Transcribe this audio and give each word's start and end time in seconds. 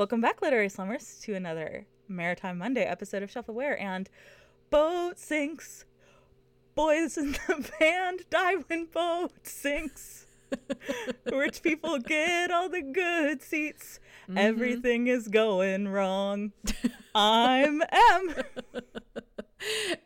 Welcome 0.00 0.22
back, 0.22 0.40
Literary 0.40 0.70
Slummers, 0.70 1.20
to 1.24 1.34
another 1.34 1.84
Maritime 2.08 2.56
Monday 2.56 2.84
episode 2.84 3.22
of 3.22 3.30
Shelf 3.30 3.50
Aware 3.50 3.78
And 3.78 4.08
boat 4.70 5.18
sinks. 5.18 5.84
Boys 6.74 7.18
in 7.18 7.32
the 7.32 7.70
band 7.78 8.20
die 8.30 8.54
when 8.54 8.86
boat 8.86 9.32
sinks. 9.42 10.26
Rich 11.30 11.62
people 11.62 11.98
get 11.98 12.50
all 12.50 12.70
the 12.70 12.80
good 12.80 13.42
seats. 13.42 14.00
Mm-hmm. 14.22 14.38
Everything 14.38 15.06
is 15.06 15.28
going 15.28 15.86
wrong. 15.88 16.52
I'm 17.14 17.82
M. 17.82 18.34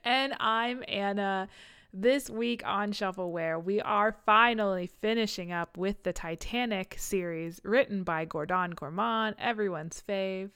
And 0.03 0.35
I'm 0.41 0.83
Anna. 0.89 1.49
This 1.97 2.29
week 2.29 2.63
on 2.67 2.91
Shelf 2.91 3.19
Aware, 3.19 3.57
we 3.61 3.81
are 3.81 4.17
finally 4.27 4.89
finishing 5.01 5.53
up 5.53 5.77
with 5.79 6.03
the 6.03 6.13
Titanic 6.13 6.97
series 6.99 7.61
written 7.63 8.03
by 8.03 8.25
Gordon 8.25 8.73
Korman, 8.75 9.35
everyone's 9.39 10.03
fave. 10.07 10.51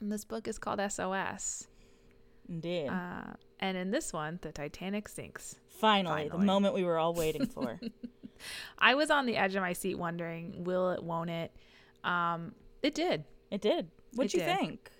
And 0.00 0.10
this 0.10 0.24
book 0.24 0.48
is 0.48 0.58
called 0.58 0.80
SOS. 0.90 1.68
Indeed. 2.48 2.88
Uh, 2.88 3.34
and 3.60 3.76
in 3.76 3.92
this 3.92 4.12
one, 4.12 4.40
the 4.42 4.50
Titanic 4.50 5.08
sinks. 5.08 5.54
finally, 5.78 6.28
the 6.28 6.38
moment 6.38 6.74
we 6.74 6.82
were 6.82 6.98
all 6.98 7.14
waiting 7.14 7.46
for. 7.46 7.78
I 8.78 8.96
was 8.96 9.10
on 9.12 9.24
the 9.24 9.36
edge 9.36 9.54
of 9.54 9.62
my 9.62 9.72
seat 9.72 9.96
wondering, 9.98 10.64
will 10.64 10.90
it, 10.90 11.02
won't 11.02 11.30
it? 11.30 11.54
Um, 12.02 12.56
it 12.82 12.94
did. 12.96 13.22
it 13.52 13.60
did. 13.60 13.88
What'd 14.14 14.34
It 14.34 14.38
you 14.38 14.44
did. 14.44 14.58
think? 14.58 14.90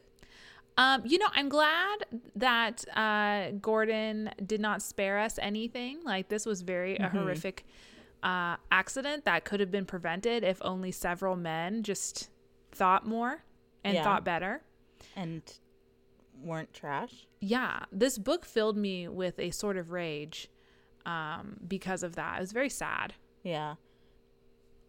Um, 0.79 1.03
you 1.05 1.19
know, 1.19 1.27
I'm 1.35 1.49
glad 1.49 2.07
that 2.37 2.85
uh, 2.97 3.51
Gordon 3.61 4.31
did 4.47 4.61
not 4.61 4.81
spare 4.81 5.19
us 5.19 5.39
anything. 5.43 5.99
Like 6.05 6.29
this 6.29 6.47
was 6.47 6.63
very 6.63 6.97
a 6.97 7.01
Mm-hmm. 7.01 7.19
horrific 7.19 7.67
uh, 8.23 8.57
accident 8.73 9.25
that 9.27 9.45
could 9.45 9.61
have 9.61 9.71
been 9.71 9.85
prevented 9.85 10.43
if 10.45 10.59
only 10.63 10.91
several 10.93 11.37
men 11.37 11.83
just 11.83 12.31
thought 12.73 13.07
more 13.07 13.43
and 13.85 13.95
Yeah. 13.95 14.05
thought 14.05 14.25
better. 14.25 14.63
And 15.17 15.43
weren't 16.41 16.73
trash? 16.73 17.27
Yeah, 17.41 17.81
this 17.93 18.17
book 18.19 18.45
filled 18.45 18.77
me 18.77 19.09
with 19.09 19.39
a 19.39 19.51
sort 19.51 19.77
of 19.77 19.91
rage 19.91 20.49
um, 21.07 21.57
because 21.67 22.03
of 22.05 22.15
that. 22.17 22.39
It 22.39 22.41
was 22.41 22.53
very 22.53 22.71
sad. 22.71 23.15
Yeah. 23.43 23.75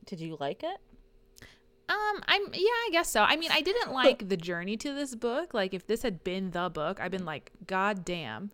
Did 0.06 0.20
you 0.20 0.38
like 0.40 0.64
it? 0.64 0.78
Um, 1.90 2.22
I'm 2.28 2.44
yeah, 2.54 2.60
I 2.70 2.90
guess 2.92 3.10
so. 3.10 3.24
I 3.24 3.36
mean, 3.36 3.50
I 3.52 3.62
didn't 3.62 3.92
like 3.92 4.30
the 4.30 4.38
journey 4.38 4.78
to 4.78 4.94
this 4.94 5.16
book. 5.16 5.54
Like, 5.54 5.74
if 5.74 5.88
this 5.88 6.04
had 6.04 6.24
been 6.24 6.52
the 6.52 6.70
book, 6.70 7.00
I'd 7.02 7.12
been 7.12 7.26
like, 7.26 7.52
God 7.66 8.06
damn. 8.06 8.52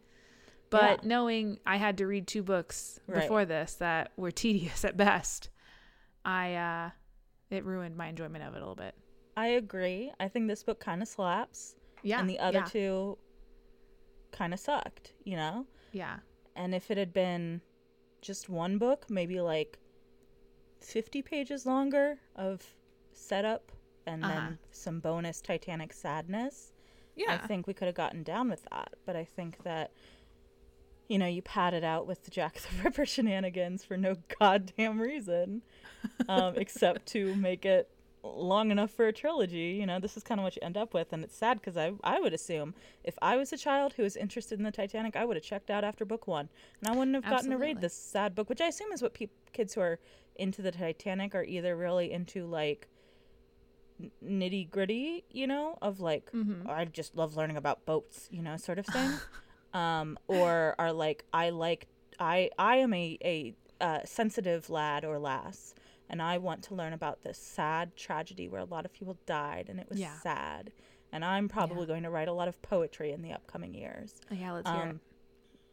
But 0.69 1.01
Yeah. 1.03 1.07
knowing 1.09 1.59
I 1.65 1.75
had 1.77 1.97
to 1.99 2.07
read 2.07 2.27
two 2.27 2.41
books 2.43 2.99
Right. 3.07 3.21
before 3.21 3.45
this 3.45 3.75
that 3.75 4.11
were 4.17 4.31
tedious 4.43 4.85
at 4.85 4.95
best, 4.97 5.49
I 6.23 6.55
uh, 6.55 6.89
it 7.49 7.65
ruined 7.65 7.97
my 7.97 8.07
enjoyment 8.07 8.43
of 8.43 8.53
it 8.55 8.57
a 8.57 8.59
little 8.61 8.75
bit. 8.75 8.95
I 9.37 9.47
agree. 9.47 10.11
I 10.19 10.29
think 10.29 10.47
this 10.47 10.63
book 10.63 10.79
kind 10.79 11.01
of 11.01 11.07
slaps. 11.09 11.75
Yeah, 12.03 12.19
and 12.19 12.29
the 12.29 12.39
other 12.39 12.59
yeah, 12.59 12.63
two 12.65 13.17
kind 14.31 14.53
of 14.53 14.59
sucked, 14.59 15.13
you 15.23 15.35
know? 15.35 15.65
yeah, 15.91 16.17
And 16.55 16.73
if 16.75 16.89
it 16.91 16.97
had 16.97 17.11
been 17.13 17.61
just 18.21 18.47
one 18.49 18.77
book, 18.77 19.05
maybe 19.09 19.41
like 19.41 19.77
50 20.81 21.21
pages 21.21 21.65
longer 21.65 22.17
of 22.35 22.61
setup 23.17 23.71
and 24.05 24.23
Uh-huh. 24.23 24.33
then 24.33 24.59
some 24.71 24.99
bonus 24.99 25.41
Titanic 25.41 25.93
sadness, 25.93 26.73
yeah. 27.15 27.39
I 27.41 27.47
think 27.47 27.65
we 27.67 27.73
could 27.73 27.85
have 27.87 27.95
gotten 27.95 28.23
down 28.23 28.49
with 28.49 28.63
that. 28.71 28.93
But 29.05 29.15
I 29.15 29.23
think 29.23 29.63
that, 29.63 29.91
you 31.07 31.17
know, 31.17 31.27
you 31.27 31.41
pad 31.41 31.73
it 31.73 31.83
out 31.83 32.07
with 32.07 32.23
the 32.23 32.31
Jack 32.31 32.55
the 32.59 32.83
Ripper 32.83 33.05
shenanigans 33.13 33.83
for 33.83 33.95
no 33.97 34.15
goddamn 34.39 34.99
reason, 34.99 35.61
um, 36.27 36.53
except 36.57 37.05
to 37.07 37.33
make 37.35 37.65
it 37.65 37.89
long 38.23 38.71
enough 38.71 38.89
for 38.91 39.07
a 39.07 39.13
trilogy. 39.13 39.77
You 39.79 39.85
know, 39.85 39.99
this 39.99 40.17
is 40.17 40.23
kind 40.23 40.39
of 40.39 40.43
what 40.43 40.55
you 40.55 40.61
end 40.63 40.77
up 40.77 40.93
with. 40.93 41.13
And 41.13 41.23
it's 41.23 41.37
sad 41.37 41.59
because 41.59 41.77
I, 41.77 41.93
I 42.03 42.19
would 42.19 42.33
assume 42.33 42.73
if 43.03 43.17
I 43.21 43.37
was 43.37 43.53
a 43.53 43.57
child 43.57 43.93
who 43.93 44.03
was 44.03 44.15
interested 44.17 44.57
in 44.59 44.65
the 44.65 44.71
Titanic, 44.71 45.15
I 45.15 45.25
would 45.25 45.37
have 45.37 45.43
checked 45.43 45.69
out 45.69 45.83
after 45.83 46.05
book 46.05 46.27
one. 46.27 46.49
And 46.81 46.89
I 46.89 46.97
wouldn't 46.97 47.15
have 47.15 47.23
gotten 47.25 47.51
to 47.51 47.57
read 47.57 47.81
this 47.81 47.93
sad 47.95 48.35
book, 48.35 48.49
which 48.49 48.61
I 48.61 48.67
assume 48.67 48.91
is 48.91 49.01
what 49.01 49.13
peop 49.13 49.31
kids 49.53 49.73
who 49.75 49.81
are 49.81 49.99
into 50.35 50.61
the 50.61 50.71
Titanic 50.71 51.33
are 51.35 51.43
either 51.43 51.75
really 51.77 52.11
into 52.11 52.45
like 52.45 52.87
nitty 54.23 54.69
gritty, 54.69 55.23
you 55.31 55.47
know, 55.47 55.77
of 55.81 55.99
like 55.99 56.31
Mhm. 56.31 56.67
I 56.69 56.85
just 56.85 57.15
love 57.15 57.35
learning 57.35 57.57
about 57.57 57.85
boats, 57.85 58.27
you 58.31 58.41
know, 58.41 58.57
sort 58.57 58.79
of 58.79 58.85
thing. 58.85 59.19
um, 59.73 60.17
or 60.27 60.75
are 60.79 60.91
like 60.93 61.25
I 61.33 61.49
like 61.49 61.87
I 62.19 62.49
I 62.57 62.77
am 62.77 62.93
a 62.93 63.17
a 63.23 63.53
uh, 63.81 63.99
sensitive 64.05 64.69
lad 64.69 65.03
or 65.03 65.19
lass, 65.19 65.73
and 66.09 66.21
I 66.21 66.37
want 66.37 66.63
to 66.63 66.75
learn 66.75 66.93
about 66.93 67.23
this 67.23 67.37
sad 67.37 67.95
tragedy 67.97 68.47
where 68.47 68.61
a 68.61 68.65
lot 68.65 68.85
of 68.85 68.93
people 68.93 69.17
died 69.25 69.67
and 69.69 69.79
it 69.79 69.89
was 69.89 69.99
Yeah. 69.99 70.13
sad. 70.19 70.71
And 71.11 71.23
I'm 71.25 71.47
probably 71.49 71.85
going 71.85 72.03
to 72.03 72.09
write 72.09 72.27
a 72.27 72.33
lot 72.33 72.47
of 72.47 72.61
poetry 72.61 73.11
in 73.11 73.21
the 73.21 73.31
upcoming 73.31 73.73
years. 73.73 74.15
yeah. 74.31 74.51
Let's 74.53 74.69
hear 74.69 74.81
it. 74.83 74.99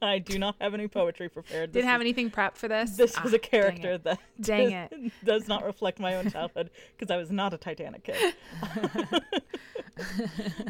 I 0.02 0.18
do 0.18 0.38
not 0.38 0.56
have 0.60 0.74
any 0.74 0.88
poetry 0.88 1.28
prepared. 1.28 1.72
Didn't 1.72 1.82
This 1.82 1.84
have 1.90 2.00
is- 2.00 2.04
anything 2.04 2.30
prepped 2.30 2.56
for 2.56 2.68
this. 2.68 2.96
This 2.96 3.14
Ah, 3.16 3.22
was 3.22 3.32
a 3.32 3.38
character 3.38 3.92
it. 3.92 4.04
that 4.04 4.18
Dang 4.40 4.70
does, 4.70 4.88
it. 4.90 5.12
does 5.24 5.48
not 5.48 5.64
reflect 5.64 5.98
my 6.00 6.16
own 6.16 6.30
childhood 6.30 6.70
because 6.96 7.10
I 7.12 7.16
was 7.16 7.30
not 7.30 7.54
a 7.54 7.56
Titanic 7.56 8.04
kid. 8.04 8.34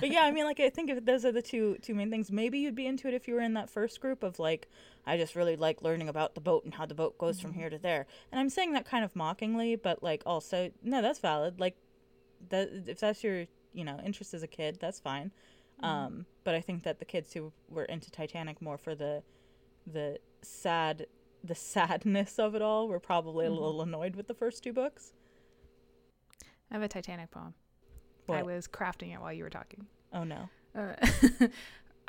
but 0.00 0.10
yeah, 0.10 0.22
I 0.25 0.31
mean, 0.32 0.44
like 0.44 0.60
I 0.60 0.69
think 0.70 0.91
if 0.91 1.04
those 1.04 1.25
are 1.25 1.32
the 1.32 1.43
two 1.43 1.76
two 1.82 1.94
main 1.94 2.10
things. 2.10 2.31
Maybe 2.31 2.59
you'd 2.59 2.75
be 2.75 2.87
into 2.87 3.09
it 3.09 3.15
if 3.15 3.26
you 3.28 3.34
were 3.34 3.41
in 3.41 3.54
that 3.54 3.70
first 3.70 4.00
group 4.00 4.22
of 4.22 4.38
like, 4.38 4.69
I 5.06 5.16
just 5.16 5.34
really 5.34 5.56
like 5.56 5.82
learning 5.82 6.09
about 6.09 6.34
the 6.34 6.41
boat 6.41 6.64
and 6.64 6.75
how 6.75 6.87
the 6.87 6.94
boat 6.94 7.19
goes 7.19 7.38
Mm-hmm. 7.38 7.43
from 7.49 7.53
here 7.54 7.70
to 7.70 7.78
there. 7.78 8.06
And 8.31 8.41
I'm 8.41 8.50
saying 8.50 8.72
that 8.72 8.84
kind 8.84 9.04
of 9.04 9.14
mockingly, 9.16 9.76
but 9.76 10.03
like 10.03 10.22
also 10.26 10.70
no, 10.82 11.00
that's 11.03 11.19
valid. 11.20 11.60
Like 11.60 11.76
that 12.50 12.69
if 12.87 13.00
that's 13.00 13.22
your 13.25 13.47
you 13.72 13.84
know 13.84 13.99
interest 14.04 14.34
as 14.34 14.43
a 14.43 14.49
kid, 14.49 14.78
that's 14.81 15.00
fine. 15.00 15.31
Mm-hmm. 15.81 15.84
Um, 15.84 16.27
but 16.44 16.55
I 16.55 16.60
think 16.60 16.83
that 16.84 16.99
the 16.99 17.05
kids 17.05 17.33
who 17.33 17.53
were 17.69 17.84
into 17.84 18.10
Titanic 18.10 18.60
more 18.60 18.78
for 18.78 18.94
the 18.94 19.22
the 19.87 20.19
sad 20.43 21.06
the 21.44 21.55
sadness 21.55 22.38
of 22.38 22.55
it 22.55 22.62
all 22.62 22.88
were 22.88 23.00
probably 23.00 23.47
Mm-hmm. 23.47 23.55
a 23.55 23.60
little 23.60 23.82
annoyed 23.82 24.16
with 24.16 24.27
the 24.28 24.34
first 24.34 24.62
two 24.62 24.72
books. 24.72 25.12
I 26.71 26.75
have 26.75 26.82
a 26.82 26.88
Titanic 26.88 27.31
poem. 27.31 27.55
What? 28.27 28.38
I 28.38 28.43
was 28.43 28.66
crafting 28.69 29.12
it 29.12 29.21
while 29.21 29.32
you 29.32 29.43
were 29.44 29.50
talking. 29.50 29.87
Oh 30.12 30.25
no. 30.25 30.49
Uh, 30.75 30.94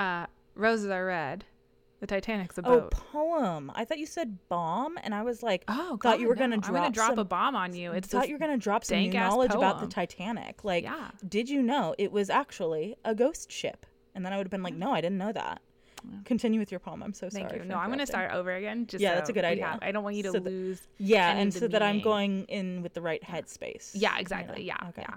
uh, 0.02 0.26
roses 0.54 0.88
are 0.90 1.04
red. 1.06 1.44
The 2.00 2.06
Titanic's 2.06 2.58
a 2.58 2.62
boat. 2.62 2.92
Oh, 2.94 2.96
poem. 3.12 3.72
I 3.74 3.84
thought 3.84 3.98
you 3.98 4.06
said 4.06 4.36
bomb, 4.48 4.98
and 5.02 5.14
I 5.14 5.22
was 5.22 5.42
like, 5.42 5.64
Oh, 5.68 5.96
thought 6.02 6.18
you 6.18 6.26
God, 6.26 6.28
were 6.28 6.34
gonna 6.34 6.56
no. 6.56 6.62
I'm 6.66 6.74
gonna 6.74 6.90
drop 6.90 7.14
drop 7.14 7.18
a 7.18 7.24
bomb 7.24 7.56
on 7.56 7.74
you. 7.74 7.92
It's 7.92 8.08
thought 8.08 8.28
you 8.28 8.34
were 8.34 8.38
gonna 8.38 8.58
drop 8.58 8.84
some 8.84 8.98
new 8.98 9.10
knowledge 9.12 9.54
about 9.54 9.80
the. 9.80 9.86
Titanic. 9.86 10.64
Like, 10.64 10.84
yeah. 10.84 11.10
did 11.28 11.48
you 11.48 11.62
know 11.62 11.94
it 11.98 12.10
was 12.12 12.28
actually 12.30 12.96
a 13.04 13.14
ghost 13.14 13.50
ship? 13.50 13.86
And 14.14 14.24
then 14.24 14.32
I 14.32 14.36
would 14.36 14.46
have 14.46 14.50
been 14.50 14.62
like, 14.62 14.74
no, 14.74 14.92
I 14.92 15.00
didn't 15.00 15.18
know 15.18 15.32
that. 15.32 15.60
Yeah. 16.04 16.18
Continue 16.24 16.60
with 16.60 16.70
your 16.70 16.80
poem. 16.80 17.02
I'm 17.02 17.14
so 17.14 17.30
Thank 17.30 17.48
sorry. 17.48 17.62
you. 17.62 17.66
No, 17.68 17.76
I'm 17.76 17.88
gonna 17.90 18.06
start 18.06 18.32
over 18.32 18.52
again. 18.52 18.86
Just 18.86 19.00
Yeah, 19.00 19.14
that's 19.14 19.30
a 19.30 19.32
good 19.32 19.44
idea. 19.44 19.66
have- 19.66 19.78
I 19.80 19.90
don't 19.92 20.04
want 20.04 20.16
you 20.16 20.24
to 20.24 20.32
So 20.32 20.38
that- 20.40 20.44
lose. 20.44 20.86
Yeah, 20.98 21.30
any 21.30 21.40
and 21.42 21.54
so 21.54 21.66
that 21.68 21.82
I'm 21.82 22.00
going 22.00 22.44
in 22.46 22.82
with 22.82 22.92
the 22.92 23.00
right 23.00 23.22
headspace. 23.22 23.92
Yeah, 23.94 24.14
you 24.16 24.20
exactly. 24.20 24.60
know? 24.60 24.66
Yeah, 24.66 24.88
Okay. 24.90 25.04
yeah. 25.08 25.16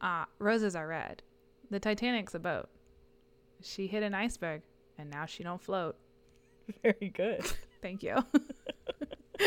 Uh, 0.00 0.24
roses 0.38 0.76
are 0.76 0.86
red. 0.86 1.22
The 1.70 1.80
Titanic's 1.80 2.34
a 2.34 2.38
boat. 2.38 2.68
She 3.62 3.86
hit 3.86 4.02
an 4.02 4.14
iceberg, 4.14 4.62
and 4.98 5.10
now 5.10 5.26
she 5.26 5.42
don't 5.42 5.60
float. 5.60 5.96
Very 6.82 7.10
good. 7.14 7.44
Thank 7.82 8.02
you. 8.02 8.16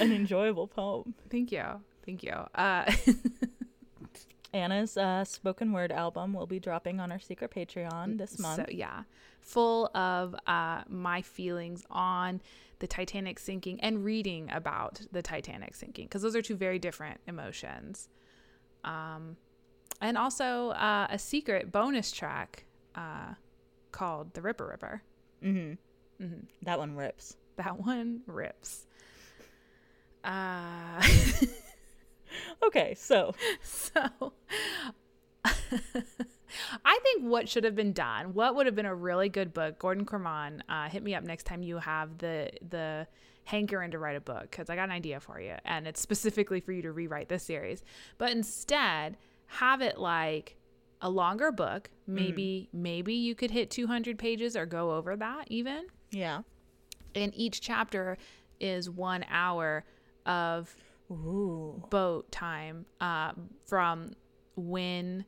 An 0.00 0.12
enjoyable 0.12 0.66
poem. 0.66 1.14
Thank 1.30 1.52
you. 1.52 1.64
Thank 2.06 2.22
you. 2.22 2.32
Uh, 2.54 2.90
Anna's 4.54 4.96
uh, 4.96 5.24
spoken 5.24 5.72
word 5.72 5.90
album 5.90 6.32
will 6.32 6.46
be 6.46 6.60
dropping 6.60 7.00
on 7.00 7.10
our 7.10 7.18
secret 7.18 7.50
Patreon 7.50 8.18
this 8.18 8.38
month. 8.38 8.56
So 8.56 8.66
yeah, 8.70 9.02
full 9.40 9.90
of 9.94 10.34
uh, 10.46 10.82
my 10.88 11.22
feelings 11.22 11.84
on 11.90 12.40
the 12.78 12.86
Titanic 12.86 13.38
sinking 13.38 13.80
and 13.80 14.04
reading 14.04 14.48
about 14.52 15.00
the 15.10 15.22
Titanic 15.22 15.74
sinking 15.74 16.06
because 16.06 16.22
those 16.22 16.36
are 16.36 16.42
two 16.42 16.56
very 16.56 16.78
different 16.78 17.20
emotions. 17.26 18.08
Um, 18.84 19.36
and 20.00 20.16
also 20.16 20.70
uh, 20.70 21.08
a 21.10 21.18
secret 21.18 21.72
bonus 21.72 22.12
track 22.12 22.64
uh, 22.94 23.34
called 23.94 24.34
"The 24.34 24.42
Ripper 24.42 24.66
Ripper." 24.66 25.02
mm-hmm. 25.42 26.24
hmm 26.24 26.40
That 26.62 26.78
one 26.78 26.94
rips. 26.96 27.36
That 27.56 27.78
one 27.78 28.22
rips. 28.26 28.86
Uh, 30.24 31.02
Okay, 32.62 32.94
so 32.94 33.34
so 33.62 34.32
I 35.44 36.98
think 37.02 37.22
what 37.22 37.48
should 37.48 37.64
have 37.64 37.74
been 37.74 37.92
done, 37.92 38.34
what 38.34 38.54
would 38.54 38.66
have 38.66 38.74
been 38.74 38.86
a 38.86 38.94
really 38.94 39.28
good 39.28 39.52
book, 39.52 39.78
Gordon 39.78 40.06
Korman, 40.06 40.60
uh, 40.68 40.88
hit 40.88 41.02
me 41.02 41.14
up 41.14 41.24
next 41.24 41.44
time 41.44 41.62
you 41.62 41.78
have 41.78 42.18
the 42.18 42.50
the 42.68 43.06
hankering 43.44 43.90
to 43.90 43.98
write 43.98 44.16
a 44.16 44.20
book 44.20 44.50
because 44.50 44.70
I 44.70 44.76
got 44.76 44.84
an 44.84 44.90
idea 44.90 45.20
for 45.20 45.40
you, 45.40 45.54
and 45.64 45.86
it's 45.86 46.00
specifically 46.00 46.60
for 46.60 46.72
you 46.72 46.82
to 46.82 46.92
rewrite 46.92 47.28
this 47.28 47.42
series. 47.42 47.82
But 48.18 48.32
instead, 48.32 49.16
have 49.46 49.82
it 49.82 49.98
like 49.98 50.56
a 51.00 51.10
longer 51.10 51.50
book. 51.52 51.90
Maybe 52.06 52.68
maybe 52.72 53.14
you 53.14 53.34
could 53.34 53.50
hit 53.50 53.70
200 53.70 54.18
pages 54.18 54.56
or 54.56 54.66
go 54.66 54.92
over 54.92 55.16
that 55.16 55.44
even. 55.48 55.86
yeah. 56.10 56.42
And 57.16 57.32
each 57.36 57.60
chapter 57.60 58.18
is 58.60 58.90
one 58.90 59.24
hour 59.30 59.84
of 60.26 60.74
Ooh. 61.10 61.82
boat 61.90 62.30
time 62.32 62.86
uh, 63.00 63.32
from 63.66 64.14
when 64.56 65.24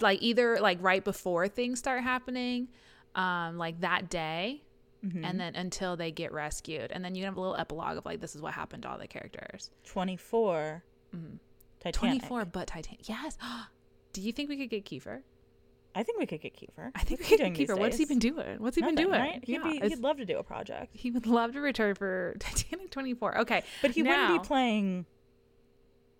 like 0.00 0.20
either 0.22 0.58
like 0.60 0.78
right 0.82 1.02
before 1.02 1.48
things 1.48 1.78
start 1.78 2.02
happening 2.02 2.68
um 3.14 3.56
like 3.58 3.80
that 3.80 4.10
day 4.10 4.62
Mhm. 5.04 5.24
and 5.24 5.40
then 5.40 5.56
until 5.56 5.96
they 5.96 6.12
get 6.12 6.30
rescued 6.32 6.92
and 6.92 7.04
then 7.04 7.14
you 7.16 7.24
have 7.24 7.36
a 7.36 7.40
little 7.40 7.56
epilogue 7.56 7.96
of 7.96 8.04
like 8.04 8.20
this 8.20 8.36
is 8.36 8.42
what 8.42 8.52
happened 8.54 8.82
to 8.84 8.88
all 8.90 8.98
the 8.98 9.08
characters 9.08 9.70
24. 9.84 10.84
Mhm. 11.16 11.38
Titanic. 11.80 12.20
24 12.20 12.44
but 12.44 12.66
titanic 12.68 13.08
yes 13.08 13.36
do 14.12 14.20
you 14.20 14.32
think 14.32 14.48
we 14.48 14.56
could 14.56 14.70
get 14.70 14.84
kiefer 14.84 15.20
I 15.94 16.02
think 16.04 16.18
we 16.18 16.24
could 16.24 16.40
get 16.40 16.56
Kiefer. 16.56 16.90
i 16.94 17.00
think 17.04 17.20
What's 17.20 17.30
we 17.30 17.36
could 17.36 17.54
get 17.54 17.68
kiefer 17.68 17.78
what's 17.78 17.98
he 17.98 18.06
been 18.06 18.18
doing 18.18 18.56
what's 18.60 18.76
he 18.76 18.82
been 18.82 18.94
doing 18.94 19.20
Right? 19.20 19.44
He'd, 19.44 19.52
yeah, 19.62 19.62
be, 19.62 19.78
he'd 19.88 19.98
love 19.98 20.16
to 20.18 20.24
do 20.24 20.38
a 20.38 20.42
project. 20.42 20.88
he 20.94 21.10
would 21.10 21.26
love 21.26 21.52
to 21.52 21.60
return 21.60 21.94
for 21.96 22.34
titanic 22.40 22.90
24 22.90 23.38
okay 23.40 23.62
But 23.82 23.90
he 23.90 24.00
now- 24.02 24.10
wouldn't 24.28 24.42
be 24.42 24.46
playing 24.46 25.04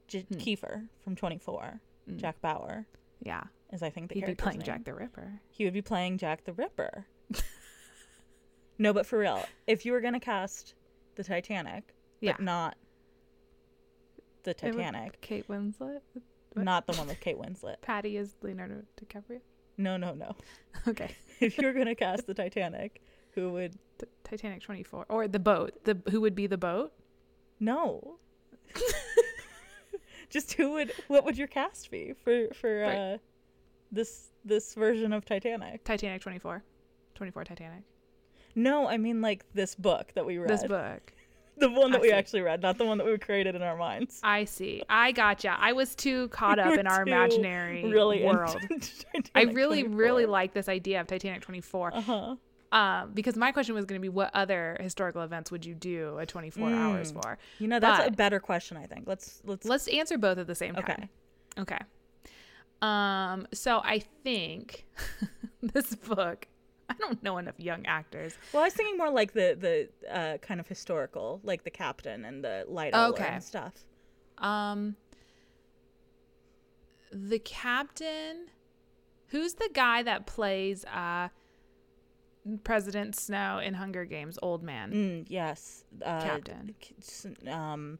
J- 0.08 0.26
Hmm. 0.30 0.34
Kiefer 0.38 0.88
from 1.02 1.16
24. 1.16 1.80
Mm. 2.10 2.16
Jack 2.18 2.40
Bauer 2.42 2.86
yeah 3.22 3.44
is, 3.72 3.82
I 3.82 3.88
think, 3.88 4.08
the 4.10 4.16
he'd 4.16 4.26
be 4.26 4.34
playing 4.34 4.58
name. 4.58 4.66
jack 4.66 4.84
the 4.84 4.92
ripper 4.92 5.40
He 5.50 5.64
would 5.64 5.72
be 5.72 5.80
playing 5.80 6.18
Jack 6.18 6.44
the 6.44 6.52
Ripper. 6.52 7.06
no, 8.78 8.92
but 8.92 9.06
for 9.06 9.18
real, 9.18 9.42
if 9.66 9.86
you 9.86 9.92
were 9.92 10.00
going 10.02 10.12
to 10.14 10.20
cast 10.20 10.74
the 11.14 11.24
Titanic, 11.24 11.94
yeah 12.20 12.32
but 12.32 12.42
not 12.42 12.76
the 14.42 14.52
Titanic, 14.52 15.18
kate 15.22 15.48
winslet 15.48 16.00
what? 16.54 16.64
not 16.64 16.86
the 16.86 16.92
one 16.94 17.08
with 17.08 17.20
Kate 17.20 17.38
Winslet. 17.38 17.76
patty 17.82 18.16
is 18.16 18.34
leonardo 18.42 18.82
dicaprio 19.00 19.40
No, 19.78 19.96
no, 19.96 20.14
no. 20.14 20.36
okay 20.88 21.14
If 21.40 21.58
you 21.58 21.66
were 21.66 21.72
going 21.72 21.86
to 21.86 21.94
cast 21.96 22.26
the 22.28 22.34
Titanic, 22.34 23.02
who 23.32 23.50
would. 23.52 23.72
T- 23.98 24.06
Titanic 24.22 24.62
24 24.62 25.06
or 25.08 25.26
the 25.26 25.40
boat. 25.40 25.82
The 25.84 26.00
who 26.10 26.20
would 26.20 26.34
be 26.36 26.46
the 26.46 26.56
boat? 26.58 26.92
No. 27.58 28.18
Just 30.30 30.52
who 30.54 30.72
would. 30.72 30.92
What 31.08 31.24
would 31.24 31.36
your 31.36 31.48
cast 31.48 31.90
be 31.90 32.14
for, 32.24 32.46
for 32.54 32.80
Right. 32.82 32.96
uh, 33.14 33.18
this 33.90 34.30
this 34.44 34.74
version 34.74 35.12
of 35.12 35.24
Titanic? 35.24 35.84
Titanic 35.84 36.22
24. 36.22 36.62
24 37.14 37.44
Titanic. 37.44 37.82
No, 38.54 38.86
I 38.88 38.96
mean 38.98 39.20
like 39.20 39.44
this 39.52 39.74
book 39.74 40.12
that 40.14 40.24
we 40.24 40.38
read. 40.38 40.48
This 40.48 40.64
book. 40.64 41.12
The 41.62 41.70
one 41.70 41.92
that 41.92 41.98
I 41.98 42.02
we 42.02 42.08
see. 42.08 42.14
actually 42.14 42.40
read, 42.42 42.60
not 42.60 42.76
the 42.76 42.84
one 42.84 42.98
that 42.98 43.06
we 43.06 43.16
created 43.18 43.54
in 43.54 43.62
our 43.62 43.76
minds. 43.76 44.18
I 44.22 44.44
see. 44.44 44.82
I 44.88 45.12
gotcha. 45.12 45.56
I 45.58 45.72
was 45.72 45.94
too 45.94 46.28
caught 46.28 46.58
up 46.58 46.76
in 46.78 46.86
our 46.86 47.02
imaginary 47.02 47.84
really 47.84 48.24
world. 48.24 48.60
I 49.34 49.42
really, 49.42 49.84
really 49.84 50.26
like 50.26 50.52
this 50.54 50.68
idea 50.68 51.00
of 51.00 51.06
Titanic 51.06 51.42
24. 51.42 51.94
Uh-huh. 51.94 52.36
Um, 52.72 53.10
because 53.12 53.36
my 53.36 53.52
question 53.52 53.74
was 53.74 53.84
going 53.84 54.00
to 54.00 54.02
be, 54.02 54.08
what 54.08 54.30
other 54.34 54.76
historical 54.80 55.22
events 55.22 55.50
would 55.50 55.64
you 55.66 55.74
do 55.74 56.16
a 56.18 56.24
24 56.26 56.70
hours 56.70 57.12
Mm. 57.12 57.22
for? 57.22 57.38
You 57.58 57.68
know, 57.68 57.78
that's 57.78 58.08
a 58.08 58.10
better 58.10 58.40
question, 58.40 58.76
I 58.76 58.86
think. 58.86 59.06
Let's 59.06 59.40
let's 59.44 59.66
Let's 59.66 59.88
answer 59.88 60.16
both 60.18 60.38
at 60.38 60.46
the 60.46 60.54
same 60.54 60.74
Okay. 60.76 60.94
time. 60.94 61.08
Okay. 61.58 61.78
Um, 62.80 63.46
so 63.52 63.80
I 63.84 64.00
think 64.24 64.86
this 65.62 65.94
book, 65.94 66.48
I 66.98 66.98
don't 66.98 67.22
know 67.22 67.38
enough 67.38 67.54
young 67.58 67.86
actors. 67.86 68.36
Well, 68.52 68.62
I 68.62 68.66
was 68.66 68.74
thinking 68.74 68.96
more 68.98 69.10
like 69.10 69.32
the 69.32 69.56
the 70.06 70.14
uh, 70.14 70.38
kind 70.38 70.60
of 70.60 70.66
historical, 70.68 71.40
like 71.42 71.64
the 71.64 71.70
captain 71.70 72.24
and 72.24 72.44
the 72.44 72.64
light 72.68 72.94
Okay. 72.94 73.24
and 73.28 73.42
stuff. 73.42 73.72
Um, 74.38 74.96
the 77.12 77.38
captain, 77.38 78.46
who's 79.28 79.54
the 79.54 79.68
guy 79.72 80.02
that 80.02 80.26
plays 80.26 80.84
uh 80.86 81.28
President 82.64 83.14
Snow 83.14 83.58
in 83.58 83.74
Hunger 83.74 84.04
Games? 84.04 84.38
Old 84.42 84.62
man. 84.62 84.92
Mm, 84.92 85.26
yes. 85.28 85.84
Uh, 86.04 86.20
Captain. 86.22 86.74
Um, 87.48 87.98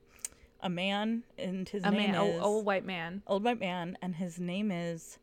a 0.61 0.69
man 0.69 1.23
and 1.39 1.69
his 1.69 1.85
a 1.85 1.91
name 1.91 2.13
man, 2.13 2.15
is 2.15 2.35
old, 2.35 2.43
old 2.43 2.67
white 2.67 2.85
man. 2.85 3.23
old 3.27 3.45
white 3.45 3.61
man, 3.61 3.97
and 4.03 4.17
his 4.17 4.41
name 4.41 4.71
is 4.73 5.19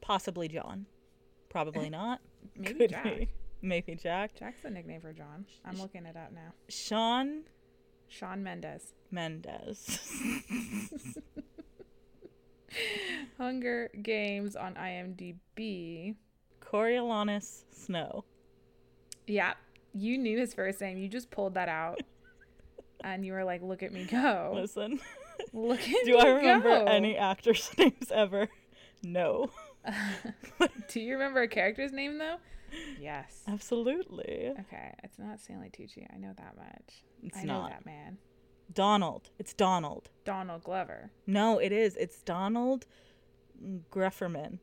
possibly 0.00 0.48
John. 0.48 0.86
Probably 1.50 1.90
not. 2.00 2.20
Maybe 2.58 2.74
Could 2.74 2.90
Jack. 2.90 3.04
be. 3.04 3.28
Maybe 3.62 3.94
Jack. 3.94 4.34
Jack's 4.38 4.62
the 4.62 4.70
nickname 4.70 5.00
for 5.00 5.12
John. 5.12 5.44
I'm 5.64 5.78
looking 5.80 6.06
it 6.06 6.16
up 6.16 6.32
now. 6.32 6.52
Sean 6.68 7.42
Sean 8.08 8.42
Mendes. 8.42 8.92
Mendes. 9.10 9.98
Hunger 13.38 13.90
Games 14.02 14.56
on 14.56 14.74
IMDb. 14.74 16.14
Coriolanus 16.60 17.64
Snow. 17.70 18.24
Yeah, 19.26 19.54
you 19.94 20.18
knew 20.18 20.38
his 20.38 20.54
first 20.54 20.80
name. 20.80 20.98
You 20.98 21.08
just 21.08 21.30
pulled 21.30 21.54
that 21.54 21.68
out. 21.68 22.00
and 23.04 23.24
you 23.24 23.32
were 23.32 23.44
like, 23.44 23.62
look 23.62 23.82
at 23.82 23.92
me 23.92 24.04
go. 24.04 24.52
Listen. 24.54 25.00
Look 25.52 25.80
at 25.88 26.04
Do 26.04 26.18
I 26.18 26.28
remember 26.28 26.68
go. 26.68 26.84
any 26.84 27.16
actors' 27.16 27.70
names 27.78 28.10
ever? 28.12 28.48
No. 29.02 29.50
Do 30.88 31.00
you 31.00 31.12
remember 31.14 31.42
a 31.42 31.48
character's 31.48 31.92
name 31.92 32.18
though? 32.18 32.36
Yes. 33.00 33.42
Absolutely. 33.48 34.52
Okay, 34.60 34.92
it's 35.04 35.18
not 35.18 35.40
Stanley 35.40 35.70
Tucci. 35.70 36.06
I 36.12 36.18
know 36.18 36.32
that 36.36 36.56
much. 36.56 37.02
It's 37.22 37.38
I 37.38 37.44
know 37.44 37.62
not. 37.62 37.70
that 37.70 37.86
man. 37.86 38.18
Donald. 38.72 39.30
It's 39.38 39.54
Donald. 39.54 40.10
Donald 40.24 40.64
Glover. 40.64 41.10
No, 41.26 41.58
it 41.58 41.70
is. 41.72 41.94
It's 41.96 42.22
Donald 42.22 42.86
Grefferman. 43.90 44.58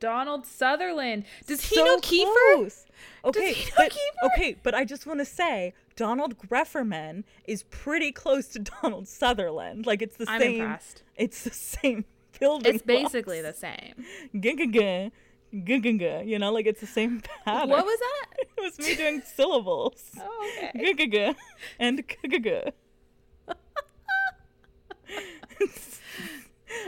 Donald 0.00 0.46
Sutherland. 0.46 1.24
Does 1.46 1.60
he 1.66 1.76
So 1.76 1.84
know 1.84 1.98
Kiefer? 1.98 2.54
close. 2.56 2.86
Okay, 3.24 3.52
he 3.52 3.64
know 3.66 3.70
but 3.76 3.92
Kiefer? 3.92 4.26
okay, 4.32 4.56
but 4.62 4.74
I 4.74 4.84
just 4.84 5.06
want 5.06 5.20
to 5.20 5.26
say 5.26 5.74
Donald 5.94 6.38
Grefferman 6.38 7.24
is 7.44 7.62
pretty 7.64 8.10
close 8.10 8.48
to 8.48 8.58
Donald 8.82 9.06
Sutherland. 9.08 9.86
Like 9.86 10.00
it's 10.02 10.16
the 10.16 10.24
I'm 10.28 10.40
same. 10.40 10.60
impressed. 10.62 11.02
It's 11.16 11.44
the 11.44 11.50
same 11.50 12.06
building. 12.40 12.74
It's 12.74 12.82
basically 12.82 13.40
the 13.42 13.52
same. 13.52 13.94
Gigaga, 14.34 15.10
gigaga. 15.54 16.26
You 16.26 16.38
know, 16.38 16.52
like 16.52 16.66
it's 16.66 16.80
the 16.80 16.86
same 16.86 17.20
pattern. 17.44 17.70
What 17.70 17.84
was 17.84 17.98
that? 17.98 18.26
It 18.58 18.62
was 18.62 18.78
me 18.78 18.94
doing 18.94 19.22
syllables. 19.22 20.10
Oh, 20.20 20.50
okay. 20.58 20.72
Gigaga 20.94 21.34
and 21.78 22.06
gigaga. 22.06 22.72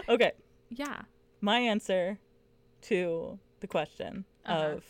okay, 0.09 0.33
Yeah. 0.71 1.03
my 1.41 1.59
answer 1.59 2.19
to 2.83 3.39
the 3.61 3.67
question 3.67 4.25
Uh-huh. 4.45 4.65
of 4.77 4.85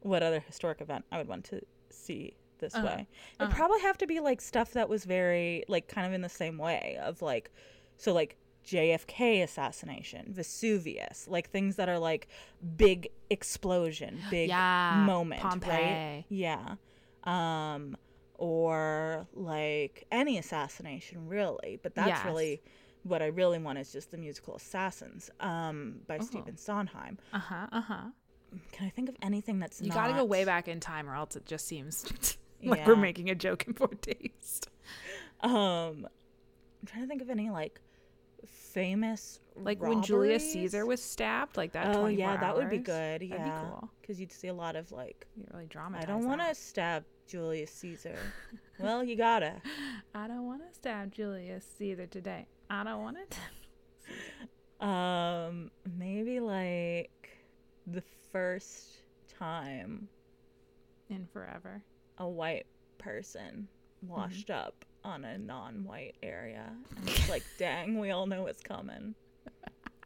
what 0.00 0.22
other 0.22 0.40
historic 0.40 0.80
event 0.80 1.04
I 1.12 1.18
would 1.18 1.28
want 1.28 1.44
to 1.46 1.60
see 1.90 2.36
this 2.58 2.74
Uh-huh. 2.74 2.86
way. 2.86 3.08
It'd 3.38 3.48
Uh-huh. 3.48 3.56
probably 3.56 3.80
have 3.80 3.98
to 3.98 4.06
be 4.06 4.20
like 4.20 4.40
stuff 4.40 4.72
that 4.72 4.88
was 4.88 5.04
very 5.04 5.64
like 5.68 5.88
kind 5.88 6.06
of 6.06 6.12
in 6.12 6.20
the 6.20 6.28
same 6.28 6.58
way 6.58 6.98
of 7.02 7.22
like 7.22 7.50
so 7.96 8.12
like 8.12 8.36
JFK 8.66 9.42
assassination, 9.42 10.26
Vesuvius, 10.32 11.26
like 11.28 11.50
things 11.50 11.76
that 11.76 11.88
are 11.88 11.98
like 11.98 12.28
big 12.76 13.08
explosion, 13.30 14.18
big 14.30 14.48
Yeah, 14.48 15.04
moment, 15.06 15.42
right? 15.42 15.50
Pompeii. 15.50 16.26
Yeah. 16.28 16.74
Um 17.24 17.96
or 18.38 19.26
like 19.34 20.04
any 20.10 20.36
assassination 20.38 21.26
really, 21.28 21.78
but 21.82 21.94
that's 21.94 22.08
Yes. 22.08 22.24
really 22.24 22.62
what 23.04 23.22
I 23.22 23.26
really 23.26 23.58
want 23.58 23.78
is 23.78 23.92
just 23.92 24.10
the 24.10 24.18
musical 24.18 24.56
Assassins 24.56 25.30
um 25.40 26.00
by 26.06 26.18
Oh. 26.18 26.22
Stephen 26.22 26.56
Sondheim. 26.56 27.18
Uh 27.32 27.38
huh. 27.38 27.66
Uh 27.72 27.80
huh. 27.80 28.02
Can 28.72 28.86
I 28.86 28.90
think 28.90 29.08
of 29.08 29.16
anything 29.22 29.58
that's 29.58 29.80
You 29.80 29.88
not 29.88 29.94
got 29.94 30.06
to 30.08 30.14
go 30.14 30.24
way 30.24 30.44
back 30.44 30.66
in 30.68 30.80
time, 30.80 31.08
or 31.08 31.14
else 31.14 31.36
it 31.36 31.46
just 31.46 31.66
seems 31.66 32.04
like 32.64 32.86
we're 32.86 32.96
making 32.96 33.30
a 33.30 33.34
joke 33.34 33.66
in 33.66 33.74
poor 33.80 33.88
taste. 33.88 34.68
Um, 35.40 36.06
I'm 36.80 36.86
trying 36.86 37.02
to 37.02 37.08
think 37.08 37.22
of 37.22 37.28
any 37.30 37.50
like 37.50 37.80
famous 38.76 39.40
Like 39.56 39.80
when 39.80 40.02
Julius. 40.02 40.52
Caesar 40.52 40.84
was 40.84 41.02
stabbed, 41.02 41.56
like 41.56 41.72
that. 41.72 41.96
Oh 41.96 42.06
yeah, 42.06 42.36
that 42.36 42.54
would 42.54 42.68
be 42.68 42.76
hours. 42.76 42.84
good. 42.86 43.22
Yeah, 43.22 43.44
be 43.44 43.50
cool. 43.50 43.90
because 44.02 44.20
you'd 44.20 44.30
see 44.32 44.48
a 44.48 44.54
lot 44.54 44.76
of 44.76 44.92
like, 44.92 45.26
You 45.36 45.46
really 45.52 45.64
dramatize. 45.66 46.04
I 46.04 46.06
don't 46.06 46.26
want 46.26 46.42
to 46.42 46.54
stab 46.54 47.04
Julius 47.26 47.70
Caesar. 47.72 48.16
well, 48.78 49.02
you 49.02 49.16
gotta. 49.16 49.54
I 50.14 50.28
don't 50.28 50.44
want 50.46 50.60
to 50.68 50.74
stab 50.74 51.10
Julius 51.12 51.66
Caesar 51.78 52.06
today. 52.06 52.46
I 52.68 52.84
don't 52.84 53.00
want 53.02 53.16
it. 54.80 54.86
Um, 54.86 55.70
maybe 55.98 56.38
like 56.40 57.30
the 57.86 58.02
first 58.30 59.02
time 59.38 60.06
In 61.08 61.26
forever. 61.32 61.82
a 62.18 62.28
white 62.28 62.66
person 62.98 63.68
Mm-hmm. 64.04 64.12
washed 64.14 64.50
up 64.50 64.84
on 65.06 65.24
a 65.24 65.38
non-white 65.38 66.16
area, 66.22 66.66
and 66.96 67.08
it's 67.08 67.28
like, 67.30 67.44
dang, 67.58 67.98
we 67.98 68.10
all 68.10 68.26
know 68.26 68.46
it's 68.46 68.62
coming, 68.62 69.14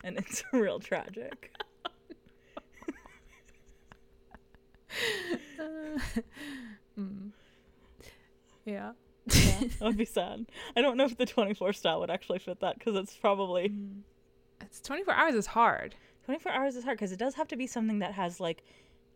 and 0.05 0.19
it's 0.19 0.45
real 0.53 0.79
tragic. 0.79 1.51
Mm. 6.99 7.31
Yeah. 8.65 8.93
Yeah, 9.27 9.61
that 9.61 9.81
would 9.81 9.97
be 9.97 10.05
sad. 10.05 10.47
I 10.77 10.83
don't 10.83 10.97
know 10.97 11.05
if 11.05 11.17
the 11.17 11.25
24 11.25 11.73
style 11.73 12.01
would 12.01 12.11
actually 12.11 12.41
fit 12.41 12.61
that 12.61 12.79
because 12.79 12.97
it's 12.97 13.17
probably 13.17 13.73
It's 14.61 14.81
24 14.81 15.15
hours 15.15 15.35
is 15.35 15.47
hard. 15.47 15.95
24 16.25 16.53
hours 16.53 16.77
is 16.77 16.85
hard 16.85 16.99
because 16.99 17.13
it 17.13 17.19
does 17.19 17.35
have 17.35 17.49
to 17.49 17.57
be 17.57 17.67
something 17.67 18.01
that 18.01 18.13
has 18.15 18.41
like 18.41 18.65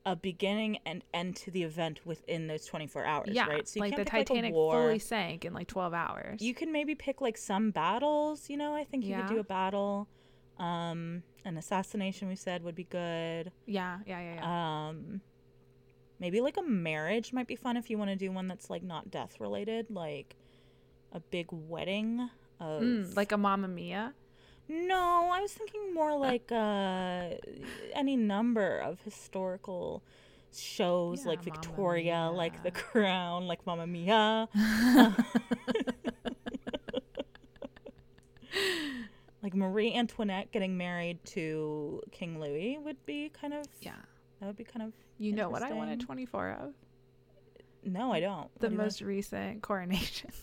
a 0.07 0.15
beginning 0.15 0.79
and 0.85 1.03
end 1.15 1.35
to 1.37 1.51
the 1.51 1.63
event 1.63 2.01
within 2.05 2.47
those 2.47 2.67
24 2.67 3.05
hours, 3.05 3.29
yeah, 3.33 3.47
right? 3.47 3.67
So 3.67 3.79
you 3.79 3.81
like 3.83 3.97
the 3.97 4.05
Titanic 4.05 4.55
like, 4.55 4.73
fully 4.73 4.99
sank 4.99 5.45
in 5.45 5.55
like 5.55 5.67
12 5.67 5.95
hours. 5.95 6.43
You 6.43 6.55
can 6.55 6.73
maybe 6.73 6.95
pick 6.95 7.21
like 7.21 7.39
some 7.39 7.71
battles, 7.71 8.51
you 8.51 8.57
know, 8.57 8.75
I 8.75 8.85
think 8.85 9.05
you 9.05 9.15
could 9.17 9.29
do 9.29 9.39
a 9.41 9.45
battle. 9.45 10.09
Um 10.59 11.23
an 11.45 11.57
assassination 11.57 12.29
we 12.29 12.37
said 12.37 12.63
would 12.63 12.75
be 12.75 12.85
good. 12.85 13.51
yeah, 13.67 13.99
yeah, 14.07 14.21
yeah, 14.21 14.35
yeah. 14.37 14.89
Um 14.89 15.21
maybe 16.21 16.41
like 16.41 16.57
a 16.57 16.63
marriage 16.63 17.33
might 17.33 17.47
be 17.47 17.57
fun 17.57 17.77
if 17.77 17.91
you 17.91 17.99
want 17.99 18.11
to 18.11 18.17
do 18.17 18.31
one 18.31 18.47
that's 18.47 18.71
like 18.71 18.83
not 18.83 19.11
death 19.11 19.41
related, 19.41 19.87
like 19.91 20.37
a 21.13 21.21
big 21.21 21.47
wedding 21.51 22.29
of 22.61 22.83
Mm, 22.83 23.17
like 23.17 23.33
a 23.33 23.37
Mamma 23.37 23.69
Mia. 23.69 24.15
No, 24.69 25.31
I 25.33 25.41
was 25.41 25.53
thinking 25.53 25.93
more 25.93 26.17
like 26.17 26.51
uh 26.51 27.31
any 27.95 28.17
number 28.17 28.79
of 28.79 29.01
historical 29.03 30.03
shows 30.57 31.23
Yeah, 31.25 31.29
like 31.31 31.43
Victoria, 31.43 32.31
like 32.33 32.63
The 32.63 32.71
Crown, 32.71 33.47
like 33.47 33.67
Mamma 33.67 33.87
Mia. 33.87 34.49
like 39.43 39.55
Marie 39.55 39.93
Antoinette 39.95 40.51
getting 40.53 40.77
married 40.77 41.23
to 41.27 42.01
King 42.11 42.41
Louis 42.41 42.79
would 42.83 43.05
be 43.05 43.31
kind 43.31 43.53
of 43.53 43.67
Yeah. 43.83 43.93
that 44.41 44.47
would 44.47 44.57
be 44.57 44.65
kind 44.65 44.83
of 44.87 44.93
You 45.19 45.33
know 45.33 45.49
what 45.51 45.63
I 45.63 45.73
wanted 45.73 46.01
24 46.01 46.51
of? 46.61 46.75
no, 47.87 48.13
I 48.13 48.21
don't. 48.21 48.49
The 48.61 48.69
What 48.69 48.71
do 48.71 48.77
most 48.79 49.01
recent 49.03 49.63
coronation. 49.63 50.31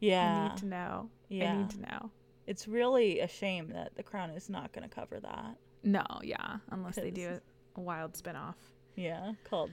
Yeah. 0.00 0.26
I 0.44 0.48
need 0.48 0.56
to 0.58 0.66
know. 0.66 1.08
Yeah. 1.30 1.54
I 1.54 1.56
need 1.58 1.70
to 1.70 1.80
know. 1.80 2.10
It's 2.46 2.68
really 2.68 3.20
a 3.20 3.28
shame 3.28 3.68
that 3.72 3.94
The 3.96 4.02
Crown 4.02 4.30
is 4.30 4.48
not 4.50 4.72
going 4.72 4.88
to 4.88 4.94
cover 4.94 5.18
that. 5.20 5.56
No, 5.82 6.04
yeah, 6.22 6.56
unless 6.70 6.96
they 6.96 7.10
do 7.10 7.38
a 7.76 7.80
wild 7.80 8.16
spin-off 8.16 8.56
Yeah, 8.96 9.32
called 9.44 9.70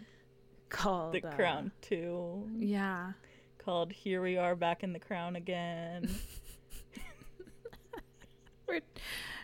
called 0.70 1.14
The 1.14 1.26
uh, 1.26 1.32
Crown 1.36 1.72
Two. 1.82 2.50
Yeah. 2.58 3.12
called 3.58 3.92
Here 3.92 4.22
We 4.22 4.38
Are 4.38 4.56
Back 4.56 4.84
in 4.84 4.92
the 4.94 5.00
Crown 5.00 5.36
Again. 5.36 6.10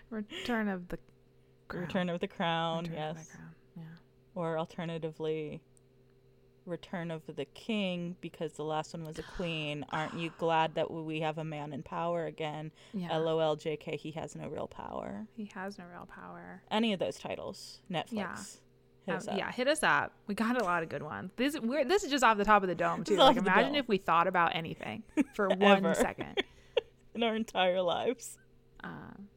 Return 0.10 0.68
of 0.70 0.88
the 0.88 0.98
Crown. 1.68 1.84
Return 1.84 2.10
of 2.10 2.20
the 2.20 2.28
Crown, 2.28 2.84
Return 2.86 2.98
of 3.10 3.16
the 3.16 3.20
yes. 3.20 3.30
Crown, 3.32 3.50
Yeah. 3.76 3.84
Or 4.36 4.58
alternatively, 4.58 5.62
Return 6.68 7.10
of 7.12 7.22
the 7.36 7.46
King, 7.46 8.16
because 8.22 8.54
the 8.54 8.64
last 8.64 8.94
one 8.94 9.04
was 9.06 9.18
a 9.18 9.24
queen. 9.24 9.86
Aren't 9.92 10.14
you 10.16 10.32
glad 10.38 10.76
that 10.76 10.92
we 10.92 11.22
have 11.22 11.38
a 11.38 11.44
man 11.44 11.74
in 11.74 11.84
power 11.84 12.26
again? 12.26 12.72
Yeah. 12.94 13.16
LOL, 13.18 13.56
JK, 13.58 13.96
he 13.96 14.12
has 14.12 14.36
no 14.36 14.48
real 14.48 14.68
power. 14.68 15.26
He 15.36 15.50
has 15.56 15.78
no 15.78 15.86
real 15.92 16.06
power. 16.14 16.62
Any 16.70 16.94
of 16.94 17.00
those 17.00 17.18
titles, 17.18 17.80
Netflix. 17.92 18.12
Yeah. 18.12 18.36
Hit 19.06 19.12
Um, 19.14 19.18
us 19.18 19.28
up. 19.30 19.38
yeah, 19.38 19.52
hit 19.52 19.68
us 19.70 19.84
up. 19.84 20.14
We 20.28 20.36
got 20.36 20.62
a 20.62 20.64
lot 20.66 20.84
of 20.84 20.90
good 20.90 21.02
ones. 21.04 21.32
This 21.38 21.58
we're 21.58 21.86
this 21.86 22.04
is 22.04 22.12
just 22.12 22.26
off 22.26 22.38
the 22.38 22.44
top 22.44 22.62
of 22.62 22.68
the 22.68 22.76
dome 22.76 23.06
too. 23.06 23.16
Like 23.16 23.38
imagine 23.38 23.76
if 23.76 23.88
we 23.88 23.98
thought 23.98 24.28
about 24.28 24.54
anything 24.54 25.04
for 25.34 25.48
one 25.48 25.96
second. 25.96 26.44
In 27.16 27.24
our 27.24 27.34
entire 27.36 27.82
lives. 27.82 28.38
Um, 28.84 29.30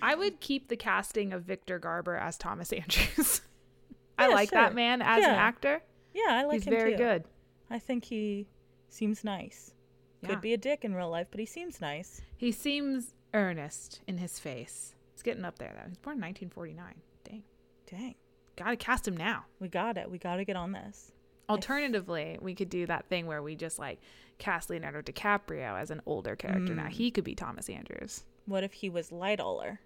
I 0.00 0.14
would 0.14 0.40
keep 0.40 0.68
the 0.68 0.76
casting 0.76 1.32
of 1.32 1.42
Victor 1.42 1.78
Garber 1.80 2.16
as 2.16 2.38
Thomas 2.38 2.72
Andrews. 2.72 3.40
I 4.18 4.28
Yeah, 4.28 4.34
like 4.34 4.50
sure. 4.50 4.60
that 4.60 4.74
man 4.76 5.02
as 5.02 5.24
an 5.24 5.30
actor. 5.30 5.82
Yeah, 6.16 6.32
I 6.34 6.44
like 6.44 6.54
him. 6.56 6.60
He's 6.60 6.64
him 6.66 6.74
very 6.74 6.90
too. 6.92 6.96
good. 6.98 7.24
I 7.70 7.78
think 7.78 8.04
he 8.04 8.46
seems 8.88 9.22
nice. 9.24 9.74
Yeah. 10.22 10.30
Could 10.30 10.40
be 10.40 10.54
a 10.54 10.56
dick 10.56 10.84
in 10.84 10.94
real 10.94 11.10
life, 11.10 11.28
but 11.30 11.40
he 11.40 11.46
seems 11.46 11.80
nice. 11.80 12.22
He 12.36 12.50
seems 12.52 13.12
earnest 13.34 14.00
in 14.06 14.18
his 14.18 14.38
face. 14.38 14.94
He's 15.12 15.22
getting 15.22 15.44
up 15.44 15.58
there 15.58 15.72
though. 15.76 15.88
He's 15.88 15.98
born 15.98 16.16
in 16.16 16.22
1949. 16.22 16.94
Dang. 17.24 17.42
Dang. 17.90 18.14
Gotta 18.56 18.76
cast 18.76 19.06
him 19.06 19.16
now. 19.16 19.44
We 19.60 19.68
got 19.68 19.98
it. 19.98 20.10
We 20.10 20.16
got 20.18 20.36
to 20.36 20.44
get 20.44 20.56
on 20.56 20.72
this. 20.72 21.12
Alternatively, 21.48 22.38
we 22.40 22.54
could 22.54 22.70
do 22.70 22.86
that 22.86 23.06
thing 23.08 23.26
where 23.26 23.42
we 23.42 23.54
just 23.54 23.78
like 23.78 24.00
cast 24.38 24.70
Leonardo 24.70 25.02
DiCaprio 25.02 25.78
as 25.78 25.90
an 25.90 26.00
older 26.06 26.34
character. 26.34 26.74
Now 26.74 26.86
Mm. 26.86 26.90
he 26.92 27.10
could 27.10 27.24
be 27.24 27.34
Thomas 27.34 27.68
Andrews. 27.68 28.24
What 28.46 28.64
if 28.64 28.72
he 28.72 28.88
was 28.88 29.10
Lightoller? 29.10 29.78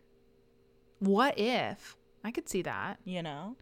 What 1.01 1.39
if? 1.39 1.97
I 2.25 2.31
could 2.31 2.49
see 2.49 2.63
that. 2.63 2.99
You 3.05 3.23
know? 3.23 3.57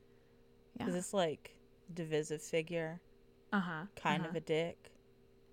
Yeah. 0.76 0.84
Because 0.84 0.94
it's 0.94 1.14
like 1.14 1.56
divisive 1.94 2.42
figure, 2.42 3.00
Uh 3.52 3.60
huh. 3.60 3.82
kind 3.96 4.24
of 4.26 4.34
a 4.34 4.40
dick, 4.40 4.90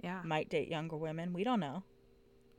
Yeah. 0.04 0.22
might 0.24 0.50
date 0.50 0.68
younger 0.68 0.98
women. 0.98 1.34
We 1.34 1.44
don't 1.44 1.60
know. 1.60 1.84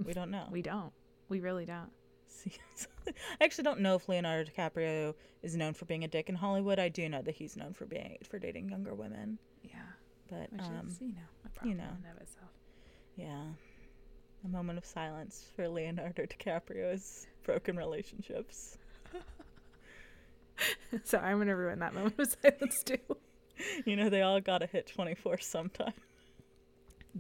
We 0.05 0.13
don't 0.13 0.31
know. 0.31 0.47
We 0.53 0.63
don't. 0.63 0.93
We 1.29 1.41
really 1.41 1.65
don't. 1.67 1.91
See, 2.29 2.53
I 3.41 3.45
actually 3.45 3.65
don't 3.65 3.81
know 3.81 3.95
if 3.97 4.09
Leonardo 4.09 4.51
DiCaprio 4.51 5.15
is 5.43 5.57
known 5.57 5.75
for 5.75 5.85
being 5.87 6.05
a 6.05 6.09
dick 6.09 6.29
in 6.29 6.35
Hollywood. 6.35 6.79
I 6.79 6.89
do 6.89 7.09
know 7.09 7.23
that 7.23 7.35
he's 7.35 7.57
known 7.57 7.73
for 7.73 7.87
being 7.87 8.19
for 8.29 8.39
dating 8.39 8.69
younger 8.71 8.95
women. 8.95 9.39
Yeah. 9.63 9.71
But 10.29 10.53
Which 10.53 10.63
um, 10.63 10.87
is, 10.89 11.01
you 11.01 11.09
know, 11.09 11.29
a 11.45 11.49
problem 11.51 11.77
know. 11.79 11.85
in 11.85 11.91
and 12.05 12.17
of 12.17 12.23
itself. 12.23 12.51
yeah, 13.17 13.45
a 14.45 14.49
moment 14.49 14.77
of 14.79 14.85
silence 14.85 15.47
for 15.55 15.69
Leonardo 15.69 16.27
DiCaprio's 16.27 17.27
broken 17.45 17.77
relationships. 17.77 18.77
so 21.05 21.19
I'm 21.19 21.39
gonna 21.39 21.55
ruin 21.57 21.79
that 21.81 21.95
moment 21.95 22.19
of 22.19 22.35
silence 22.43 22.83
too. 22.85 22.99
You 23.87 23.97
know, 23.97 24.09
they 24.11 24.23
all 24.23 24.41
gotta 24.41 24.67
hit 24.67 24.87
24 24.87 25.39
sometime. 25.39 25.93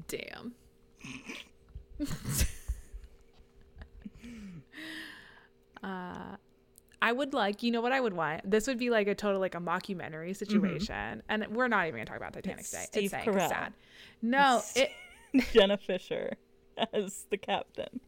Damn. 0.08 0.52
uh, 5.82 6.36
I 7.02 7.12
would 7.12 7.34
like, 7.34 7.62
you 7.62 7.70
know 7.70 7.80
what 7.80 7.92
I 7.92 8.00
would 8.00 8.14
want? 8.14 8.50
This 8.50 8.66
would 8.66 8.78
be 8.78 8.90
like 8.90 9.06
a 9.06 9.14
total 9.14 9.40
like 9.40 9.54
a 9.54 9.60
mockumentary 9.60 10.36
situation, 10.36 11.22
and 11.28 11.46
we're 11.48 11.68
not 11.68 11.86
even 11.86 11.98
gonna 11.98 12.06
talk 12.06 12.16
about 12.16 12.32
Titanic 12.32 12.60
It's 12.60 12.70
today. 12.70 12.84
Steve 12.86 13.12
it's. 13.14 13.26
It's 13.26 13.48
sad. 13.48 13.72
No, 14.22 14.62
It's 14.74 14.76
it, 14.76 14.90
Jenna 15.52 15.76
Fischer 15.78 16.32
as 16.92 17.26
the 17.30 17.36
captain. 17.38 18.00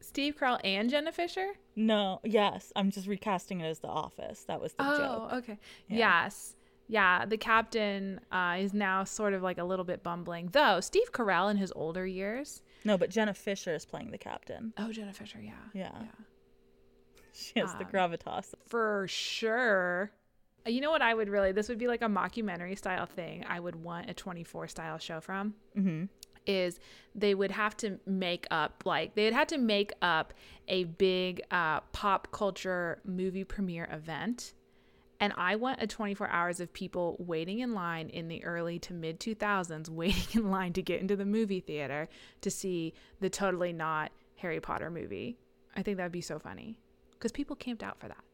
Steve 0.00 0.36
Carell 0.38 0.58
and 0.64 0.90
Jenna 0.90 1.12
Fischer. 1.12 1.46
No, 1.76 2.20
yes, 2.24 2.72
I'm 2.74 2.90
just 2.90 3.06
recasting 3.06 3.60
it 3.60 3.66
as 3.66 3.78
The 3.78 3.88
Office. 3.88 4.44
That 4.48 4.60
was 4.60 4.72
the 4.72 4.82
Oh, 4.84 4.96
joke. 4.98 5.28
Oh, 5.30 5.38
okay. 5.38 5.58
Yeah. 5.88 6.24
Yes. 6.24 6.56
Yeah, 6.90 7.24
the 7.24 7.36
captain 7.38 8.20
uh, 8.32 8.56
is 8.58 8.74
now 8.74 9.04
sort 9.04 9.32
of 9.32 9.42
like 9.42 9.58
a 9.58 9.64
little 9.64 9.84
bit 9.84 10.02
bumbling. 10.02 10.48
Though 10.52 10.80
Steve 10.80 11.12
Carell 11.12 11.50
in 11.50 11.56
his 11.56 11.72
older 11.76 12.04
years. 12.06 12.62
No, 12.84 12.98
but 12.98 13.10
Jenna 13.10 13.32
Fischer 13.34 13.74
is 13.74 13.84
playing 13.84 14.10
the 14.10 14.18
captain. 14.18 14.72
Oh, 14.76 14.90
Jenna 14.90 15.12
Fischer, 15.12 15.40
yeah. 15.40 15.52
Yeah. 15.72 15.92
She 17.32 17.58
has 17.60 17.72
the 17.74 17.84
Um, 17.84 17.90
gravitas. 17.90 18.54
For 18.66 19.06
sure. 19.08 20.10
Uh, 20.66 20.70
You 20.70 20.80
know 20.80 20.90
what 20.90 21.00
I 21.02 21.14
would 21.14 21.28
really 21.28 21.52
this 21.52 21.68
would 21.68 21.78
be 21.78 21.86
like 21.86 22.02
a 22.02 22.06
mockumentary 22.06 22.76
style 22.76 23.06
thing 23.06 23.44
I 23.48 23.60
would 23.60 23.76
want 23.76 24.10
a 24.10 24.14
24 24.14 24.68
style 24.68 24.98
show 24.98 25.20
from 25.20 25.54
Mm-hmm. 25.76 26.04
is 26.46 26.80
they 27.14 27.34
would 27.34 27.52
have 27.52 27.76
to 27.78 27.98
make 28.06 28.46
up 28.50 28.82
like 28.84 29.14
they'd 29.14 29.32
have 29.32 29.46
to 29.48 29.58
make 29.58 29.92
up 30.02 30.34
a 30.68 30.84
big 30.84 31.40
uh, 31.50 31.80
pop 31.92 32.28
culture 32.32 33.00
movie 33.04 33.44
premiere 33.44 33.88
event 33.92 34.52
and 35.20 35.32
i 35.36 35.54
want 35.54 35.80
a 35.82 35.86
24 35.86 36.28
hours 36.28 36.58
of 36.60 36.72
people 36.72 37.16
waiting 37.18 37.60
in 37.60 37.74
line 37.74 38.08
in 38.08 38.28
the 38.28 38.42
early 38.44 38.78
to 38.78 38.92
mid 38.92 39.20
2000s 39.20 39.88
waiting 40.02 40.42
in 40.42 40.50
line 40.50 40.72
to 40.72 40.82
get 40.82 41.00
into 41.00 41.14
the 41.16 41.24
movie 41.26 41.60
theater 41.60 42.08
to 42.40 42.50
see 42.50 42.92
the 43.20 43.30
totally 43.30 43.72
not 43.72 44.10
harry 44.36 44.60
potter 44.60 44.90
movie 44.90 45.36
i 45.76 45.82
think 45.82 45.96
that'd 45.96 46.10
be 46.12 46.20
so 46.20 46.38
funny 46.38 46.78
because 47.12 47.30
people 47.32 47.54
camped 47.54 47.82
out 47.82 47.98
for 48.00 48.08
that 48.08 48.24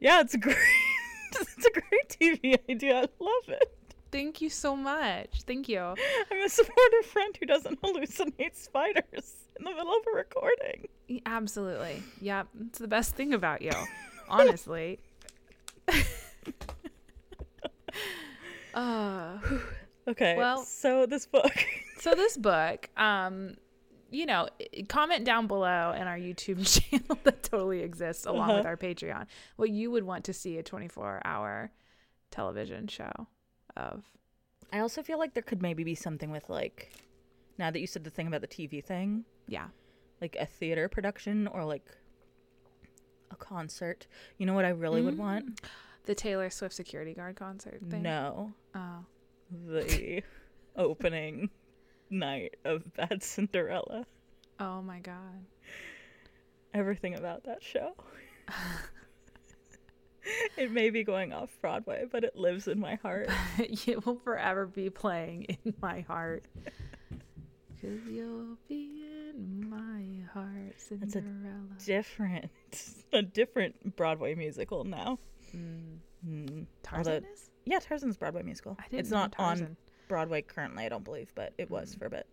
Yeah, 0.00 0.20
it's 0.20 0.34
a 0.34 0.38
great. 0.38 0.56
it's 1.32 1.64
a 1.66 1.70
great 1.70 2.08
TV 2.08 2.58
idea. 2.68 2.96
I 3.02 3.08
love 3.22 3.48
it. 3.48 3.72
thank 4.10 4.40
you 4.40 4.48
so 4.50 4.74
much 4.74 5.42
thank 5.46 5.68
you 5.68 5.78
I'm 5.80 6.42
a 6.44 6.48
supportive 6.48 7.06
friend 7.06 7.36
who 7.38 7.46
doesn't 7.46 7.80
hallucinate 7.82 8.56
spiders 8.56 9.34
in 9.56 9.64
the 9.64 9.70
middle 9.70 9.92
of 9.94 10.02
a 10.12 10.16
recording. 10.16 10.88
Absolutely. 11.26 12.02
Yep. 12.20 12.48
It's 12.68 12.78
the 12.78 12.88
best 12.88 13.14
thing 13.14 13.34
about 13.34 13.60
you. 13.62 13.72
Honestly. 14.28 14.98
Uh, 18.74 19.38
Okay. 20.08 20.36
Well- 20.36 20.64
so 20.64 21.06
this 21.06 21.26
book. 21.26 21.52
so 21.98 22.14
this 22.14 22.36
book, 22.36 22.88
um, 22.96 23.56
you 24.10 24.26
know, 24.26 24.48
comment 24.88 25.24
down 25.24 25.46
below 25.46 25.92
in 25.92 26.02
our 26.08 26.16
YouTube 26.18 26.66
channel 26.90 27.18
that 27.24 27.42
totally 27.44 27.80
exists 27.80 28.26
along 28.26 28.48
with 28.48 28.58
Uh-huh. 28.60 28.68
our 28.70 28.76
Patreon 28.76 29.26
what 29.56 29.70
you 29.70 29.90
would 29.90 30.02
want 30.04 30.24
to 30.24 30.32
see 30.32 30.58
a 30.58 30.62
24 30.62 31.20
hour 31.24 31.70
television 32.30 32.88
show 32.88 33.12
of. 33.76 34.02
I 34.72 34.80
also 34.80 35.02
feel 35.02 35.18
like 35.18 35.34
there 35.34 35.42
could 35.42 35.62
maybe 35.62 35.84
be 35.84 35.94
something 35.94 36.30
with 36.30 36.48
like, 36.48 36.92
now 37.58 37.70
that 37.70 37.78
you 37.80 37.86
said 37.86 38.04
the 38.04 38.10
thing 38.10 38.26
about 38.26 38.40
the 38.40 38.48
TV 38.48 38.82
thing, 38.82 39.24
Yeah. 39.46 39.68
like 40.20 40.36
a 40.40 40.46
theater 40.46 40.88
production 40.88 41.46
or 41.48 41.64
like 41.64 41.84
a 43.30 43.36
concert. 43.36 44.06
You 44.38 44.46
know 44.46 44.54
what 44.54 44.64
I 44.64 44.70
really 44.70 45.02
would 45.02 45.18
want? 45.18 45.46
Mm. 45.62 45.68
The 46.04 46.14
Taylor 46.14 46.50
Swift 46.50 46.74
security 46.74 47.14
guard 47.14 47.36
concert 47.36 47.80
thing. 47.88 48.02
No, 48.02 48.52
Oh. 48.74 49.04
the 49.66 50.22
opening 50.76 51.50
night 52.08 52.56
of 52.64 52.82
Bad 52.94 53.22
Cinderella. 53.22 54.06
Oh 54.58 54.82
my 54.82 54.98
God. 55.00 55.44
Everything 56.74 57.14
about 57.14 57.44
that 57.44 57.62
show. 57.62 57.94
it 60.56 60.70
may 60.70 60.90
be 60.90 61.02
going 61.04 61.32
off 61.32 61.50
Broadway, 61.60 62.04
but 62.10 62.24
it 62.24 62.36
lives 62.36 62.68
in 62.68 62.78
my 62.78 62.96
heart. 62.96 63.28
it 63.58 64.04
will 64.06 64.16
forever 64.16 64.66
be 64.66 64.90
playing 64.90 65.58
in 65.64 65.74
my 65.80 66.00
heart. 66.02 66.44
Cause 67.80 67.98
you'll 68.10 68.56
be 68.68 69.04
in 69.30 69.68
my 69.70 70.24
heart, 70.34 70.74
That's 70.90 71.16
a 71.16 71.22
Different, 71.86 72.50
a 73.12 73.22
different 73.22 73.96
Broadway 73.96 74.34
musical 74.34 74.84
now. 74.84 75.18
Mm. 75.56 75.98
Mm. 76.26 76.66
Tarzan 76.82 77.12
Although- 77.14 77.26
is? 77.32 77.50
Yeah, 77.64 77.78
Tarzan's 77.78 78.16
Broadway 78.16 78.42
musical. 78.42 78.76
I 78.78 78.84
didn't 78.88 79.00
It's 79.00 79.10
not 79.10 79.34
on 79.38 79.76
Broadway 80.08 80.42
currently, 80.42 80.84
I 80.84 80.88
don't 80.88 81.04
believe, 81.04 81.32
but 81.34 81.52
it 81.58 81.70
was 81.70 81.94
Mm. 81.94 81.98
for 81.98 82.06
a 82.06 82.10
bit. 82.10 82.26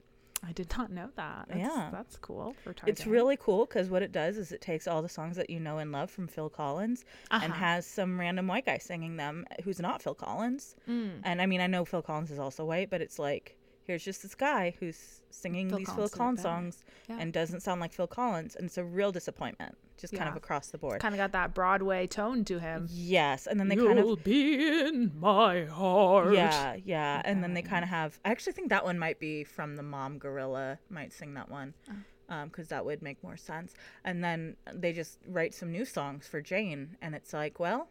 I 0.43 0.51
did 0.51 0.69
not 0.77 0.91
know 0.91 1.09
that. 1.15 1.47
That's, 1.47 1.59
Yeah. 1.59 1.89
that's 1.91 2.15
cool 2.17 2.53
for 2.63 2.71
Tarzan. 2.73 2.89
It's 2.89 3.07
really 3.07 3.37
cool 3.37 3.65
because 3.65 3.89
what 3.89 4.03
it 4.03 4.11
does 4.11 4.37
is 4.37 4.51
it 4.51 4.61
takes 4.61 4.87
all 4.87 5.01
the 5.01 5.09
songs 5.09 5.35
that 5.37 5.49
you 5.49 5.59
know 5.59 5.79
and 5.79 5.91
love 5.91 6.11
from 6.11 6.27
Phil 6.27 6.49
Collins 6.49 7.03
and 7.31 7.51
Uh-huh. 7.51 7.53
has 7.59 7.85
some 7.87 8.19
random 8.19 8.47
white 8.47 8.65
guy 8.65 8.77
singing 8.77 9.17
them 9.17 9.45
who's 9.63 9.79
not 9.79 10.01
Phil 10.01 10.13
Collins. 10.13 10.75
Mm. 10.87 11.21
And 11.23 11.41
I 11.41 11.45
mean, 11.47 11.59
I 11.61 11.67
know 11.67 11.85
Phil 11.85 12.01
Collins 12.03 12.29
is 12.31 12.37
also 12.39 12.65
white, 12.65 12.89
but 12.91 13.01
it's 13.01 13.17
like 13.17 13.56
here's 13.87 14.03
just 14.03 14.21
this 14.21 14.35
guy 14.35 14.75
who's 14.79 15.21
singing 15.31 15.69
Phil 15.69 15.79
these 15.79 15.87
Collins 15.87 16.11
Phil 16.11 16.17
Collins 16.17 16.41
songs 16.41 16.83
Yeah. 17.07 17.17
and 17.19 17.31
doesn't 17.33 17.61
sound 17.61 17.79
like 17.81 17.93
Phil 17.93 18.05
Collins, 18.07 18.55
and 18.55 18.65
it's 18.65 18.77
a 18.77 18.83
real 18.83 19.11
disappointment, 19.13 19.77
just 19.97 20.13
kind 20.13 20.29
of 20.29 20.35
across 20.35 20.67
the 20.67 20.77
board. 20.77 20.99
Kind 20.99 21.15
of 21.15 21.17
got 21.19 21.31
that 21.31 21.53
Broadway 21.53 22.05
tone 22.05 22.43
to 22.45 22.59
him. 22.59 22.87
Yes, 22.91 23.47
and 23.47 23.59
then 23.59 23.69
they 23.69 23.75
You'll 23.75 23.87
kind 23.87 23.99
of 23.99 24.05
will 24.05 24.15
be 24.17 24.55
in 24.81 25.13
my 25.19 25.63
heart. 25.65 26.33
yeah, 26.33 26.75
yeah, 26.83 27.21
and 27.23 27.41
then 27.43 27.53
they 27.53 27.61
kind 27.61 27.83
of 27.83 27.89
have. 27.89 28.19
I 28.25 28.31
actually 28.31 28.53
think 28.53 28.69
that 28.69 28.83
one 28.83 28.99
might 28.99 29.19
be 29.19 29.43
from 29.43 29.75
the 29.77 29.83
Mom 29.83 30.17
Gorilla. 30.19 30.79
Might 30.89 31.13
sing 31.13 31.33
that 31.35 31.49
one, 31.49 31.73
Oh. 31.89 31.93
Um, 32.29 32.49
because 32.49 32.67
that 32.67 32.83
would 32.83 33.01
make 33.01 33.23
more 33.23 33.37
sense. 33.37 33.73
And 34.03 34.21
then 34.21 34.57
they 34.73 34.91
just 34.91 35.17
write 35.25 35.53
some 35.53 35.71
new 35.71 35.85
songs 35.85 36.27
for 36.27 36.41
Jane, 36.41 36.97
and 37.01 37.15
it's 37.15 37.31
like, 37.31 37.57
well, 37.57 37.87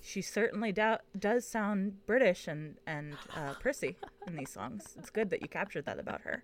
she 0.00 0.22
certainly 0.22 0.72
do- 0.72 0.96
does 1.18 1.46
sound 1.46 2.04
British 2.06 2.48
and 2.48 2.76
and 2.86 3.14
uh, 3.36 3.54
prissy 3.60 3.96
in 4.26 4.36
these 4.36 4.50
songs. 4.50 4.94
It's 4.98 5.10
good 5.10 5.30
that 5.30 5.42
you 5.42 5.48
captured 5.48 5.84
that 5.86 5.98
about 5.98 6.22
her. 6.22 6.42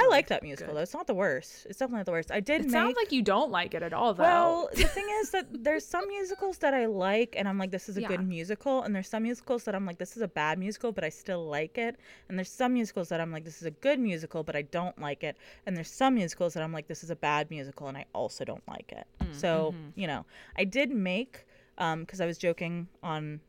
I 0.00 0.06
like 0.06 0.28
that 0.28 0.44
musical 0.44 0.68
good. 0.74 0.76
though. 0.78 0.82
It's 0.82 0.94
not 0.94 1.08
the 1.08 1.14
worst. 1.14 1.66
It's 1.68 1.80
definitely 1.80 1.98
not 1.98 2.06
the 2.06 2.12
worst. 2.12 2.30
I 2.30 2.38
did 2.38 2.60
It 2.60 2.64
make. 2.66 2.70
sounds 2.70 2.94
like 2.96 3.10
you 3.10 3.20
don't 3.20 3.50
like 3.50 3.74
it 3.74 3.82
at 3.82 3.92
all, 3.92 4.14
though. 4.14 4.22
Well, 4.22 4.68
the 4.72 4.84
thing 4.84 5.08
is 5.20 5.30
that 5.30 5.48
there's 5.64 5.84
some 5.84 6.06
musicals 6.06 6.58
that 6.58 6.72
I 6.72 6.86
like, 6.86 7.34
and 7.36 7.48
I'm 7.48 7.58
like, 7.58 7.72
this 7.72 7.88
is 7.88 7.96
a 7.96 8.02
Yeah. 8.02 8.06
good 8.06 8.24
musical, 8.24 8.82
and 8.84 8.94
there's 8.94 9.08
some 9.08 9.24
musicals 9.24 9.64
that 9.64 9.74
I'm 9.74 9.84
like, 9.84 9.98
this 9.98 10.16
is 10.16 10.22
a 10.22 10.28
bad 10.28 10.56
musical, 10.56 10.92
but 10.92 11.02
I 11.02 11.08
still 11.08 11.44
like 11.48 11.78
it, 11.78 11.96
and 12.28 12.38
there's 12.38 12.48
some 12.48 12.74
musicals 12.74 13.08
that 13.08 13.20
I'm 13.20 13.32
like, 13.32 13.44
this 13.44 13.56
is 13.60 13.66
a 13.66 13.72
good 13.72 13.98
musical, 13.98 14.44
but 14.44 14.54
I 14.54 14.62
don't 14.62 14.96
like 15.00 15.24
it, 15.24 15.36
and 15.66 15.76
there's 15.76 15.90
some 15.90 16.14
musicals 16.14 16.54
that 16.54 16.62
I'm 16.62 16.72
like, 16.72 16.86
this 16.86 17.02
is 17.02 17.10
a 17.10 17.16
bad 17.16 17.50
musical, 17.50 17.88
and 17.88 17.96
I 17.96 18.04
also 18.14 18.44
don't 18.44 18.62
like 18.68 18.92
it. 18.92 19.04
So 19.32 19.74
you 19.96 20.06
know, 20.06 20.24
I 20.56 20.62
did 20.62 20.92
make, 20.92 21.44
because 21.78 22.20
I 22.20 22.26
was 22.26 22.38
joking 22.38 22.88
on 23.02 23.40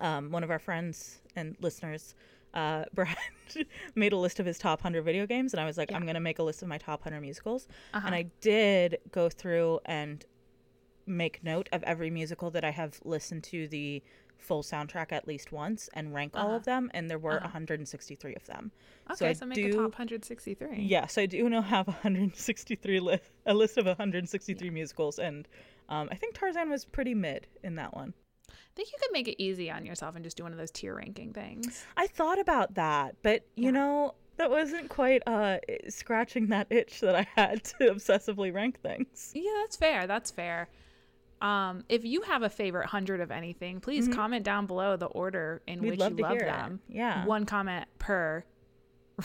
um, 0.00 0.30
one 0.30 0.42
of 0.42 0.50
our 0.50 0.58
friends 0.58 1.20
and 1.36 1.56
listeners. 1.60 2.14
Uh, 2.52 2.84
Brad 2.94 3.16
made 3.94 4.12
a 4.12 4.16
list 4.16 4.40
of 4.40 4.46
his 4.46 4.58
top 4.58 4.80
100 4.80 5.02
video 5.02 5.26
games, 5.26 5.54
and 5.54 5.60
I 5.60 5.64
was 5.64 5.78
like, 5.78 5.92
I'm 5.92 6.02
going 6.02 6.14
to 6.14 6.20
make 6.20 6.38
a 6.38 6.42
list 6.42 6.62
of 6.62 6.68
my 6.68 6.78
top 6.78 7.00
100 7.00 7.20
musicals. 7.20 7.68
Uh-huh. 7.92 8.06
And 8.06 8.14
I 8.14 8.26
did 8.40 8.98
go 9.12 9.28
through 9.28 9.80
and 9.84 10.24
make 11.06 11.44
note 11.44 11.68
of 11.72 11.82
every 11.82 12.10
musical 12.10 12.50
that 12.50 12.64
I 12.64 12.70
have 12.70 13.00
listened 13.04 13.44
to 13.44 13.68
the 13.68 14.02
full 14.38 14.62
soundtrack 14.62 15.10
at 15.12 15.26
least 15.26 15.52
once 15.52 15.88
and 15.94 16.14
rank 16.14 16.32
all 16.34 16.48
Uh-huh. 16.48 16.56
of 16.56 16.64
them. 16.64 16.90
And 16.94 17.08
there 17.10 17.18
were 17.18 17.36
Uh-huh. 17.36 17.44
163 17.48 18.34
of 18.34 18.44
them. 18.46 18.72
okay, 19.10 19.32
so 19.34 19.40
so, 19.40 19.46
make 19.46 19.56
do- 19.56 19.68
a 19.68 19.72
top 19.72 19.92
163. 19.94 20.82
yeah 20.82 21.06
so 21.06 21.22
I 21.22 21.26
do 21.26 21.48
now 21.48 21.62
have 21.62 21.86
163 22.04 23.00
li- 23.00 23.18
a 23.46 23.54
list 23.54 23.78
of 23.78 23.86
163 23.86 24.70
musicals, 24.70 25.18
and 25.18 25.48
um, 25.88 26.08
I 26.10 26.14
think 26.14 26.34
Tarzan 26.34 26.70
was 26.70 26.84
pretty 26.84 27.14
mid 27.14 27.46
in 27.62 27.74
that 27.76 27.94
one. 27.94 28.14
I 28.50 28.76
think 28.76 28.88
you 28.92 28.98
could 29.00 29.12
make 29.12 29.28
it 29.28 29.40
easy 29.42 29.70
on 29.70 29.86
yourself 29.86 30.16
and 30.16 30.24
just 30.24 30.36
do 30.36 30.42
one 30.42 30.52
of 30.52 30.58
those 30.58 30.70
tier 30.70 30.96
ranking 30.96 31.32
things. 31.32 31.84
I 31.96 32.06
thought 32.08 32.40
about 32.40 32.74
that, 32.74 33.16
but 33.22 33.46
you 33.54 33.64
Yeah. 33.66 33.70
know, 33.70 34.14
that 34.36 34.50
wasn't 34.50 34.88
quite 34.88 35.22
uh, 35.28 35.58
scratching 35.88 36.48
that 36.48 36.66
itch 36.70 37.00
that 37.00 37.14
I 37.14 37.26
had 37.36 37.62
to 37.78 37.84
obsessively 37.92 38.52
rank 38.52 38.80
things. 38.80 39.30
Yeah, 39.34 39.42
that's 39.62 39.76
fair. 39.76 40.06
That's 40.08 40.30
fair. 40.32 40.68
Um, 41.44 41.84
if 41.88 42.04
you 42.04 42.22
have 42.22 42.42
a 42.42 42.48
favorite 42.48 42.86
hundred 42.86 43.20
of 43.20 43.30
anything, 43.30 43.80
please 43.80 44.08
comment 44.08 44.44
down 44.44 44.66
below 44.66 44.96
the 44.96 45.06
order 45.06 45.60
in 45.66 45.74
Mm-hmm. 45.76 45.84
We'd 45.84 45.90
which 45.90 46.00
love 46.00 46.18
you 46.18 46.22
love 46.24 46.32
hear 46.32 46.40
it. 46.42 46.46
them. 46.46 46.80
Yeah. 46.88 47.26
One 47.26 47.44
comment 47.44 47.86
per 47.98 48.44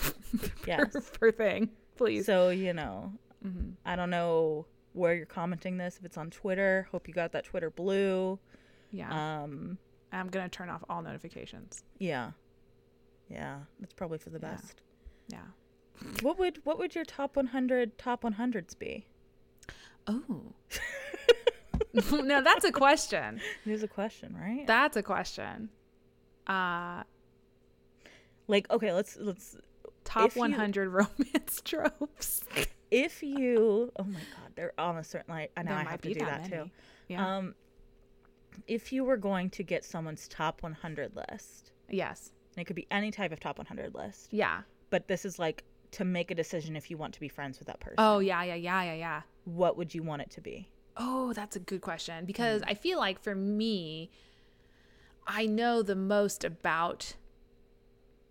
Yes. 0.67 0.91
per, 0.93 1.01
per 1.01 1.31
thing, 1.31 1.69
please. 1.95 2.25
So, 2.25 2.49
you 2.49 2.73
know, 2.73 3.13
Mhm. 3.45 3.73
I 3.85 3.95
don't 3.95 4.09
know 4.09 4.65
where 4.93 5.13
you're 5.15 5.25
commenting 5.25 5.77
this, 5.77 5.97
if 5.97 6.03
it's 6.05 6.17
on 6.17 6.29
Twitter. 6.29 6.87
Hope 6.91 7.07
you 7.07 7.13
got 7.13 7.31
that 7.31 7.45
Twitter 7.45 7.69
blue. 7.69 8.37
Yeah. 8.91 9.41
Um, 9.43 9.77
I'm 10.11 10.27
gonna 10.27 10.49
turn 10.49 10.69
off 10.69 10.83
all 10.89 11.01
notifications. 11.01 11.83
yeah. 11.99 12.31
Yeah, 13.29 13.59
that's 13.79 13.93
probably 13.93 14.17
for 14.17 14.31
the 14.31 14.39
Yeah. 14.41 14.51
best. 14.55 14.81
Yeah. 15.27 15.45
What 16.23 16.39
would 16.39 16.59
what 16.65 16.79
would 16.79 16.95
your 16.95 17.05
top 17.05 17.35
100 17.37 17.97
top 17.99 18.23
100s 18.23 18.73
be? 18.77 19.05
Oh. 20.07 20.53
now 22.11 22.41
that's 22.41 22.65
a 22.65 22.71
question. 22.71 23.39
Here's 23.65 23.83
a 23.83 23.87
question, 23.87 24.35
right? 24.39 24.65
That's 24.67 24.97
a 24.97 25.03
question. 25.03 25.69
Uh 26.47 27.03
like 28.47 28.69
okay, 28.71 28.93
let's 28.93 29.17
let's 29.19 29.55
top 30.03 30.27
If 30.27 30.35
you- 30.35 30.41
100 30.41 30.89
romance 31.01 31.61
tropes. 31.63 32.41
if 32.91 33.21
you 33.23 33.91
oh 33.97 34.03
my 34.03 34.13
god, 34.19 34.51
they're 34.55 34.73
almost 34.77 35.11
certainly 35.11 35.49
I 35.55 35.63
know 35.63 35.73
I 35.73 35.83
have 35.83 36.01
to 36.01 36.13
do 36.13 36.19
that, 36.25 36.43
that 36.43 36.51
too. 36.51 36.69
Yeah. 37.07 37.37
Um 37.37 37.55
if 38.67 38.91
you 38.91 39.03
were 39.03 39.17
going 39.17 39.49
to 39.51 39.63
get 39.63 39.85
someone's 39.85 40.27
top 40.27 40.63
100 40.63 41.15
list, 41.15 41.71
yes. 41.89 42.31
and 42.55 42.61
it 42.61 42.65
could 42.65 42.75
be 42.75 42.87
any 42.91 43.09
type 43.09 43.31
of 43.31 43.39
top 43.39 43.57
100 43.57 43.95
list, 43.95 44.27
Yeah. 44.31 44.61
but 44.89 45.07
this 45.07 45.23
is 45.23 45.39
like 45.39 45.63
to 45.91 46.03
make 46.03 46.29
a 46.29 46.35
decision 46.35 46.75
if 46.75 46.91
you 46.91 46.97
want 46.97 47.13
to 47.13 47.19
be 47.19 47.29
friends 47.29 47.57
with 47.59 47.67
that 47.67 47.79
person. 47.79 47.95
Oh 47.99 48.19
yeah, 48.19 48.43
yeah, 48.43 48.55
yeah, 48.55 48.83
yeah, 48.83 48.93
yeah. 48.95 49.21
What 49.45 49.77
would 49.77 49.95
you 49.95 50.03
want 50.03 50.23
it 50.23 50.29
to 50.31 50.41
be? 50.41 50.67
Oh, 51.01 51.31
that's 51.33 51.55
a 51.55 51.59
good 51.59 51.81
question 51.81 52.25
because 52.25 52.61
Mm. 52.61 52.69
I 52.69 52.73
feel 52.73 52.99
like 52.99 53.19
for 53.23 53.33
me, 53.33 54.11
I 55.25 55.45
know 55.45 55.81
the 55.81 55.95
most 55.95 56.43
about 56.43 57.15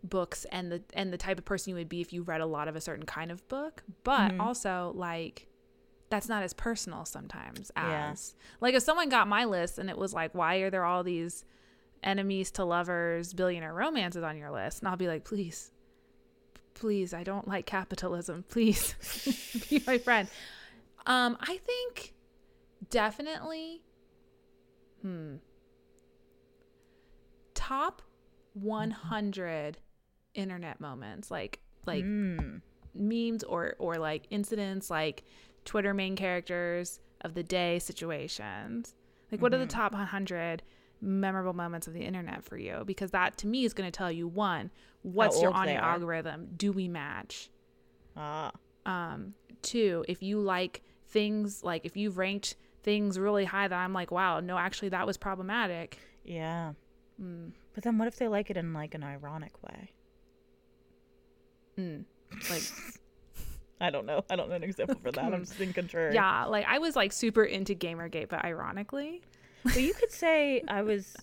books 0.05 0.45
and 0.53 0.71
the 0.71 0.83
and 0.95 1.13
the 1.13 1.17
type 1.17 1.39
of 1.39 1.45
person 1.45 1.71
you 1.71 1.77
would 1.77 1.89
be 1.89 2.01
if 2.01 2.13
you 2.13 2.23
read 2.23 2.41
a 2.41 2.47
lot 2.47 2.69
of 2.69 2.77
a 2.77 2.81
certain 2.81 3.07
kind 3.07 3.31
of 3.33 3.47
book, 3.49 3.83
but 4.05 4.33
Mm-hmm. 4.33 4.41
also 4.41 4.93
like 4.95 5.47
that's 6.11 6.29
not 6.29 6.43
as 6.43 6.53
personal 6.53 7.05
sometimes 7.05 7.71
Yeah. 7.77 8.11
as 8.13 8.35
like 8.61 8.75
if 8.75 8.83
someone 8.83 9.09
got 9.09 9.29
my 9.29 9.45
list 9.45 9.79
and 9.79 9.91
it 9.91 9.99
was 9.99 10.15
like 10.15 10.35
why 10.35 10.57
are 10.57 10.71
there 10.71 10.85
all 10.85 11.03
these 11.03 11.45
enemies 12.03 12.51
to 12.53 12.65
lovers 12.65 13.35
billionaire 13.35 13.75
romances 13.75 14.23
on 14.23 14.37
your 14.37 14.51
list 14.51 14.81
and 14.81 14.89
I'll 14.89 14.97
be 14.97 15.09
like 15.09 15.25
please 15.25 15.71
please 16.75 17.13
I 17.13 17.25
don't 17.25 17.47
like 17.47 17.67
capitalism 17.67 18.45
please 18.49 18.95
be 19.71 19.83
my 19.87 19.99
friend 19.99 20.29
um 21.07 21.37
I 21.41 21.59
think 21.59 22.15
definitely 22.91 23.83
hmm 25.03 25.37
top 27.55 28.03
100 28.55 29.79
internet 30.35 30.81
moments 30.81 31.31
like 31.31 31.61
like 31.87 32.05
Mm. 32.05 32.61
memes 32.95 33.43
or 33.45 33.75
or 33.79 33.97
like 33.97 34.27
incidents 34.31 34.91
like 34.91 35.25
twitter 35.65 35.93
main 35.95 36.17
characters 36.17 37.01
of 37.23 37.35
the 37.35 37.43
day 37.43 37.79
situations 37.79 38.95
like 39.33 39.41
what 39.43 39.53
are 39.53 39.59
the 39.59 39.65
Mm-hmm. 39.65 39.69
top 39.71 39.93
100 39.93 40.63
memorable 41.01 41.53
moments 41.53 41.87
of 41.87 41.95
the 41.95 42.01
internet 42.01 42.43
for 42.45 42.57
you 42.57 42.83
because 42.87 43.11
that 43.13 43.37
to 43.39 43.47
me 43.47 43.65
is 43.65 43.73
going 43.75 43.87
to 43.91 43.97
tell 43.97 44.11
you 44.11 44.27
one 44.29 44.71
what's 45.03 45.41
your 45.43 45.53
on 45.53 45.69
your 45.69 45.81
algorithm 45.83 46.49
do 46.57 46.73
we 46.73 46.89
match 46.89 47.51
Ah. 48.17 48.51
um 48.87 49.35
two 49.63 50.05
if 50.09 50.23
you 50.23 50.41
like 50.41 50.83
things 51.09 51.63
like 51.65 51.85
if 51.85 51.97
you've 51.97 52.19
ranked 52.19 52.57
things 52.89 53.19
really 53.19 53.45
high 53.45 53.69
that 53.69 53.77
i'm 53.85 53.93
like 53.93 54.11
wow 54.11 54.41
no 54.41 54.57
actually 54.57 54.89
that 54.89 55.07
was 55.07 55.17
problematic 55.19 55.99
Yeah. 56.25 56.73
mm, 57.21 57.53
But 57.75 57.85
then 57.85 57.99
what 57.99 58.09
if 58.09 58.17
they 58.17 58.29
like 58.29 58.49
it 58.51 58.57
in 58.57 58.73
like 58.73 58.95
an 58.95 59.05
ironic 59.05 59.53
way? 59.63 59.93
mm. 61.79 62.05
like 62.51 62.63
I 63.81 63.91
don't 63.91 64.07
know. 64.07 64.25
I 64.29 64.35
don't 64.35 64.49
know 64.49 64.57
an 64.57 64.65
example 64.65 64.99
for 65.01 65.13
that. 65.13 65.25
I'm 65.33 65.45
just 65.45 65.57
being 65.59 65.73
contrary. 65.73 66.13
yeah 66.15 66.47
like 66.47 66.65
i 66.67 66.79
was 66.79 66.97
like 66.97 67.13
super 67.13 67.45
into 67.45 67.75
gamergate 67.77 68.29
but 68.29 68.45
ironically 68.45 69.23
But 69.65 69.83
you 69.83 69.93
could 69.95 70.11
say 70.11 70.63
I 70.69 70.83
was 70.83 71.15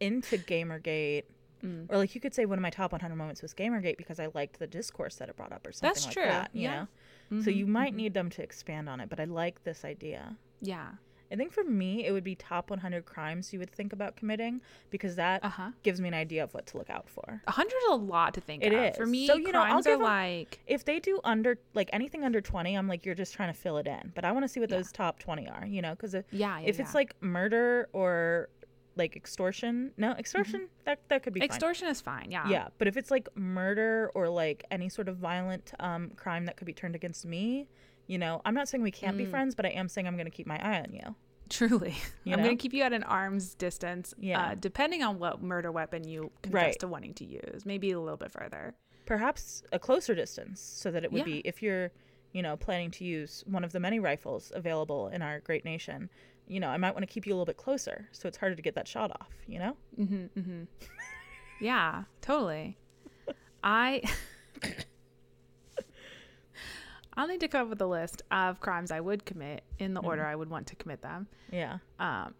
into 0.00 0.36
Gamergate. 0.38 1.24
Mm. 1.64 1.86
Or 1.88 1.96
like 1.96 2.14
you 2.14 2.20
could 2.20 2.34
say 2.34 2.44
one 2.44 2.58
of 2.58 2.62
my 2.62 2.70
top 2.70 2.92
100 2.92 3.14
moments 3.14 3.40
was 3.40 3.54
Gamergate 3.54 3.96
because 3.96 4.18
I 4.18 4.28
liked 4.34 4.58
the 4.58 4.66
discourse 4.66 5.14
that 5.16 5.28
it 5.30 5.36
brought 5.36 5.52
up 5.52 5.66
or 5.66 5.72
something 5.72 5.88
That's 5.94 6.04
like 6.06 6.12
true. 6.14 6.24
that, 6.24 6.50
you 6.52 6.62
Yeah. 6.62 6.86
know. 7.30 7.40
So 7.42 7.50
Mhm, 7.50 7.56
you 7.56 7.66
might 7.66 7.92
mhm. 7.92 7.96
need 8.02 8.14
them 8.14 8.28
to 8.30 8.42
expand 8.42 8.88
on 8.88 9.00
it, 9.00 9.08
but 9.08 9.20
I 9.20 9.24
like 9.24 9.62
this 9.64 9.84
idea. 9.84 10.36
yeah 10.60 10.88
I 11.32 11.36
think 11.36 11.52
for 11.52 11.64
me 11.64 12.04
it 12.06 12.12
would 12.12 12.22
be 12.24 12.34
top 12.34 12.70
100 12.70 13.04
crimes 13.04 13.52
you 13.52 13.58
would 13.58 13.70
think 13.70 13.92
about 13.92 14.16
committing 14.16 14.60
because 14.90 15.16
that 15.16 15.42
uh-huh 15.44 15.70
gives 15.82 16.00
me 16.00 16.08
an 16.08 16.14
idea 16.14 16.44
of 16.44 16.52
what 16.54 16.66
to 16.66 16.78
look 16.78 16.90
out 16.90 17.08
for. 17.08 17.42
A 17.46 17.50
hundred 17.52 17.76
is 17.76 17.90
a 17.90 17.94
lot 17.96 18.34
to 18.34 18.40
think 18.40 18.62
It 18.64 18.72
of. 18.72 18.96
For 18.96 19.06
me, 19.06 19.26
So, 19.26 19.36
you 19.36 19.50
know, 19.52 19.60
I'll 19.60 19.82
crimes 19.82 19.86
are 19.86 19.90
give 19.90 20.00
'em- 20.00 20.02
like 20.04 20.60
If 20.66 20.84
they 20.84 21.00
do 21.00 21.20
under 21.24 21.58
like 21.74 21.90
anything 21.92 22.24
under 22.24 22.40
20, 22.40 22.74
I'm 22.76 22.88
like 22.88 23.04
you're 23.06 23.14
just 23.14 23.34
trying 23.34 23.52
to 23.52 23.58
fill 23.58 23.78
it 23.78 23.86
in. 23.86 24.12
But 24.14 24.24
I 24.24 24.32
want 24.32 24.44
to 24.44 24.48
see 24.48 24.60
what 24.60 24.70
Yeah. 24.70 24.76
those 24.76 24.92
top 24.92 25.18
20 25.18 25.48
are, 25.48 25.66
you 25.66 25.82
know, 25.82 25.96
cuz 25.96 26.14
if, 26.14 26.24
yeah, 26.30 26.60
yeah 26.60 26.68
if 26.68 26.78
it's 26.78 26.94
like 26.94 27.14
murder 27.22 27.88
or 27.92 28.48
like 28.96 29.16
extortion. 29.16 29.90
No, 29.96 30.12
extortion 30.12 30.68
that 30.84 31.00
that 31.08 31.22
could 31.24 31.32
be 31.32 31.40
fine. 31.40 31.46
Extortion 31.48 31.88
is 31.88 32.00
fine. 32.00 32.30
Yeah. 32.30 32.48
Yeah, 32.48 32.68
but 32.78 32.86
if 32.86 32.96
it's 32.96 33.10
like 33.10 33.28
murder 33.36 34.10
or 34.14 34.28
like 34.28 34.64
any 34.70 34.88
sort 34.88 35.08
of 35.08 35.16
violent 35.16 35.72
um, 35.80 36.10
crime 36.10 36.44
that 36.46 36.56
could 36.56 36.66
be 36.66 36.72
turned 36.74 36.94
against 36.94 37.26
me, 37.26 37.66
you 38.06 38.18
know, 38.18 38.40
I'm 38.44 38.54
not 38.54 38.68
saying 38.68 38.82
we 38.82 38.90
can't 38.90 39.14
Mm. 39.16 39.18
be 39.18 39.24
friends, 39.26 39.54
but 39.54 39.64
I 39.66 39.70
am 39.70 39.88
saying 39.88 40.06
I'm 40.06 40.14
going 40.16 40.26
to 40.26 40.30
keep 40.30 40.46
my 40.46 40.58
eye 40.58 40.80
on 40.80 40.92
you. 40.92 41.14
Truly. 41.48 41.94
You 42.24 42.32
I'm 42.34 42.42
going 42.42 42.56
to 42.56 42.62
keep 42.62 42.72
you 42.72 42.82
at 42.82 42.92
an 42.94 43.02
arm's 43.02 43.54
distance, 43.54 44.14
Yeah. 44.18 44.40
uh, 44.40 44.54
depending 44.58 45.02
on 45.02 45.18
what 45.18 45.42
murder 45.42 45.70
weapon 45.70 46.04
you 46.08 46.32
confess 46.42 46.54
Right. 46.54 46.78
to 46.80 46.88
wanting 46.88 47.12
to 47.14 47.24
use. 47.26 47.66
Maybe 47.66 47.90
a 47.92 48.00
little 48.00 48.16
bit 48.16 48.32
further. 48.32 48.74
Perhaps 49.04 49.62
a 49.72 49.78
closer 49.78 50.14
distance, 50.14 50.60
so 50.60 50.90
that 50.90 51.04
it 51.04 51.12
would 51.12 51.18
Yeah. 51.18 51.24
be 51.24 51.38
if 51.44 51.62
you're, 51.62 51.90
you 52.32 52.40
know, 52.42 52.56
planning 52.56 52.90
to 52.92 53.04
use 53.04 53.44
one 53.46 53.62
of 53.62 53.72
the 53.72 53.80
many 53.80 54.00
rifles 54.00 54.50
available 54.54 55.08
in 55.08 55.20
our 55.20 55.40
great 55.40 55.64
nation. 55.66 56.08
You 56.46 56.60
know, 56.60 56.68
I 56.68 56.78
might 56.78 56.92
want 56.94 57.02
to 57.06 57.12
keep 57.12 57.26
you 57.26 57.32
a 57.32 57.36
little 57.36 57.44
bit 57.44 57.58
closer, 57.58 58.08
so 58.12 58.26
it's 58.26 58.38
harder 58.38 58.54
to 58.56 58.62
get 58.62 58.74
that 58.74 58.88
shot 58.88 59.10
off. 59.20 59.32
You 59.46 59.58
know. 59.58 59.76
hmm 59.96 60.24
hmm 60.34 60.62
yeah, 61.60 62.04
totally. 62.20 62.78
I 63.62 64.02
I'll 67.16 67.26
need 67.28 67.40
to 67.40 67.48
come 67.48 67.62
up 67.62 67.68
with 67.68 67.80
a 67.80 67.86
list 67.86 68.22
of 68.30 68.60
crimes 68.60 68.90
I 68.90 69.00
would 69.00 69.24
commit 69.24 69.62
in 69.78 69.94
the 69.94 70.00
Mm-hmm. 70.00 70.08
order 70.08 70.24
I 70.26 70.34
would 70.34 70.50
want 70.50 70.66
to 70.68 70.76
commit 70.76 71.00
them. 71.02 71.26
Yeah. 71.52 71.78
Um, 71.98 72.34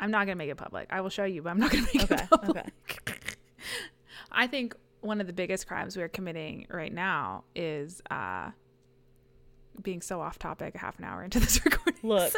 I'm 0.00 0.10
not 0.10 0.26
gonna 0.26 0.36
make 0.36 0.50
it 0.50 0.56
public. 0.56 0.88
I 0.90 1.00
will 1.00 1.10
show 1.10 1.24
you, 1.24 1.42
but 1.42 1.50
I'm 1.50 1.58
not 1.58 1.70
gonna 1.70 1.86
make 1.94 2.04
Okay. 2.10 2.22
it 2.22 2.30
public. 2.30 2.72
Okay. 3.02 3.14
I 4.32 4.46
think 4.46 4.74
one 5.00 5.20
of 5.20 5.26
the 5.26 5.32
biggest 5.32 5.66
crimes 5.66 5.96
we're 5.96 6.08
committing 6.08 6.66
right 6.70 6.92
now 6.92 7.44
is 7.54 8.02
uh, 8.10 8.50
being 9.82 10.00
so 10.02 10.20
off 10.20 10.38
topic 10.38 10.74
a 10.74 10.78
half 10.78 10.98
an 10.98 11.04
hour 11.04 11.22
into 11.22 11.38
this 11.40 11.64
recording. 11.64 12.00
Look. 12.02 12.32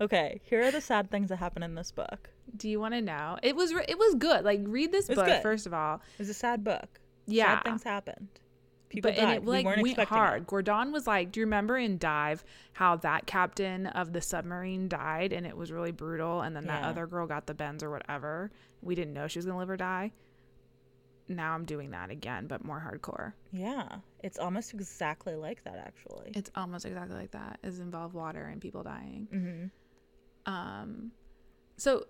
Okay. 0.00 0.40
Here 0.44 0.62
are 0.62 0.70
the 0.70 0.80
sad 0.80 1.10
things 1.10 1.30
that 1.30 1.36
happen 1.36 1.62
in 1.62 1.74
this 1.74 1.90
book. 1.92 2.28
Do 2.56 2.68
you 2.68 2.78
want 2.80 2.94
to 2.94 3.00
know? 3.00 3.38
It 3.42 3.56
was 3.56 3.72
re- 3.72 3.84
it 3.88 3.98
was 3.98 4.14
good. 4.16 4.44
Like 4.44 4.60
read 4.64 4.92
this 4.92 5.06
book 5.08 5.24
good. 5.26 5.42
first 5.42 5.66
of 5.66 5.72
all. 5.74 6.00
It's 6.18 6.28
a 6.28 6.34
sad 6.34 6.62
book. 6.64 7.00
Yeah. 7.26 7.56
Sad 7.56 7.64
things 7.64 7.82
happened. 7.82 8.28
People 8.88 9.10
but 9.10 9.16
died. 9.16 9.24
and 9.24 9.36
it 9.36 9.44
like 9.44 9.64
we 9.64 9.70
weren't 9.82 9.96
went 9.96 10.08
hard. 10.08 10.42
it. 10.42 10.46
Gordon 10.46 10.92
was 10.92 11.06
like, 11.06 11.32
"Do 11.32 11.40
you 11.40 11.46
remember 11.46 11.76
in 11.76 11.98
Dive 11.98 12.44
how 12.72 12.96
that 12.96 13.26
captain 13.26 13.86
of 13.88 14.12
the 14.12 14.20
submarine 14.20 14.88
died 14.88 15.32
and 15.32 15.46
it 15.46 15.56
was 15.56 15.72
really 15.72 15.90
brutal? 15.92 16.42
And 16.42 16.54
then 16.54 16.66
that 16.66 16.84
other 16.84 17.06
girl 17.06 17.26
got 17.26 17.46
the 17.46 17.54
bends 17.54 17.82
or 17.82 17.90
whatever. 17.90 18.50
We 18.82 18.94
didn't 18.94 19.14
know 19.14 19.26
she 19.26 19.38
was 19.38 19.46
gonna 19.46 19.58
live 19.58 19.70
or 19.70 19.76
die. 19.76 20.12
Now 21.28 21.54
I'm 21.54 21.64
doing 21.64 21.90
that 21.90 22.10
again, 22.10 22.46
but 22.46 22.64
more 22.64 22.80
hardcore. 22.80 23.32
Yeah. 23.50 23.88
It's 24.22 24.38
almost 24.38 24.72
exactly 24.72 25.34
like 25.34 25.64
that, 25.64 25.76
actually. 25.78 26.30
It's 26.36 26.50
almost 26.54 26.84
exactly 26.86 27.16
like 27.16 27.32
that. 27.32 27.58
Is 27.64 27.80
involve 27.80 28.14
water 28.14 28.44
and 28.44 28.60
people 28.60 28.84
dying. 28.84 29.26
Mm-hmm. 29.34 30.52
Um, 30.52 31.10
so 31.76 32.06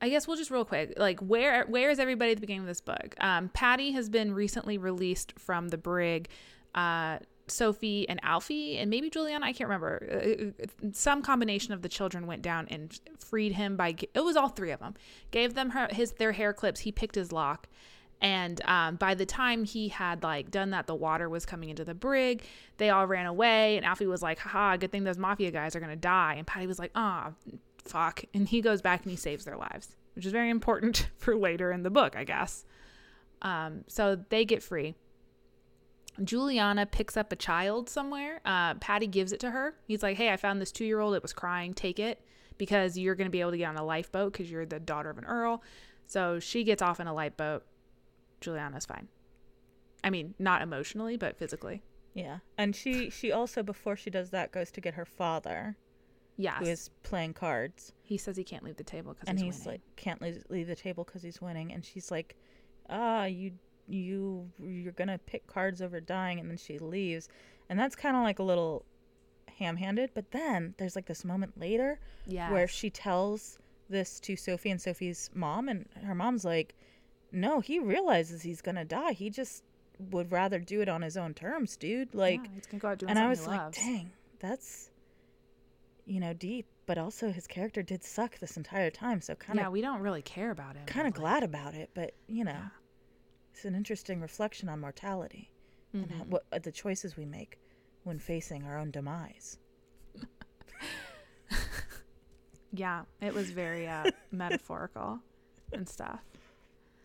I 0.00 0.08
guess 0.08 0.26
we'll 0.26 0.36
just 0.36 0.50
real 0.50 0.64
quick, 0.64 0.94
like 0.96 1.20
where 1.20 1.64
where 1.66 1.90
is 1.90 1.98
everybody 1.98 2.32
at 2.32 2.38
the 2.38 2.40
beginning 2.40 2.62
of 2.62 2.66
this 2.66 2.80
book? 2.80 3.14
Um, 3.20 3.50
Patty 3.50 3.92
has 3.92 4.08
been 4.08 4.32
recently 4.32 4.78
released 4.78 5.38
from 5.38 5.68
the 5.68 5.78
brig. 5.78 6.28
Uh, 6.74 7.18
Sophie 7.48 8.08
and 8.08 8.20
Alfie 8.22 8.78
and 8.78 8.88
maybe 8.88 9.10
Juliana, 9.10 9.44
I 9.44 9.52
can't 9.52 9.68
remember. 9.68 10.52
Uh, 10.62 10.66
some 10.92 11.20
combination 11.20 11.74
of 11.74 11.82
the 11.82 11.88
children 11.88 12.26
went 12.26 12.42
down 12.42 12.68
and 12.70 12.98
freed 13.18 13.52
him 13.52 13.76
by. 13.76 13.96
It 14.14 14.20
was 14.20 14.36
all 14.36 14.48
three 14.48 14.70
of 14.70 14.80
them. 14.80 14.94
Gave 15.30 15.54
them 15.54 15.70
her 15.70 15.88
his 15.90 16.12
their 16.12 16.32
hair 16.32 16.52
clips. 16.52 16.80
He 16.80 16.92
picked 16.92 17.14
his 17.14 17.32
lock. 17.32 17.68
And 18.22 18.60
um, 18.66 18.96
by 18.96 19.14
the 19.14 19.24
time 19.24 19.64
he 19.64 19.88
had 19.88 20.22
like 20.22 20.50
done 20.50 20.70
that, 20.70 20.86
the 20.86 20.94
water 20.94 21.28
was 21.28 21.46
coming 21.46 21.70
into 21.70 21.84
the 21.84 21.94
brig. 21.94 22.42
They 22.76 22.90
all 22.90 23.06
ran 23.06 23.26
away, 23.26 23.78
and 23.78 23.86
Alfie 23.86 24.06
was 24.06 24.22
like, 24.22 24.38
"Ha! 24.40 24.76
good 24.76 24.92
thing 24.92 25.04
those 25.04 25.16
mafia 25.16 25.50
guys 25.50 25.74
are 25.74 25.80
gonna 25.80 25.96
die." 25.96 26.34
And 26.36 26.46
Patty 26.46 26.66
was 26.66 26.78
like, 26.78 26.90
"Ah, 26.94 27.32
fuck." 27.84 28.24
And 28.34 28.48
he 28.48 28.60
goes 28.60 28.82
back 28.82 29.02
and 29.02 29.10
he 29.10 29.16
saves 29.16 29.44
their 29.44 29.56
lives, 29.56 29.96
which 30.14 30.26
is 30.26 30.32
very 30.32 30.50
important 30.50 31.08
for 31.16 31.36
later 31.36 31.72
in 31.72 31.82
the 31.82 31.90
book, 31.90 32.16
I 32.16 32.24
guess. 32.24 32.64
Um, 33.42 33.84
so 33.88 34.16
they 34.28 34.44
get 34.44 34.62
free. 34.62 34.94
Juliana 36.22 36.86
picks 36.86 37.16
up 37.16 37.32
a 37.32 37.36
child 37.36 37.88
somewhere. 37.88 38.40
Uh, 38.44 38.74
Patty 38.74 39.06
gives 39.06 39.32
it 39.32 39.40
to 39.40 39.50
her. 39.50 39.74
He's 39.86 40.02
like, 40.02 40.16
"Hey, 40.16 40.32
I 40.32 40.36
found 40.36 40.60
this 40.60 40.72
two-year-old. 40.72 41.14
It 41.14 41.22
was 41.22 41.32
crying. 41.32 41.72
Take 41.74 41.98
it 41.98 42.20
because 42.58 42.98
you're 42.98 43.14
gonna 43.14 43.30
be 43.30 43.40
able 43.40 43.52
to 43.52 43.56
get 43.56 43.68
on 43.68 43.76
a 43.76 43.84
lifeboat 43.84 44.32
because 44.32 44.50
you're 44.50 44.66
the 44.66 44.80
daughter 44.80 45.10
of 45.10 45.18
an 45.18 45.24
earl." 45.24 45.62
So 46.06 46.40
she 46.40 46.64
gets 46.64 46.82
off 46.82 47.00
in 47.00 47.06
a 47.06 47.14
lifeboat. 47.14 47.64
Juliana's 48.40 48.86
fine. 48.86 49.08
I 50.02 50.10
mean, 50.10 50.34
not 50.38 50.62
emotionally, 50.62 51.16
but 51.16 51.36
physically. 51.36 51.82
Yeah. 52.14 52.38
And 52.58 52.74
she 52.74 53.10
she 53.10 53.32
also 53.32 53.62
before 53.62 53.96
she 53.96 54.10
does 54.10 54.30
that 54.30 54.52
goes 54.52 54.70
to 54.72 54.80
get 54.80 54.94
her 54.94 55.04
father 55.04 55.76
Yes. 56.40 56.58
who 56.58 56.66
is 56.66 56.90
playing 57.02 57.34
cards 57.34 57.92
he 58.02 58.16
says 58.16 58.36
he 58.36 58.44
can't 58.44 58.64
leave 58.64 58.76
the 58.76 58.84
table 58.84 59.14
because 59.18 59.40
he's, 59.40 59.56
he's 59.56 59.64
winning. 59.66 59.80
like 59.84 59.96
can't 59.96 60.22
leave, 60.22 60.44
leave 60.48 60.66
the 60.66 60.76
table 60.76 61.04
cuz 61.04 61.22
he's 61.22 61.40
winning 61.40 61.72
and 61.72 61.84
she's 61.84 62.10
like 62.10 62.36
ah 62.88 63.24
you 63.24 63.52
you 63.88 64.48
you're 64.58 64.92
going 64.92 65.08
to 65.08 65.18
pick 65.18 65.46
cards 65.48 65.82
over 65.82 66.00
dying 66.00 66.38
and 66.38 66.48
then 66.48 66.56
she 66.56 66.78
leaves 66.78 67.28
and 67.68 67.78
that's 67.78 67.96
kind 67.96 68.16
of 68.16 68.22
like 68.22 68.38
a 68.38 68.42
little 68.42 68.84
ham-handed 69.58 70.10
but 70.14 70.30
then 70.30 70.74
there's 70.78 70.94
like 70.94 71.06
this 71.06 71.24
moment 71.24 71.58
later 71.58 71.98
yeah. 72.26 72.52
where 72.52 72.68
she 72.68 72.88
tells 72.88 73.58
this 73.90 74.20
to 74.20 74.36
Sophie 74.36 74.70
and 74.70 74.80
Sophie's 74.80 75.30
mom, 75.34 75.68
and 75.68 75.86
her 76.04 76.14
mom's 76.14 76.44
like, 76.44 76.74
"No, 77.32 77.60
he 77.60 77.78
realizes 77.78 78.42
he's 78.42 78.62
gonna 78.62 78.84
die. 78.84 79.12
He 79.12 79.28
just 79.28 79.62
would 80.10 80.32
rather 80.32 80.58
do 80.58 80.80
it 80.80 80.88
on 80.88 81.02
his 81.02 81.16
own 81.16 81.34
terms, 81.34 81.76
dude." 81.76 82.14
Like, 82.14 82.40
yeah, 82.44 82.50
he's 82.54 82.66
gonna 82.66 82.80
go 82.80 82.88
out 82.88 82.98
doing 82.98 83.10
and 83.10 83.18
I 83.18 83.28
was 83.28 83.46
like. 83.46 83.72
"Dang, 83.72 84.12
that's 84.38 84.89
you 86.10 86.20
know 86.20 86.32
deep." 86.32 86.66
But 86.86 86.98
also, 86.98 87.30
his 87.30 87.46
character 87.46 87.82
did 87.82 88.02
suck 88.02 88.38
this 88.38 88.56
entire 88.56 88.90
time, 88.90 89.20
so 89.20 89.34
kind 89.36 89.58
of 89.58 89.64
yeah, 89.64 89.68
we 89.68 89.80
don't 89.80 90.00
really 90.00 90.22
care 90.22 90.50
about 90.50 90.74
him. 90.76 90.86
kind 90.86 91.06
of 91.06 91.14
really. 91.14 91.22
glad 91.22 91.42
about 91.44 91.74
it. 91.74 91.90
But 91.94 92.14
you 92.26 92.44
know, 92.44 92.50
Yeah. 92.52 92.68
it's 93.52 93.64
an 93.64 93.74
interesting 93.74 94.20
reflection 94.20 94.68
on 94.68 94.80
mortality 94.80 95.50
and 95.92 96.10
how, 96.10 96.24
Mhm. 96.24 96.28
what 96.28 96.44
uh, 96.52 96.58
the 96.58 96.72
choices 96.72 97.16
we 97.16 97.24
make 97.26 97.58
when 98.04 98.18
facing 98.18 98.64
our 98.64 98.76
own 98.78 98.90
demise. 98.90 99.58
Yeah, 102.72 103.02
it 103.20 103.34
was 103.34 103.50
very 103.50 103.88
uh, 103.88 104.12
metaphorical 104.30 105.18
and 105.72 105.88
stuff. 105.88 106.20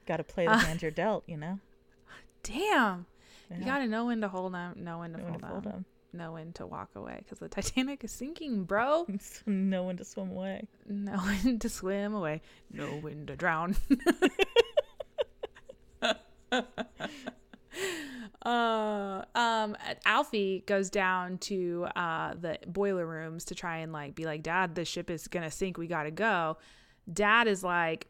Got 0.06 0.18
to 0.18 0.24
play 0.24 0.46
the 0.46 0.52
Uh, 0.52 0.58
hand 0.66 0.82
you're 0.84 0.92
dealt, 0.92 1.24
you 1.28 1.38
know. 1.38 1.60
Damn, 2.44 3.08
you 3.50 3.66
gotta 3.66 3.88
know 3.88 4.06
when 4.06 4.22
to 4.22 4.28
hold 4.28 4.54
them, 4.54 4.84
know 4.84 5.00
when 5.00 5.14
to 5.14 5.18
Know 5.18 5.28
fold 5.28 5.64
to 5.64 5.70
them, 5.70 5.76
'em. 5.78 5.86
Know 6.16 6.34
when 6.34 6.54
to 6.54 6.66
walk 6.66 6.90
away 6.96 7.20
because 7.20 7.40
the 7.40 7.48
Titanic 7.50 8.04
is 8.04 8.12
sinking, 8.12 8.64
bro. 8.64 9.06
know 9.46 9.84
when 9.84 9.98
to 9.98 10.06
swim 10.06 10.32
away. 10.32 10.68
know 10.88 11.18
when 11.18 11.60
to 11.60 11.70
swim 11.70 12.14
away, 12.14 12.42
know 12.72 12.88
when 13.02 13.26
to 13.28 13.36
drown. 13.36 13.76
uh, 18.46 19.22
um, 19.36 19.76
Alfie 20.06 20.64
goes 20.66 20.90
down 20.90 21.38
to 21.40 21.88
uh, 21.96 22.34
the 22.40 22.58
boiler 22.68 23.06
rooms 23.06 23.46
to 23.46 23.56
try 23.56 23.78
and 23.78 23.92
like 23.94 24.16
be 24.16 24.26
like, 24.26 24.44
Dad, 24.44 24.76
the 24.76 24.86
ship 24.86 25.10
is 25.10 25.28
gonna 25.28 25.52
sink. 25.52 25.78
We 25.78 25.88
gotta 25.88 26.12
go. 26.12 26.58
Dad 27.12 27.48
is 27.48 27.64
like, 27.64 28.08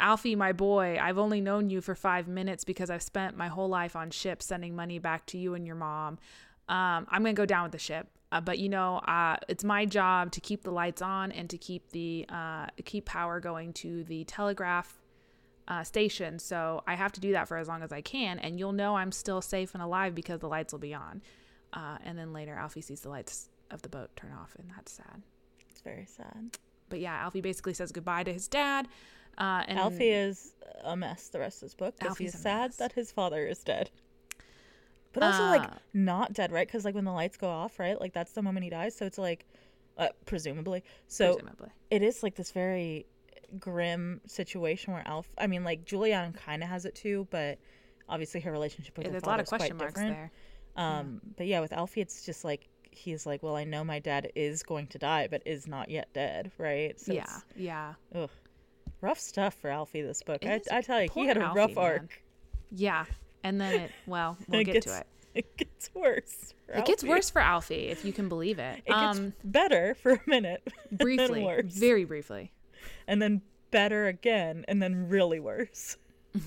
Alfie, 0.00 0.34
my 0.34 0.52
boy, 0.52 0.98
I've 1.00 1.18
only 1.18 1.40
known 1.40 1.68
you 1.68 1.80
for 1.82 1.94
five 1.94 2.26
minutes 2.26 2.64
because 2.64 2.88
I've 2.88 3.02
spent 3.02 3.36
my 3.36 3.48
whole 3.48 3.68
life 3.68 3.94
on 3.94 4.10
ships 4.10 4.46
sending 4.46 4.74
money 4.74 4.98
back 4.98 5.26
to 5.26 5.38
you 5.38 5.54
and 5.54 5.66
your 5.66 5.76
mom. 5.76 6.18
Um, 6.70 7.06
I'm 7.10 7.22
gonna 7.22 7.32
go 7.32 7.46
down 7.46 7.64
with 7.64 7.72
the 7.72 7.78
ship, 7.78 8.06
uh, 8.30 8.40
but 8.40 8.58
you 8.60 8.68
know, 8.68 8.98
uh, 8.98 9.36
it's 9.48 9.64
my 9.64 9.84
job 9.84 10.30
to 10.32 10.40
keep 10.40 10.62
the 10.62 10.70
lights 10.70 11.02
on 11.02 11.32
and 11.32 11.50
to 11.50 11.58
keep 11.58 11.90
the 11.90 12.26
uh, 12.28 12.66
keep 12.84 13.06
power 13.06 13.40
going 13.40 13.72
to 13.74 14.04
the 14.04 14.22
telegraph 14.24 15.00
uh, 15.66 15.82
station. 15.82 16.38
So 16.38 16.82
I 16.86 16.94
have 16.94 17.10
to 17.12 17.20
do 17.20 17.32
that 17.32 17.48
for 17.48 17.56
as 17.56 17.66
long 17.66 17.82
as 17.82 17.90
I 17.92 18.00
can, 18.00 18.38
and 18.38 18.58
you'll 18.58 18.72
know 18.72 18.96
I'm 18.96 19.10
still 19.10 19.42
safe 19.42 19.74
and 19.74 19.82
alive 19.82 20.14
because 20.14 20.38
the 20.40 20.48
lights 20.48 20.72
will 20.72 20.80
be 20.80 20.94
on. 20.94 21.22
Uh, 21.72 21.98
and 22.04 22.16
then 22.16 22.32
later, 22.32 22.54
Alfie 22.54 22.80
sees 22.80 23.00
the 23.00 23.08
lights 23.08 23.48
of 23.72 23.82
the 23.82 23.88
boat 23.88 24.10
turn 24.14 24.32
off, 24.32 24.54
and 24.56 24.70
that's 24.76 24.92
sad. 24.92 25.22
It's 25.68 25.80
very 25.80 26.06
sad. 26.06 26.56
But 26.88 27.00
yeah, 27.00 27.14
Alfie 27.14 27.40
basically 27.40 27.74
says 27.74 27.90
goodbye 27.90 28.24
to 28.24 28.32
his 28.32 28.46
dad. 28.48 28.86
Uh, 29.38 29.64
and 29.66 29.78
Alfie 29.78 30.10
is 30.10 30.52
a 30.84 30.96
mess 30.96 31.28
the 31.28 31.38
rest 31.38 31.62
of 31.62 31.66
this 31.66 31.74
book 31.74 31.94
because 31.98 32.18
he's 32.18 32.38
sad 32.38 32.72
that 32.78 32.92
his 32.92 33.10
father 33.10 33.46
is 33.46 33.62
dead. 33.64 33.90
But 35.12 35.22
also, 35.24 35.42
like, 35.44 35.62
Uh, 35.62 35.74
not 35.92 36.32
dead, 36.32 36.52
right? 36.52 36.66
Because, 36.66 36.84
like, 36.84 36.94
when 36.94 37.04
the 37.04 37.12
lights 37.12 37.36
go 37.36 37.48
off, 37.48 37.78
right? 37.78 38.00
Like, 38.00 38.12
that's 38.12 38.32
the 38.32 38.42
moment 38.42 38.64
he 38.64 38.70
dies. 38.70 38.94
So 38.96 39.06
it's 39.06 39.18
like, 39.18 39.44
uh, 39.98 40.08
presumably. 40.24 40.84
So 41.08 41.34
presumably. 41.34 41.70
it 41.90 42.02
is, 42.02 42.22
like, 42.22 42.36
this 42.36 42.52
very 42.52 43.06
grim 43.58 44.20
situation 44.26 44.92
where 44.92 45.02
Alf, 45.06 45.26
I 45.36 45.46
mean, 45.48 45.64
like, 45.64 45.84
Juliana 45.84 46.32
kind 46.32 46.62
of 46.62 46.68
has 46.68 46.84
it 46.84 46.94
too, 46.94 47.26
but 47.30 47.58
obviously 48.08 48.40
her 48.40 48.52
relationship 48.52 48.96
with 48.96 49.06
her 49.06 49.12
There's 49.12 49.24
a 49.24 49.26
lot 49.26 49.40
of 49.40 49.44
is 49.44 49.48
quite 49.48 49.58
question 49.58 49.76
marks 49.78 49.94
different. 49.94 50.16
there. 50.16 50.30
Um, 50.76 51.20
But 51.36 51.46
yeah, 51.48 51.60
with 51.60 51.72
Alfie, 51.72 52.00
it's 52.02 52.24
just 52.24 52.44
like, 52.44 52.68
he's 52.92 53.26
like, 53.26 53.42
well, 53.42 53.56
I 53.56 53.64
know 53.64 53.82
my 53.82 53.98
dad 53.98 54.30
is 54.36 54.62
going 54.62 54.86
to 54.88 54.98
die, 54.98 55.26
but 55.28 55.42
is 55.44 55.66
not 55.66 55.90
yet 55.90 56.12
dead, 56.12 56.52
right? 56.58 56.98
So 57.00 57.12
yeah, 57.12 57.40
yeah, 57.56 57.94
ugh, 58.14 58.30
rough 59.00 59.18
stuff 59.18 59.54
for 59.54 59.70
Alfie 59.70 60.02
this 60.02 60.22
book. 60.22 60.44
I. 60.46 60.60
I 60.70 60.80
tell 60.82 61.02
you, 61.02 61.08
he 61.12 61.26
had 61.26 61.36
a 61.36 61.42
Alfie, 61.42 61.58
rough 61.58 61.74
man. 61.74 61.84
arc. 61.84 62.22
yeah. 62.70 63.04
And 63.44 63.60
then 63.60 63.80
it, 63.82 63.90
well, 64.06 64.36
we'll 64.48 64.60
It 64.60 64.64
get 64.64 64.72
gets- 64.74 64.86
to 64.86 64.98
it. 65.00 65.06
It 65.32 65.56
gets 65.56 65.90
worse. 65.94 66.54
It 66.74 66.84
gets 66.86 67.04
worse 67.04 67.30
for 67.30 67.40
Alfie, 67.40 67.86
if 67.86 68.04
you 68.04 68.12
can 68.12 68.28
believe 68.28 68.58
it. 68.58 68.78
It 68.84 68.88
gets 68.90 69.18
um, 69.18 69.32
better 69.44 69.94
for 69.94 70.14
a 70.14 70.20
minute, 70.26 70.66
briefly, 70.92 71.44
worse. 71.44 71.72
very 71.72 72.04
briefly. 72.04 72.50
and 73.06 73.22
then 73.22 73.40
better 73.70 74.08
again 74.08 74.64
and 74.66 74.82
then 74.82 75.08
really 75.08 75.38
worse. 75.38 75.96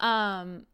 um 0.00 0.66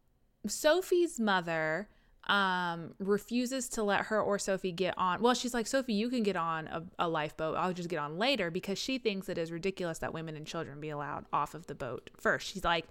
Sophie's 0.46 1.18
mother 1.20 1.88
um 2.26 2.94
refuses 2.98 3.68
to 3.70 3.82
let 3.82 4.02
her 4.06 4.20
or 4.20 4.38
Sophie 4.38 4.72
get 4.72 4.94
on. 4.98 5.20
Well, 5.22 5.34
she's 5.34 5.54
like, 5.54 5.66
"Sophie, 5.66 5.94
you 5.94 6.08
can 6.10 6.22
get 6.22 6.36
on 6.36 6.66
a, 6.68 6.82
a 6.98 7.08
lifeboat. 7.08 7.56
I'll 7.56 7.72
just 7.72 7.88
get 7.88 7.98
on 7.98 8.18
later" 8.18 8.50
because 8.50 8.78
she 8.78 8.98
thinks 8.98 9.28
it 9.28 9.38
is 9.38 9.50
ridiculous 9.50 9.98
that 9.98 10.12
women 10.12 10.36
and 10.36 10.46
children 10.46 10.80
be 10.80 10.90
allowed 10.90 11.24
off 11.32 11.54
of 11.54 11.66
the 11.66 11.74
boat 11.74 12.10
first. 12.18 12.46
She's 12.52 12.64
like, 12.64 12.86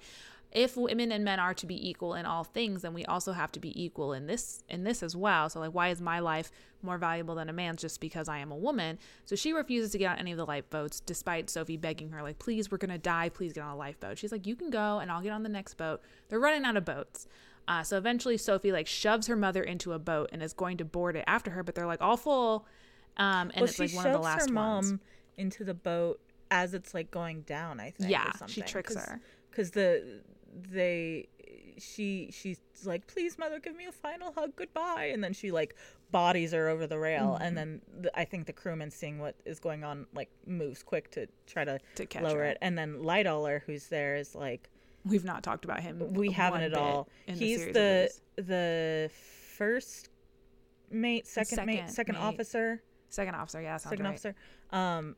if 0.57 0.75
women 0.75 1.11
and 1.11 1.23
men 1.23 1.39
are 1.39 1.53
to 1.53 1.67
be 1.67 1.87
equal 1.87 2.15
in 2.15 2.25
all 2.25 2.43
things 2.43 2.81
then 2.81 2.91
we 2.91 3.05
also 3.05 3.31
have 3.31 3.51
to 3.51 3.59
be 3.59 3.81
equal 3.81 4.11
in 4.11 4.25
this 4.25 4.63
in 4.67 4.83
this 4.83 5.03
as 5.03 5.15
well. 5.15 5.49
So 5.49 5.59
like 5.59 5.71
why 5.71 5.89
is 5.89 6.01
my 6.01 6.17
life 6.17 6.51
more 6.81 6.97
valuable 6.97 7.35
than 7.35 7.47
a 7.47 7.53
man's 7.53 7.81
just 7.81 8.01
because 8.01 8.27
i 8.27 8.39
am 8.39 8.51
a 8.51 8.55
woman? 8.55 8.97
So 9.25 9.35
she 9.35 9.53
refuses 9.53 9.91
to 9.91 9.99
get 9.99 10.13
on 10.13 10.17
any 10.17 10.31
of 10.31 10.37
the 10.37 10.47
lifeboats 10.47 10.99
despite 10.99 11.51
sophie 11.51 11.77
begging 11.77 12.09
her 12.09 12.23
like 12.23 12.39
please 12.39 12.71
we're 12.71 12.79
gonna 12.79 12.97
die. 12.97 13.29
Please 13.29 13.53
get 13.53 13.63
on 13.63 13.69
a 13.69 13.77
lifeboat. 13.77 14.17
She's 14.17 14.31
like 14.31 14.47
you 14.47 14.55
can 14.55 14.71
go 14.71 14.97
and 14.97 15.11
i'll 15.11 15.21
get 15.21 15.31
on 15.31 15.43
the 15.43 15.49
next 15.49 15.75
boat. 15.75 16.01
They're 16.27 16.39
running 16.39 16.65
out 16.65 16.75
of 16.75 16.85
boats. 16.85 17.27
Uh, 17.67 17.83
so 17.83 17.97
eventually 17.97 18.37
sophie 18.37 18.71
like 18.71 18.87
shoves 18.87 19.27
her 19.27 19.35
mother 19.35 19.61
into 19.61 19.93
a 19.93 19.99
boat 19.99 20.29
and 20.33 20.41
is 20.41 20.53
going 20.53 20.77
to 20.77 20.85
board 20.85 21.15
it 21.15 21.25
after 21.27 21.51
her 21.51 21.61
but 21.61 21.75
they're 21.75 21.85
like 21.85 22.01
all 22.01 22.17
full. 22.17 22.65
Um, 23.17 23.51
and 23.53 23.57
well, 23.57 23.65
it's 23.65 23.79
like 23.79 23.93
one 23.93 24.07
of 24.07 24.13
the 24.13 24.19
last 24.19 24.49
her 24.49 24.53
mom 24.53 24.75
ones. 24.75 24.99
into 25.37 25.63
the 25.63 25.73
boat 25.75 26.19
as 26.49 26.73
it's 26.73 26.95
like 26.95 27.11
going 27.11 27.41
down. 27.41 27.79
I 27.79 27.91
think. 27.91 28.09
yeah 28.09 28.31
she 28.47 28.61
tricks 28.61 28.95
her. 28.95 29.19
because 29.51 29.71
the 29.71 30.21
they 30.71 31.27
she 31.77 32.29
she's 32.31 32.59
like 32.85 33.05
please 33.07 33.37
mother 33.37 33.59
give 33.59 33.75
me 33.75 33.85
a 33.85 33.91
final 33.91 34.31
hug 34.33 34.55
goodbye 34.55 35.11
and 35.13 35.23
then 35.23 35.31
she 35.33 35.51
like 35.51 35.75
bodies 36.11 36.51
her 36.51 36.69
over 36.69 36.87
the 36.87 36.97
rail 36.97 37.33
Mm-hmm. 37.33 37.43
and 37.43 37.57
then 37.57 37.81
the, 38.01 38.19
i 38.19 38.25
think 38.25 38.47
the 38.47 38.53
crewman 38.53 38.89
seeing 38.89 39.19
what 39.19 39.35
is 39.45 39.59
going 39.59 39.83
on 39.83 40.07
like 40.15 40.29
moves 40.45 40.81
quick 40.83 41.11
to 41.11 41.27
try 41.45 41.63
to, 41.65 41.79
To 41.95 42.05
catch 42.05 42.23
lower 42.23 42.39
her. 42.39 42.45
it 42.45 42.57
and 42.61 42.77
then 42.77 42.95
Lightoller 43.01 43.61
who's 43.65 43.87
there 43.87 44.15
is 44.15 44.33
like 44.33 44.69
we've 45.05 45.23
not 45.25 45.43
talked 45.43 45.65
about 45.65 45.81
him 45.81 46.13
we 46.13 46.31
haven't 46.31 46.61
at 46.63 46.73
all 46.73 47.07
he's 47.27 47.67
of 47.67 47.73
the 47.73 48.09
the 48.37 49.11
first 49.57 50.09
mate 50.89 51.27
second, 51.27 51.65
mate 51.65 51.75
Second 51.77 51.89
second 51.93 52.15
mate. 52.15 52.21
officer 52.21 52.81
second 53.09 53.35
officer 53.35 53.61
yeah 53.61 53.77
second 53.77 54.03
right. 54.05 54.09
officer 54.09 54.35
um 54.71 55.15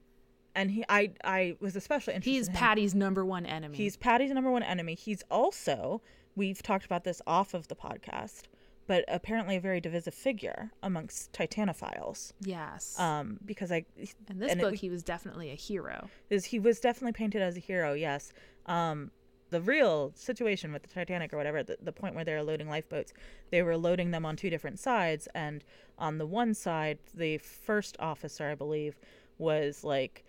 and 0.60 0.72
he 0.72 0.84
i 0.90 1.12
i 1.24 1.56
was 1.60 1.76
especially 1.76 2.14
interested 2.16 2.38
He's 2.38 2.48
in. 2.48 2.54
Patty's 2.54 2.94
number 2.96 3.24
one 3.26 3.46
enemy. 3.46 3.78
He's 3.78 3.96
Patty's 3.98 4.32
number 4.32 4.52
one 4.52 4.64
enemy. 4.64 4.96
He's 4.96 5.24
also, 5.32 6.02
we've 6.36 6.62
talked 6.62 6.86
about 6.86 7.04
this 7.04 7.22
off 7.26 7.54
of 7.54 7.68
the 7.68 7.76
podcast, 7.76 8.44
but 8.88 9.06
apparently 9.08 9.56
a 9.56 9.60
very 9.60 9.80
divisive 9.82 10.14
figure 10.14 10.72
amongst 10.84 11.32
Titanophiles. 11.34 12.34
yes. 12.42 13.00
Um, 13.00 13.40
because 13.46 13.72
I, 13.72 13.86
In 14.30 14.40
this 14.40 14.52
and 14.52 14.60
it- 14.60 14.64
book, 14.64 14.76
he 14.76 14.90
was 14.90 15.04
definitely 15.04 15.52
a 15.52 15.56
hero. 15.56 16.10
is 16.30 16.46
he 16.46 16.60
was 16.60 16.80
definitely 16.80 17.14
painted 17.14 17.42
as 17.42 17.56
a 17.58 17.60
hero. 17.60 17.94
Yes. 17.94 18.32
Um, 18.66 19.12
the 19.52 19.62
real 19.62 20.12
situation 20.16 20.72
with 20.72 20.84
the 20.84 20.90
Titanic 20.90 21.34
or 21.34 21.38
whatever, 21.38 21.64
the, 21.64 21.78
the 21.82 21.92
point 21.92 22.14
where 22.14 22.24
they 22.24 22.34
were 22.36 22.44
loading 22.44 22.70
lifeboats, 22.70 23.14
they 23.50 23.64
were 23.64 23.78
loading 23.78 24.12
them 24.12 24.24
on 24.26 24.36
two 24.36 24.50
different 24.52 24.78
sides, 24.80 25.28
and 25.34 25.64
on 25.98 26.20
the 26.20 26.26
one 26.28 26.54
side, 26.54 27.00
the 27.16 27.40
first 27.40 27.96
officer, 28.00 28.48
I 28.48 28.54
believe, 28.56 29.00
was 29.40 29.84
like 29.84 30.24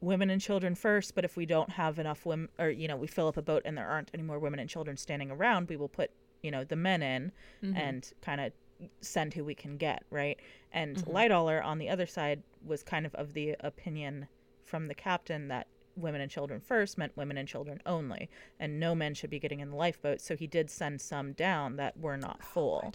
women 0.00 0.30
and 0.30 0.40
children 0.40 0.74
first, 0.74 1.14
but 1.14 1.24
if 1.24 1.36
we 1.36 1.46
don't 1.46 1.70
have 1.70 1.98
enough 1.98 2.24
women, 2.24 2.48
or 2.58 2.70
you 2.70 2.88
know, 2.88 2.96
we 2.96 3.06
fill 3.06 3.28
up 3.28 3.36
a 3.36 3.42
boat 3.42 3.62
and 3.64 3.76
there 3.76 3.88
aren't 3.88 4.10
any 4.14 4.22
more 4.22 4.38
women 4.38 4.60
and 4.60 4.68
children 4.68 4.96
standing 4.96 5.30
around, 5.30 5.68
we 5.68 5.76
will 5.76 5.88
put 5.88 6.10
you 6.42 6.50
know 6.50 6.64
the 6.64 6.76
men 6.76 7.02
in 7.02 7.32
and 7.76 8.12
kind 8.22 8.40
of 8.40 8.52
send 9.00 9.34
who 9.34 9.44
we 9.44 9.54
can 9.54 9.76
get, 9.76 10.04
right? 10.10 10.38
And 10.72 10.96
Lightoller 11.04 11.64
on 11.64 11.78
the 11.78 11.88
other 11.88 12.06
side 12.06 12.42
was 12.64 12.82
kind 12.82 13.06
of 13.06 13.14
of 13.16 13.32
the 13.32 13.56
opinion 13.60 14.28
from 14.64 14.86
the 14.86 14.94
captain 14.94 15.48
that 15.48 15.66
women 15.96 16.20
and 16.20 16.30
children 16.30 16.60
first 16.60 16.96
meant 16.96 17.16
women 17.16 17.36
and 17.36 17.48
children 17.48 17.80
only, 17.84 18.30
and 18.60 18.78
no 18.78 18.94
men 18.94 19.14
should 19.14 19.30
be 19.30 19.40
getting 19.40 19.58
in 19.60 19.70
the 19.70 19.76
lifeboat. 19.76 20.20
So 20.20 20.36
he 20.36 20.46
did 20.46 20.70
send 20.70 21.00
some 21.00 21.32
down 21.32 21.76
that 21.76 21.98
were 21.98 22.16
not 22.16 22.42
full. 22.44 22.92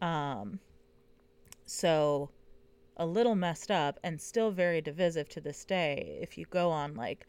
Um, 0.00 0.60
so 1.66 2.30
a 2.96 3.06
little 3.06 3.34
messed 3.34 3.70
up 3.70 3.98
and 4.02 4.20
still 4.20 4.50
very 4.50 4.80
divisive 4.80 5.28
to 5.30 5.40
this 5.40 5.64
day. 5.64 6.18
If 6.20 6.36
you 6.36 6.46
go 6.50 6.70
on 6.70 6.94
like 6.94 7.26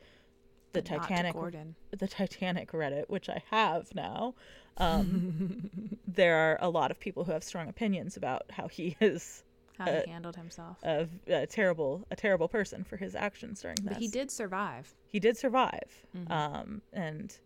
the 0.74 0.82
But 0.82 0.86
Titanic, 0.86 1.34
Gordon. 1.34 1.76
the 1.92 2.08
Titanic 2.08 2.72
Reddit, 2.72 3.10
which 3.10 3.30
I 3.30 3.42
have 3.52 3.94
now, 3.96 4.34
um, 4.78 5.70
there 6.08 6.36
are 6.36 6.58
a 6.62 6.70
lot 6.70 6.92
of 6.92 7.00
people 7.00 7.24
who 7.24 7.32
have 7.32 7.44
strong 7.44 7.70
opinions 7.70 8.18
about 8.18 8.44
how 8.52 8.68
he 8.68 8.98
is 9.00 9.44
How 9.78 9.86
uh, 9.86 10.02
he 10.06 10.12
handled 10.12 10.36
himself. 10.36 10.78
a, 10.84 11.08
a 11.28 11.46
terrible, 11.48 12.06
a 12.12 12.16
terrible 12.16 12.48
person 12.48 12.84
for 12.84 12.98
his 12.98 13.16
actions 13.16 13.62
during 13.62 13.76
this. 13.84 13.94
but 13.94 13.98
he 13.98 14.08
did 14.08 14.32
survive. 14.32 14.94
he 15.08 15.20
did 15.20 15.38
survive, 15.38 16.06
um, 16.28 16.82
and 16.92 17.38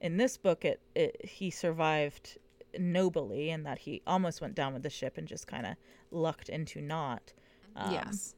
in 0.00 0.16
this 0.16 0.36
book, 0.36 0.64
it, 0.64 0.80
it 0.94 1.24
he 1.24 1.50
survived 1.50 2.38
nobly, 2.78 3.50
in 3.50 3.62
that 3.62 3.78
he 3.78 4.02
almost 4.06 4.40
went 4.40 4.54
down 4.54 4.74
with 4.74 4.82
the 4.82 4.90
ship 4.90 5.16
and 5.16 5.26
just 5.26 5.46
kind 5.46 5.64
of 5.66 5.76
lucked 6.10 6.48
into 6.48 6.80
not. 6.80 7.32
Um, 7.76 7.92
yes. 7.92 8.34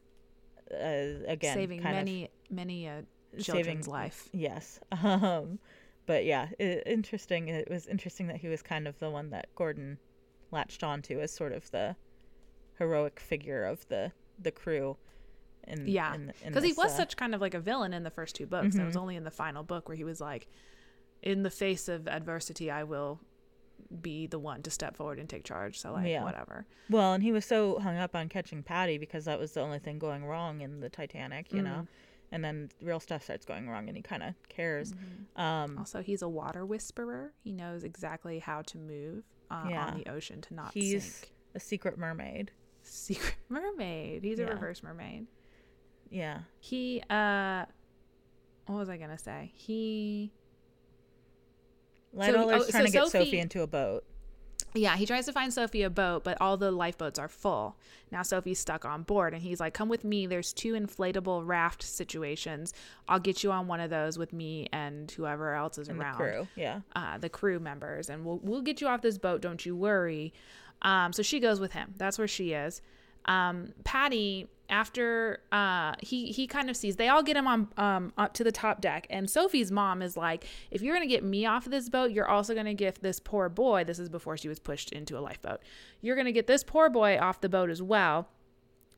uh, 0.72 1.24
again, 1.26 1.54
Saving 1.54 1.80
kind 1.82 1.96
of- 1.96 2.00
many, 2.04 2.30
many 2.50 2.86
a 2.86 3.04
saving- 3.38 3.82
life. 3.84 4.28
Yes. 4.32 4.80
Um, 5.02 5.58
but 6.06 6.24
yeah, 6.24 6.48
i 6.58 6.82
interesting. 6.86 7.48
It 7.48 7.70
was 7.70 7.86
interesting 7.86 8.28
that 8.28 8.36
he 8.36 8.48
was 8.48 8.62
kind 8.62 8.88
of 8.88 8.98
the 8.98 9.10
one 9.10 9.30
that 9.30 9.48
Gordon 9.54 9.98
latched 10.50 10.82
onto 10.82 11.20
as 11.20 11.30
sort 11.30 11.52
of 11.52 11.70
the 11.70 11.96
heroic 12.78 13.20
figure 13.20 13.64
of 13.64 13.86
the 13.88 14.12
the 14.38 14.50
crew. 14.50 14.96
In, 15.66 15.86
Yeah. 15.86 16.16
Because 16.44 16.64
he 16.64 16.72
was 16.72 16.92
uh, 16.92 16.96
such 16.96 17.16
kind 17.18 17.34
of 17.34 17.40
like 17.42 17.52
a 17.52 17.60
villain 17.60 17.92
in 17.92 18.04
the 18.04 18.10
first 18.10 18.36
two 18.36 18.46
books. 18.46 18.76
It 18.76 18.84
was 18.84 18.96
only 18.96 19.16
in 19.16 19.24
the 19.24 19.30
final 19.30 19.62
book 19.62 19.86
where 19.88 19.96
he 19.96 20.04
was 20.04 20.18
like, 20.20 20.46
in 21.22 21.42
the 21.42 21.50
face 21.50 21.88
of 21.88 22.08
adversity, 22.08 22.70
I 22.70 22.84
will 22.84 23.20
be 24.02 24.26
the 24.26 24.38
one 24.38 24.62
to 24.62 24.70
step 24.70 24.96
forward 24.96 25.18
and 25.18 25.28
take 25.28 25.44
charge. 25.44 25.78
So, 25.80 25.92
like, 25.92 26.06
Yeah. 26.06 26.22
whatever. 26.24 26.66
Well, 26.90 27.14
and 27.14 27.22
he 27.22 27.32
was 27.32 27.44
so 27.44 27.78
hung 27.78 27.96
up 27.96 28.14
on 28.14 28.28
catching 28.28 28.62
Patty 28.62 28.98
because 28.98 29.24
that 29.24 29.38
was 29.38 29.52
the 29.52 29.60
only 29.60 29.78
thing 29.78 29.98
going 29.98 30.24
wrong 30.26 30.60
in 30.60 30.80
the 30.80 30.88
Titanic, 30.90 31.52
you 31.52 31.60
Mm. 31.60 31.64
know. 31.64 31.86
And 32.30 32.44
then 32.44 32.68
real 32.82 33.00
stuff 33.00 33.24
starts 33.24 33.46
going 33.46 33.70
wrong, 33.70 33.88
and 33.88 33.96
he 33.96 34.02
kind 34.02 34.22
of 34.22 34.34
cares. 34.50 34.92
Mm-hmm. 34.92 35.40
Um, 35.40 35.78
Also, 35.78 36.02
he's 36.02 36.20
a 36.20 36.28
water 36.28 36.66
whisperer. 36.66 37.32
He 37.42 37.52
knows 37.52 37.84
exactly 37.84 38.38
how 38.40 38.60
to 38.62 38.76
move 38.78 39.24
uh, 39.50 39.66
Yeah. 39.70 39.86
on 39.86 39.96
the 39.98 40.10
ocean 40.10 40.42
to 40.42 40.52
not 40.54 40.74
he's 40.74 41.04
sink. 41.20 41.32
a 41.54 41.60
secret 41.60 41.96
mermaid. 41.96 42.50
Secret 42.82 43.36
mermaid. 43.48 44.22
He's 44.22 44.38
a 44.38 44.42
Yeah. 44.42 44.48
reverse 44.50 44.82
mermaid. 44.82 45.26
Yeah. 46.10 46.40
He, 46.60 47.02
uh, 47.08 47.64
what 48.66 48.76
was 48.76 48.90
I 48.90 48.98
gonna 48.98 49.16
say? 49.16 49.50
He, 49.54 50.32
Lightoller's 52.16 52.62
oh, 52.62 52.64
so 52.64 52.70
trying 52.70 52.86
to 52.86 52.90
get 52.92 53.06
Sophie- 53.08 53.24
Sophie 53.26 53.38
into 53.38 53.62
a 53.62 53.66
boat. 53.66 54.04
yeah, 54.74 54.96
he 54.96 55.06
tries 55.06 55.26
to 55.26 55.32
find 55.32 55.52
Sophie 55.52 55.82
a 55.82 55.90
boat, 55.90 56.24
but 56.24 56.36
all 56.40 56.56
the 56.56 56.70
lifeboats 56.70 57.18
are 57.18 57.28
full. 57.28 57.76
Now 58.10 58.22
Sophie's 58.22 58.58
stuck 58.58 58.84
on 58.84 59.02
board, 59.02 59.32
and 59.34 59.42
he's 59.42 59.60
like, 59.60 59.74
"Come 59.74 59.88
with 59.88 60.04
me. 60.04 60.26
There's 60.26 60.52
two 60.52 60.72
inflatable 60.74 61.46
raft 61.46 61.82
situations. 61.82 62.72
I'll 63.08 63.18
get 63.20 63.42
you 63.44 63.50
on 63.52 63.66
one 63.66 63.80
of 63.80 63.90
those 63.90 64.18
with 64.18 64.32
me 64.32 64.68
and 64.72 65.10
whoever 65.10 65.54
else 65.54 65.78
is 65.78 65.88
And 65.88 65.98
the 65.98 66.04
around." 66.04 66.16
crew. 66.16 66.48
Yeah. 66.56 66.80
uh, 66.96 67.18
the 67.18 67.28
crew 67.28 67.58
members, 67.60 68.08
and 68.10 68.24
we'll 68.24 68.38
we'll 68.42 68.62
get 68.62 68.80
you 68.80 68.88
off 68.88 69.00
this 69.02 69.18
boat. 69.18 69.40
Don't 69.40 69.64
you 69.64 69.74
worry. 69.76 70.32
Um, 70.82 71.12
so 71.12 71.22
she 71.22 71.40
goes 71.40 71.58
with 71.60 71.72
him. 71.72 71.94
That's 71.96 72.18
where 72.18 72.28
she 72.28 72.52
is. 72.52 72.80
Um, 73.24 73.72
Patty, 73.84 74.48
after 74.70 75.40
uh, 75.50 75.94
he 76.00 76.30
he 76.32 76.46
kind 76.46 76.68
of 76.68 76.76
sees 76.76 76.96
they 76.96 77.08
all 77.08 77.22
get 77.22 77.36
him 77.36 77.46
on 77.46 77.68
um, 77.76 78.12
up 78.18 78.34
to 78.34 78.44
the 78.44 78.52
top 78.52 78.80
deck, 78.80 79.06
and 79.10 79.28
Sophie's 79.28 79.70
mom 79.70 80.02
is 80.02 80.16
like, 80.16 80.44
"If 80.70 80.82
you're 80.82 80.94
gonna 80.94 81.06
get 81.06 81.24
me 81.24 81.46
off 81.46 81.66
of 81.66 81.72
this 81.72 81.88
boat, 81.88 82.10
you're 82.10 82.28
also 82.28 82.54
gonna 82.54 82.74
get 82.74 83.00
this 83.00 83.20
poor 83.20 83.48
boy. 83.48 83.84
This 83.84 83.98
is 83.98 84.08
before 84.08 84.36
she 84.36 84.48
was 84.48 84.58
pushed 84.58 84.92
into 84.92 85.18
a 85.18 85.20
lifeboat. 85.20 85.60
You're 86.00 86.16
gonna 86.16 86.32
get 86.32 86.46
this 86.46 86.62
poor 86.62 86.90
boy 86.90 87.18
off 87.18 87.40
the 87.40 87.48
boat 87.48 87.70
as 87.70 87.82
well." 87.82 88.28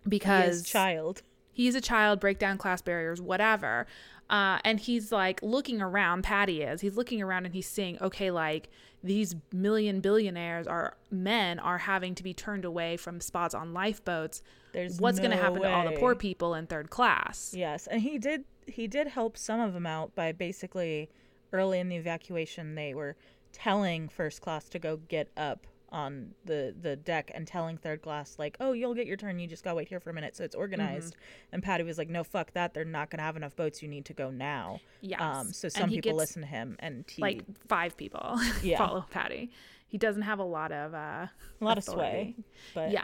Because 0.09 0.65
child. 0.65 1.23
he's 1.53 1.75
a 1.75 1.81
child, 1.81 2.21
break 2.21 2.39
down 2.39 2.57
class 2.57 2.81
barriers, 2.81 3.21
whatever. 3.21 3.87
Uh, 4.31 4.59
and 4.65 4.81
he's 4.81 5.11
like 5.13 5.43
looking 5.43 5.83
around, 5.83 6.23
Patty 6.23 6.63
is. 6.63 6.81
He's 6.81 6.97
looking 6.97 7.21
around 7.21 7.47
and 7.47 7.55
he's 7.55 7.69
seeing, 7.69 8.01
okay, 8.01 8.31
like 8.31 8.71
these 9.03 9.35
million 9.53 10.01
billionaires 10.01 10.67
are 10.67 10.97
men 11.11 11.59
are 11.59 11.79
having 11.79 12.15
to 12.17 12.23
be 12.23 12.35
turned 12.35 12.65
away 12.65 12.97
from 12.97 13.21
spots 13.21 13.55
on 13.55 13.73
lifeboats. 13.73 14.43
There's 14.73 15.01
What's 15.01 15.19
going 15.19 15.31
to 15.31 15.37
no 15.37 15.43
happen 15.43 15.63
to 15.63 15.73
all 15.73 15.85
the 15.89 15.99
poor 15.99 16.15
people 16.15 16.55
in 16.55 16.67
third 16.67 16.91
class? 16.91 17.55
Yes, 17.57 17.87
and 17.87 18.01
he 18.03 18.19
did 18.19 18.45
he 18.67 18.87
did 18.87 19.09
help 19.09 19.37
some 19.37 19.61
of 19.61 19.73
them 19.73 19.87
out 19.87 20.15
by 20.15 20.33
basically 20.33 21.11
early 21.53 21.81
in 21.81 21.89
the 21.89 21.97
evacuation 21.97 22.75
they 22.75 22.95
were 22.95 23.17
telling 23.53 24.09
first 24.09 24.41
class 24.41 24.69
to 24.69 24.79
go 24.79 24.97
get 25.09 25.29
up 25.37 25.67
on 25.93 26.31
the 26.45 26.75
the 26.81 26.97
deck 26.97 27.31
and 27.35 27.47
telling 27.47 27.77
third 27.77 28.03
class 28.03 28.37
like, 28.39 28.57
"Oh, 28.61 28.73
you'll 28.73 28.95
get 28.95 29.07
your 29.07 29.17
turn. 29.17 29.39
You 29.39 29.47
just 29.47 29.65
got 29.65 29.71
to 29.73 29.77
wait 29.77 29.89
here 29.89 30.01
for 30.01 30.11
a 30.11 30.15
minute 30.15 30.37
so 30.37 30.45
it's 30.45 30.55
organized." 30.55 31.15
Mm-hmm. 31.15 31.55
And 31.55 31.63
Patty 31.63 31.85
was 31.85 31.99
like, 31.99 32.09
"No, 32.09 32.23
fuck 32.25 32.53
that. 32.53 32.75
They're 32.75 32.85
not 32.85 33.11
going 33.11 33.19
to 33.19 33.25
have 33.25 33.37
enough 33.37 33.57
boats. 33.57 33.83
You 33.83 33.89
need 33.89 34.05
to 34.07 34.13
go 34.13 34.31
now." 34.31 34.81
Yes. 35.01 35.21
Um 35.21 35.53
so 35.53 35.69
some 35.69 35.91
people 35.91 36.15
listen 36.15 36.43
to 36.43 36.49
him 36.49 36.77
and 36.79 37.05
he 37.09 37.21
Like 37.23 37.43
five 37.69 37.97
people 37.97 38.39
Yeah. 38.63 38.79
follow 38.79 39.05
Patty. 39.11 39.51
He 39.89 39.99
doesn't 39.99 40.23
have 40.23 40.39
a 40.39 40.45
lot 40.45 40.71
of 40.71 40.95
uh, 40.95 41.27
a 41.27 41.31
lot 41.65 41.77
of 41.79 41.83
sway. 41.85 42.37
But 42.75 42.93
Yeah, 42.93 43.03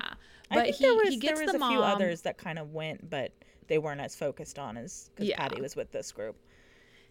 I 0.50 0.54
but 0.54 0.64
think 0.66 0.76
he, 0.76 0.84
there 0.84 0.94
was 0.94 1.18
there 1.18 1.36
was 1.36 1.50
the 1.50 1.56
a 1.56 1.58
mom. 1.58 1.72
few 1.72 1.80
others 1.82 2.22
that 2.22 2.38
kind 2.38 2.58
of 2.58 2.72
went 2.72 3.10
but 3.10 3.32
they 3.66 3.78
weren't 3.78 4.00
as 4.00 4.14
focused 4.14 4.58
on 4.58 4.76
as 4.76 5.10
cuz 5.16 5.26
Yeah. 5.26 5.36
Patty 5.38 5.60
was 5.60 5.74
with 5.74 5.90
this 5.90 6.12
group. 6.12 6.36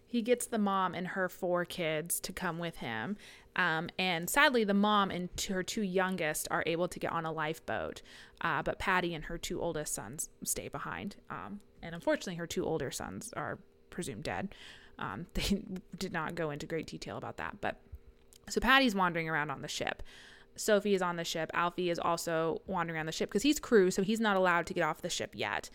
He 0.06 0.22
gets 0.22 0.46
the 0.46 0.58
mom 0.58 0.94
and 0.94 1.08
her 1.08 1.28
four 1.28 1.64
kids 1.64 2.20
to 2.20 2.32
come 2.32 2.58
with 2.58 2.76
him. 2.76 3.16
Um, 3.56 3.88
and 3.98 4.28
sadly, 4.28 4.64
the 4.64 4.74
mom 4.74 5.10
and 5.10 5.28
her 5.48 5.62
two 5.62 5.82
youngest 5.82 6.46
are 6.50 6.62
able 6.66 6.88
to 6.88 6.98
get 6.98 7.12
on 7.12 7.24
a 7.24 7.32
lifeboat, 7.32 8.02
uh, 8.42 8.62
but 8.62 8.78
Patty 8.78 9.14
and 9.14 9.24
her 9.24 9.38
two 9.38 9.60
oldest 9.60 9.94
sons 9.94 10.28
stay 10.44 10.68
behind. 10.68 11.16
Um, 11.30 11.60
and 11.82 11.94
unfortunately, 11.94 12.36
her 12.36 12.46
two 12.46 12.64
older 12.64 12.90
sons 12.90 13.32
are 13.36 13.58
presumed 13.90 14.24
dead. 14.24 14.54
Um, 14.98 15.26
they 15.34 15.62
did 15.98 16.12
not 16.12 16.34
go 16.34 16.50
into 16.50 16.66
great 16.66 16.86
detail 16.86 17.16
about 17.16 17.38
that. 17.38 17.60
But 17.60 17.80
so 18.48 18.60
Patty's 18.60 18.94
wandering 18.94 19.28
around 19.28 19.50
on 19.50 19.62
the 19.62 19.68
ship. 19.68 20.02
Sophie 20.54 20.94
is 20.94 21.02
on 21.02 21.16
the 21.16 21.24
ship. 21.24 21.50
Alfie 21.52 21.90
is 21.90 21.98
also 21.98 22.62
wandering 22.66 22.96
around 22.96 23.06
the 23.06 23.12
ship 23.12 23.28
because 23.28 23.42
he's 23.42 23.60
crew, 23.60 23.90
so 23.90 24.02
he's 24.02 24.20
not 24.20 24.36
allowed 24.36 24.66
to 24.66 24.74
get 24.74 24.82
off 24.82 25.02
the 25.02 25.10
ship 25.10 25.32
yet. 25.34 25.70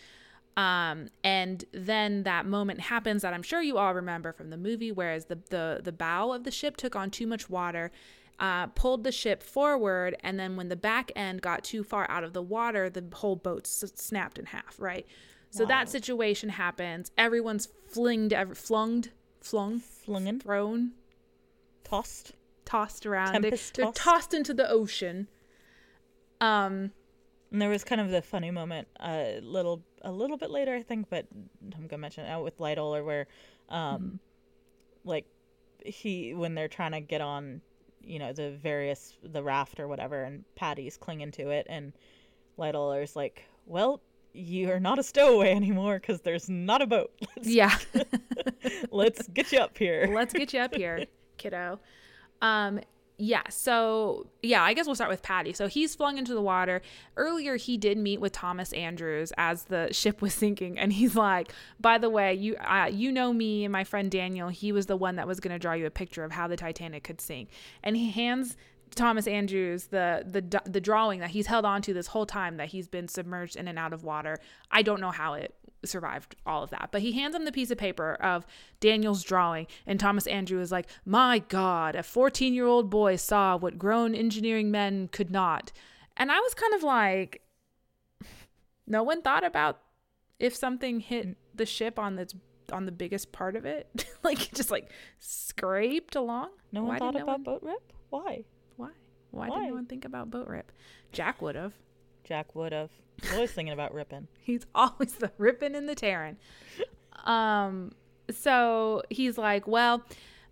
Um, 0.57 1.07
and 1.23 1.63
then 1.71 2.23
that 2.23 2.45
moment 2.45 2.81
happens 2.81 3.21
that 3.21 3.33
I'm 3.33 3.41
sure 3.43 3.61
you 3.61 3.77
all 3.77 3.93
remember 3.93 4.33
from 4.33 4.49
the 4.49 4.57
movie, 4.57 4.91
whereas 4.91 5.25
the 5.25 5.39
the 5.49 5.79
the 5.83 5.91
bow 5.93 6.33
of 6.33 6.43
the 6.43 6.51
ship 6.51 6.75
took 6.77 6.95
on 6.95 7.09
too 7.09 7.25
much 7.25 7.49
water, 7.49 7.89
uh, 8.39 8.67
pulled 8.67 9.03
the 9.05 9.11
ship 9.13 9.41
forward, 9.43 10.15
and 10.21 10.37
then 10.37 10.57
when 10.57 10.67
the 10.67 10.75
back 10.75 11.11
end 11.15 11.41
got 11.41 11.63
too 11.63 11.83
far 11.83 12.05
out 12.11 12.23
of 12.25 12.33
the 12.33 12.41
water, 12.41 12.89
the 12.89 13.03
whole 13.13 13.37
boat 13.37 13.65
s- 13.65 13.91
snapped 13.95 14.37
in 14.37 14.45
half. 14.47 14.75
Right. 14.77 15.05
So 15.51 15.63
Wow. 15.63 15.69
that 15.69 15.89
situation 15.89 16.49
happens. 16.49 17.11
Everyone's 17.17 17.69
flinged, 17.87 18.33
ever, 18.33 18.53
flunged, 18.53 19.09
flung, 19.41 19.79
Flungen, 19.81 20.41
thrown, 20.41 20.91
tossed. 21.85 22.33
tossed 22.65 23.05
around. 23.05 23.33
Tempest 23.33 23.75
they're 23.75 23.85
tossed. 23.85 23.97
tossed 23.97 24.33
into 24.33 24.53
the 24.53 24.69
ocean. 24.69 25.27
Um. 26.41 26.91
And 27.51 27.61
there 27.61 27.69
was 27.69 27.83
kind 27.83 27.99
of 27.99 28.09
the 28.09 28.21
funny 28.21 28.49
moment 28.51 28.87
a 28.99 29.39
little 29.41 29.83
a 30.03 30.11
little 30.11 30.37
bit 30.37 30.49
later, 30.49 30.73
I 30.73 30.81
think, 30.81 31.09
but 31.09 31.25
I'm 31.75 31.87
gonna 31.87 31.99
mention 32.01 32.25
it 32.25 32.29
out 32.29 32.43
with 32.43 32.57
Lightoller 32.59 33.03
where, 33.05 33.27
um, 33.69 34.19
like 35.03 35.25
he 35.85 36.33
when 36.33 36.55
they're 36.55 36.67
trying 36.69 36.91
to 36.93 37.01
get 37.01 37.21
on, 37.21 37.61
you 38.01 38.19
know, 38.19 38.31
the 38.33 38.51
various 38.51 39.17
the 39.23 39.43
raft 39.43 39.79
or 39.79 39.87
whatever, 39.87 40.23
and 40.23 40.43
Patty's 40.55 40.95
clinging 40.97 41.31
to 41.31 41.49
it, 41.49 41.67
and 41.69 41.91
Lightoller's 42.57 43.15
like, 43.15 43.43
"Well, 43.65 44.01
you 44.33 44.71
are 44.71 44.79
not 44.79 44.97
a 44.99 45.03
stowaway 45.03 45.51
anymore 45.51 45.99
because 45.99 46.21
there's 46.21 46.49
not 46.49 46.81
a 46.81 46.87
boat. 46.87 47.11
Let's, 47.35 47.47
Yeah. 47.49 47.77
let's 48.91 49.27
get 49.27 49.51
you 49.51 49.59
up 49.59 49.77
here." 49.77 50.09
Let's 50.13 50.33
get 50.33 50.53
you 50.53 50.59
up 50.61 50.73
here, 50.75 51.05
kiddo. 51.37 51.79
Um, 52.41 52.79
yeah, 53.17 53.43
so 53.49 54.27
yeah, 54.41 54.63
I 54.63 54.73
guess 54.73 54.87
we'll 54.87 54.95
start 54.95 55.11
with 55.11 55.21
Patty. 55.21 55.53
So 55.53 55.67
he's 55.67 55.93
flung 55.93 56.17
into 56.17 56.33
the 56.33 56.41
water. 56.41 56.81
Earlier, 57.15 57.55
he 57.55 57.77
did 57.77 57.97
meet 57.97 58.19
with 58.19 58.31
Thomas 58.31 58.73
Andrews 58.73 59.31
as 59.37 59.65
the 59.65 59.89
ship 59.91 60.21
was 60.21 60.33
sinking, 60.33 60.79
and 60.79 60.91
he's 60.93 61.15
like, 61.15 61.53
"By 61.79 61.97
the 61.97 62.09
way, 62.09 62.33
you 62.33 62.55
uh, 62.55 62.89
you 62.91 63.11
know 63.11 63.31
me 63.31 63.63
and 63.63 63.71
my 63.71 63.83
friend 63.83 64.09
Daniel. 64.09 64.49
He 64.49 64.71
was 64.71 64.87
the 64.87 64.97
one 64.97 65.17
that 65.17 65.27
was 65.27 65.39
going 65.39 65.53
to 65.53 65.59
draw 65.59 65.73
you 65.73 65.85
a 65.85 65.91
picture 65.91 66.23
of 66.23 66.31
how 66.31 66.47
the 66.47 66.57
Titanic 66.57 67.03
could 67.03 67.21
sink." 67.21 67.49
And 67.83 67.95
he 67.95 68.09
hands 68.09 68.57
Thomas 68.95 69.27
Andrews 69.27 69.85
the 69.85 70.23
the 70.25 70.61
the 70.69 70.81
drawing 70.81 71.19
that 71.19 71.29
he's 71.29 71.47
held 71.47 71.65
on 71.65 71.81
to 71.83 71.93
this 71.93 72.07
whole 72.07 72.25
time 72.25 72.57
that 72.57 72.69
he's 72.69 72.87
been 72.87 73.07
submerged 73.07 73.55
in 73.55 73.67
and 73.67 73.79
out 73.79 73.93
of 73.93 74.03
water. 74.03 74.39
I 74.69 74.81
don't 74.81 74.99
know 74.99 75.11
how 75.11 75.35
it 75.35 75.55
survived 75.85 76.35
all 76.45 76.63
of 76.63 76.69
that. 76.71 76.89
But 76.91 77.01
he 77.01 77.13
hands 77.13 77.35
him 77.35 77.45
the 77.45 77.51
piece 77.51 77.71
of 77.71 77.77
paper 77.77 78.13
of 78.15 78.45
Daniel's 78.79 79.23
drawing, 79.23 79.67
and 79.87 79.99
Thomas 79.99 80.27
Andrew 80.27 80.59
is 80.61 80.71
like, 80.71 80.87
My 81.05 81.39
God, 81.39 81.95
a 81.95 82.03
14 82.03 82.53
year 82.53 82.65
old 82.67 82.89
boy 82.89 83.15
saw 83.15 83.57
what 83.57 83.77
grown 83.79 84.13
engineering 84.15 84.71
men 84.71 85.07
could 85.11 85.31
not. 85.31 85.71
And 86.17 86.31
I 86.31 86.39
was 86.39 86.53
kind 86.53 86.73
of 86.73 86.83
like, 86.83 87.41
No 88.87 89.03
one 89.03 89.21
thought 89.21 89.43
about 89.43 89.79
if 90.39 90.55
something 90.55 90.99
hit 90.99 91.37
the 91.55 91.65
ship 91.65 91.97
on 91.99 92.15
the 92.15 92.31
on 92.71 92.85
the 92.85 92.91
biggest 92.91 93.31
part 93.31 93.55
of 93.55 93.65
it, 93.65 94.05
like 94.23 94.51
just 94.53 94.71
like 94.71 94.89
scraped 95.19 96.15
along. 96.15 96.49
No 96.71 96.81
one 96.83 96.89
Why 96.93 96.99
thought 96.99 97.13
no 97.15 97.23
about 97.23 97.27
one- 97.39 97.43
boat 97.43 97.63
rip. 97.63 97.93
Why? 98.09 98.43
Why? 98.77 98.89
Why, 99.31 99.47
Why? 99.47 99.59
did 99.59 99.67
no 99.69 99.73
one 99.75 99.85
think 99.85 100.05
about 100.05 100.29
boat 100.31 100.47
rip? 100.47 100.71
Jack 101.11 101.41
would 101.41 101.55
have. 101.55 101.73
Jack 102.31 102.55
would 102.55 102.71
have. 102.71 102.91
Always 103.33 103.51
thinking 103.51 103.73
about 103.73 103.93
ripping. 103.93 104.29
He's 104.39 104.65
always 104.73 105.15
the 105.15 105.33
ripping 105.37 105.75
and 105.75 105.89
the 105.89 105.95
tearing. 105.95 106.37
Um, 107.25 107.91
so 108.29 109.03
he's 109.09 109.37
like, 109.37 109.67
well, 109.67 110.01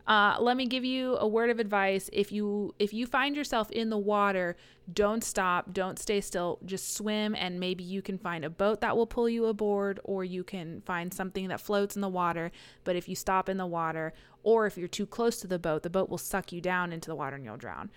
uh, 0.06 0.36
let 0.42 0.58
me 0.58 0.66
give 0.66 0.84
you 0.84 1.16
a 1.16 1.26
word 1.28 1.50
of 1.50 1.58
advice. 1.58 2.10
If 2.12 2.34
you 2.34 2.76
if 2.80 2.94
you 2.94 3.06
find 3.06 3.34
yourself 3.34 3.72
in 3.72 3.90
the 3.90 3.98
water, 3.98 4.58
don't 4.92 5.24
stop, 5.24 5.72
don't 5.72 5.98
stay 5.98 6.20
still, 6.20 6.60
just 6.66 6.96
swim, 6.96 7.34
and 7.34 7.62
maybe 7.62 7.86
you 7.86 8.02
can 8.02 8.18
find 8.18 8.44
a 8.44 8.50
boat 8.50 8.82
that 8.82 8.98
will 8.98 9.08
pull 9.08 9.30
you 9.30 9.46
aboard, 9.46 10.02
or 10.04 10.26
you 10.26 10.44
can 10.44 10.82
find 10.82 11.14
something 11.14 11.48
that 11.48 11.62
floats 11.62 11.96
in 11.96 12.02
the 12.02 12.10
water. 12.10 12.52
But 12.84 12.98
if 12.98 13.08
you 13.08 13.16
stop 13.16 13.48
in 13.48 13.56
the 13.56 13.66
water, 13.66 14.12
or 14.44 14.66
if 14.66 14.78
you're 14.78 14.90
too 14.90 15.06
close 15.06 15.40
to 15.40 15.48
the 15.48 15.60
boat, 15.60 15.84
the 15.84 15.90
boat 15.90 16.10
will 16.10 16.18
suck 16.18 16.52
you 16.52 16.60
down 16.60 16.92
into 16.92 17.10
the 17.10 17.16
water 17.16 17.38
and 17.38 17.46
you'll 17.46 17.56
drown. 17.56 17.90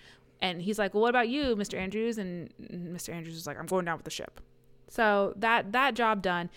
And 0.43 0.61
he's 0.61 0.79
like, 0.79 0.93
well, 0.93 1.03
what 1.03 1.11
about 1.11 1.29
you, 1.29 1.55
Mr. 1.55 1.79
Andrews? 1.79 2.19
And 2.19 2.53
Mr. 2.61 3.15
Andrews 3.15 3.37
is 3.37 3.47
like, 3.47 3.59
I'm 3.59 3.67
going 3.67 3.85
down 3.85 3.97
with 3.97 4.05
the 4.05 4.11
ship. 4.11 4.41
So 4.89 5.33
that 5.37 5.73
that 5.73 5.95
job 5.95 6.21
done. 6.21 6.51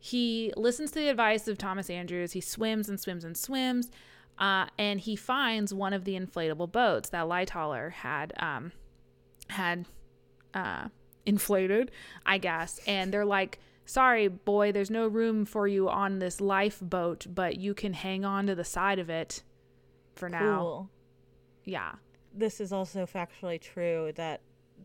He 0.00 0.52
listens 0.56 0.90
to 0.92 1.00
the 1.00 1.08
advice 1.08 1.46
of 1.46 1.58
Thomas 1.58 1.90
Andrews. 1.90 2.32
He 2.32 2.40
swims 2.40 2.88
and 2.88 2.98
swims 2.98 3.24
and 3.24 3.36
swims, 3.36 3.90
uh, 4.38 4.66
and 4.78 4.98
he 4.98 5.14
finds 5.14 5.74
one 5.74 5.92
of 5.92 6.04
the 6.04 6.14
inflatable 6.18 6.72
boats 6.72 7.10
that 7.10 7.26
Lightoller 7.26 7.92
had 7.92 8.32
um, 8.38 8.72
had 9.48 9.86
uh, 10.54 10.88
inflated, 11.26 11.90
I 12.24 12.38
guess. 12.38 12.80
And 12.86 13.12
they're 13.12 13.24
like, 13.26 13.58
"Sorry, 13.84 14.28
boy, 14.28 14.72
there's 14.72 14.90
no 14.90 15.06
room 15.06 15.44
for 15.44 15.68
you 15.68 15.88
on 15.88 16.18
this 16.18 16.40
lifeboat, 16.40 17.26
but 17.28 17.58
you 17.58 17.74
can 17.74 17.92
hang 17.92 18.24
on 18.24 18.46
to 18.46 18.54
the 18.54 18.64
side 18.64 18.98
of 18.98 19.10
it 19.10 19.42
for 20.14 20.28
now." 20.28 20.60
Cool. 20.60 20.90
Yeah, 21.64 21.92
this 22.34 22.60
is 22.60 22.72
also 22.72 23.06
factually 23.06 23.60
true 23.60 24.12
that 24.16 24.40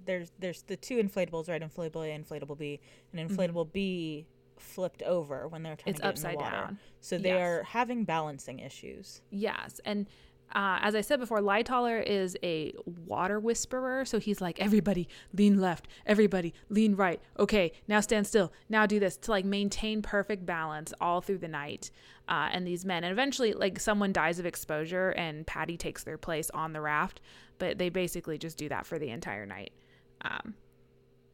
there's 0.06 0.32
there's 0.40 0.64
the 0.64 0.76
two 0.78 0.98
inflatables, 0.98 1.50
right? 1.50 1.62
Inflatable 1.62 2.04
A, 2.08 2.18
inflatable 2.20 2.58
B, 2.58 2.80
and 3.14 3.30
inflatable 3.30 3.72
B 3.72 4.26
flipped 4.58 5.02
over 5.04 5.48
when 5.48 5.62
they're 5.64 5.76
trying 5.76 5.94
Mm-hmm. 5.96 6.08
It's 6.08 6.22
to 6.22 6.24
get 6.24 6.32
in 6.34 6.38
the 6.38 6.40
upside 6.40 6.54
water. 6.54 6.66
down. 6.68 6.80
So 7.02 7.18
they 7.18 7.30
Yes. 7.30 7.42
are 7.42 7.64
having 7.64 8.04
balancing 8.06 8.60
issues. 8.60 9.22
Yes. 9.30 9.80
And 9.86 10.08
uh, 10.52 10.78
as 10.82 10.94
I 10.94 11.02
said 11.02 11.20
before, 11.20 11.40
Lightoller 11.40 12.04
is 12.06 12.38
a 12.44 12.74
water 13.08 13.40
whisperer. 13.40 14.06
So 14.06 14.20
he's 14.20 14.40
like, 14.40 14.60
everybody 14.60 15.08
lean 15.34 15.60
left, 15.60 15.88
everybody 16.06 16.54
lean 16.70 16.96
right. 16.96 17.20
Okay, 17.40 17.72
now 17.88 18.00
stand 18.02 18.28
still. 18.28 18.54
Now 18.70 18.86
do 18.86 19.00
this 19.00 19.18
to 19.18 19.32
like 19.32 19.46
maintain 19.46 20.02
perfect 20.02 20.46
balance 20.46 20.94
all 21.02 21.22
through 21.22 21.40
the 21.40 21.48
night. 21.48 21.90
Uh, 22.30 22.50
and 22.52 22.68
these 22.68 22.86
men, 22.86 23.04
and 23.04 23.12
eventually, 23.12 23.54
like 23.54 23.80
someone 23.80 24.14
dies 24.14 24.40
of 24.40 24.46
exposure, 24.46 25.10
and 25.12 25.46
Patty 25.48 25.76
takes 25.76 26.04
their 26.04 26.18
place 26.18 26.50
on 26.52 26.74
the 26.74 26.82
raft. 26.82 27.20
But 27.58 27.78
they 27.78 27.90
basically 27.90 28.38
just 28.38 28.58
do 28.58 28.70
that 28.70 28.86
for 28.86 29.00
the 29.00 29.10
entire 29.10 29.46
night, 29.46 29.74
um, 30.22 30.54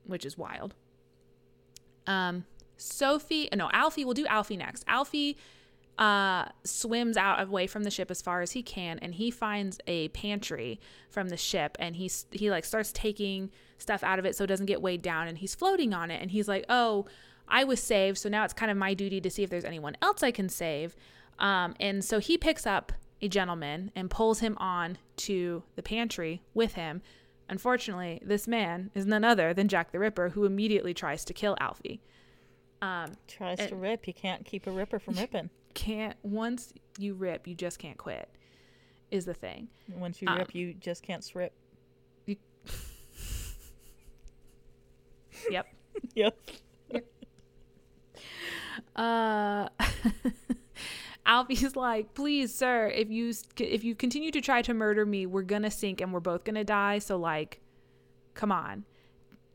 which 0.06 0.26
is 0.26 0.38
wild. 0.38 0.76
Um, 2.08 2.46
Sophie, 2.78 3.50
no, 3.54 3.70
Alfie. 3.74 4.06
We'll 4.06 4.14
do 4.14 4.26
Alfie 4.28 4.58
next. 4.58 4.84
Alfie 4.88 5.38
uh, 6.00 6.46
swims 6.64 7.18
out 7.18 7.42
away 7.42 7.68
from 7.68 7.84
the 7.84 7.92
ship 7.92 8.10
as 8.10 8.22
far 8.22 8.42
as 8.42 8.52
he 8.52 8.64
can, 8.64 8.98
and 9.00 9.16
he 9.16 9.30
finds 9.30 9.80
a 9.86 10.08
pantry 10.10 10.80
from 11.10 11.28
the 11.28 11.38
ship, 11.38 11.76
and 11.78 11.98
he's 11.98 12.26
he 12.32 12.50
like 12.50 12.64
starts 12.64 12.94
taking 12.94 13.52
stuff 13.78 14.02
out 14.02 14.18
of 14.18 14.26
it 14.26 14.36
so 14.36 14.46
it 14.46 14.48
doesn't 14.48 14.66
get 14.66 14.82
weighed 14.82 15.02
down, 15.02 15.28
and 15.28 15.40
he's 15.40 15.54
floating 15.54 15.94
on 15.94 16.10
it, 16.10 16.22
and 16.22 16.32
he's 16.32 16.48
like, 16.48 16.64
oh, 16.70 17.06
I 17.50 17.66
was 17.66 17.82
saved, 17.82 18.18
so 18.18 18.30
now 18.30 18.46
it's 18.46 18.54
kind 18.54 18.72
of 18.72 18.78
my 18.78 18.94
duty 18.94 19.20
to 19.20 19.30
see 19.30 19.44
if 19.44 19.50
there's 19.50 19.66
anyone 19.66 19.98
else 20.02 20.24
I 20.24 20.32
can 20.32 20.48
save, 20.48 20.96
um, 21.38 21.76
and 21.82 22.04
so 22.04 22.20
he 22.20 22.38
picks 22.38 22.66
up 22.66 22.94
a 23.22 23.28
gentleman 23.28 23.92
and 23.94 24.10
pulls 24.10 24.40
him 24.40 24.58
on 24.58 24.98
to 25.18 25.64
the 25.76 25.84
pantry 25.84 26.42
with 26.54 26.76
him. 26.76 27.02
Unfortunately, 27.50 28.22
this 28.24 28.48
man 28.48 28.90
is 28.96 29.06
none 29.06 29.26
other 29.26 29.54
than 29.54 29.68
Jack 29.68 29.92
the 29.92 30.00
Ripper, 30.00 30.30
who 30.30 30.46
immediately 30.46 30.94
tries 30.94 31.26
to 31.26 31.34
kill 31.34 31.58
Alfie. 31.60 32.00
Um, 32.82 33.18
Tries 33.28 33.58
to 33.68 33.76
rip, 33.76 34.08
you 34.08 34.14
can't 34.14 34.46
keep 34.46 34.66
a 34.66 34.72
ripper 34.72 35.00
from 35.00 35.16
ripping. 35.20 35.50
Can't 35.74 36.16
once 36.24 36.74
you 36.98 37.14
rip, 37.14 37.48
you 37.48 37.56
just 37.56 37.80
can't 37.80 37.98
quit. 37.98 38.30
Is 39.12 39.26
the 39.26 39.34
thing. 39.34 39.68
Once 39.96 40.22
you 40.22 40.28
Um, 40.28 40.38
rip, 40.38 40.54
you 40.54 40.74
just 40.74 41.02
can't 41.04 41.24
strip. 41.24 41.54
Yep. 45.50 45.68
Yep. 46.16 46.38
Uh, 48.96 49.68
Alfie's 51.26 51.76
like, 51.76 52.14
please, 52.14 52.54
sir, 52.54 52.88
if 52.88 53.10
you 53.10 53.34
if 53.58 53.84
you 53.84 53.96
continue 53.96 54.32
to 54.32 54.42
try 54.42 54.62
to 54.62 54.74
murder 54.74 55.06
me, 55.06 55.26
we're 55.26 55.42
gonna 55.42 55.72
sink 55.72 56.00
and 56.02 56.14
we're 56.14 56.20
both 56.20 56.44
gonna 56.44 56.64
die. 56.64 57.00
So 57.00 57.18
like, 57.18 57.60
come 58.34 58.52
on. 58.52 58.86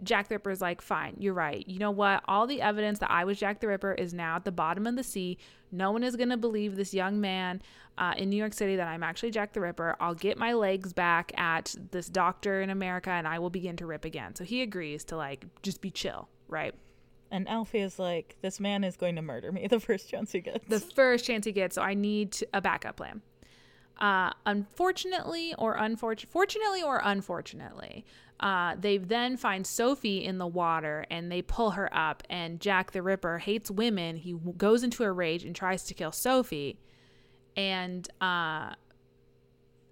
Jack 0.05 0.29
the 0.29 0.37
Ripper's 0.37 0.61
like, 0.61 0.81
fine, 0.81 1.17
you're 1.19 1.35
right. 1.35 1.67
You 1.67 1.79
know 1.79 1.91
what? 1.91 2.23
All 2.27 2.47
the 2.47 2.61
evidence 2.61 2.99
that 3.01 3.11
I 3.11 3.25
was 3.25 3.39
Jack 3.39 3.61
the 3.61 3.69
Ripper 3.69 3.93
is 3.93 4.15
now 4.15 4.37
at 4.37 4.45
the 4.45 4.53
bottom 4.53 4.87
of 4.87 4.97
the 4.97 5.03
sea. 5.03 5.39
No 5.73 5.91
one 5.91 6.05
is 6.05 6.17
gonna 6.17 6.37
believe 6.37 6.77
this 6.77 6.95
young 6.95 7.21
man 7.21 7.63
uh, 7.99 8.15
in 8.17 8.31
New 8.31 8.37
York 8.37 8.53
City 8.53 8.77
that 8.77 8.89
I'm 8.89 9.03
actually 9.03 9.31
Jack 9.31 9.53
the 9.53 9.61
Ripper. 9.61 9.97
I'll 10.01 10.15
get 10.15 10.39
my 10.39 10.53
legs 10.53 10.93
back 10.93 11.33
at 11.37 11.75
this 11.91 12.09
doctor 12.09 12.61
in 12.61 12.71
America, 12.71 13.11
and 13.11 13.27
I 13.27 13.39
will 13.39 13.51
begin 13.51 13.77
to 13.77 13.87
rip 13.87 14.05
again. 14.05 14.35
So 14.35 14.45
he 14.45 14.63
agrees 14.63 15.05
to 15.07 15.17
like 15.17 15.45
just 15.63 15.81
be 15.81 15.91
chill, 15.91 16.29
right? 16.49 16.75
And 17.31 17.49
Alfie 17.49 17.81
is 17.81 17.99
like, 17.99 18.37
this 18.43 18.61
man 18.61 18.85
is 18.85 18.97
going 18.97 19.17
to 19.17 19.23
murder 19.23 19.51
me 19.51 19.67
the 19.71 19.81
first 19.81 20.09
chance 20.09 20.33
he 20.33 20.41
gets. 20.41 20.67
the 20.69 20.81
first 20.81 21.25
chance 21.25 21.45
he 21.45 21.53
gets. 21.53 21.75
So 21.75 21.83
I 21.83 21.95
need 21.95 22.37
a 22.53 22.61
backup 22.61 22.97
plan. 22.97 23.23
Uh, 23.99 24.33
unfortunately, 24.47 25.55
or 25.57 25.75
unfortunately, 25.75 26.33
fortunately 26.33 26.83
or 26.83 27.01
unfortunately, 27.05 28.05
uh, 28.41 28.75
they 28.79 28.99
then 28.99 29.37
find 29.37 29.67
Sophie 29.67 30.25
in 30.25 30.39
the 30.39 30.47
water 30.47 31.07
and 31.11 31.31
they 31.31 31.43
pull 31.43 31.73
her 31.73 31.89
up. 31.97 32.23
And 32.29 32.61
Jack 32.61 32.93
the 32.93 33.03
Ripper 33.03 33.39
hates 33.39 33.71
women. 33.71 34.17
He 34.17 34.35
goes 34.57 34.83
into 34.83 35.05
a 35.05 35.13
rage 35.13 35.45
and 35.45 35.55
tries 35.55 35.85
to 35.85 35.95
kill 35.95 36.13
Sophie. 36.13 36.79
And 37.57 38.09
uh, 38.21 38.75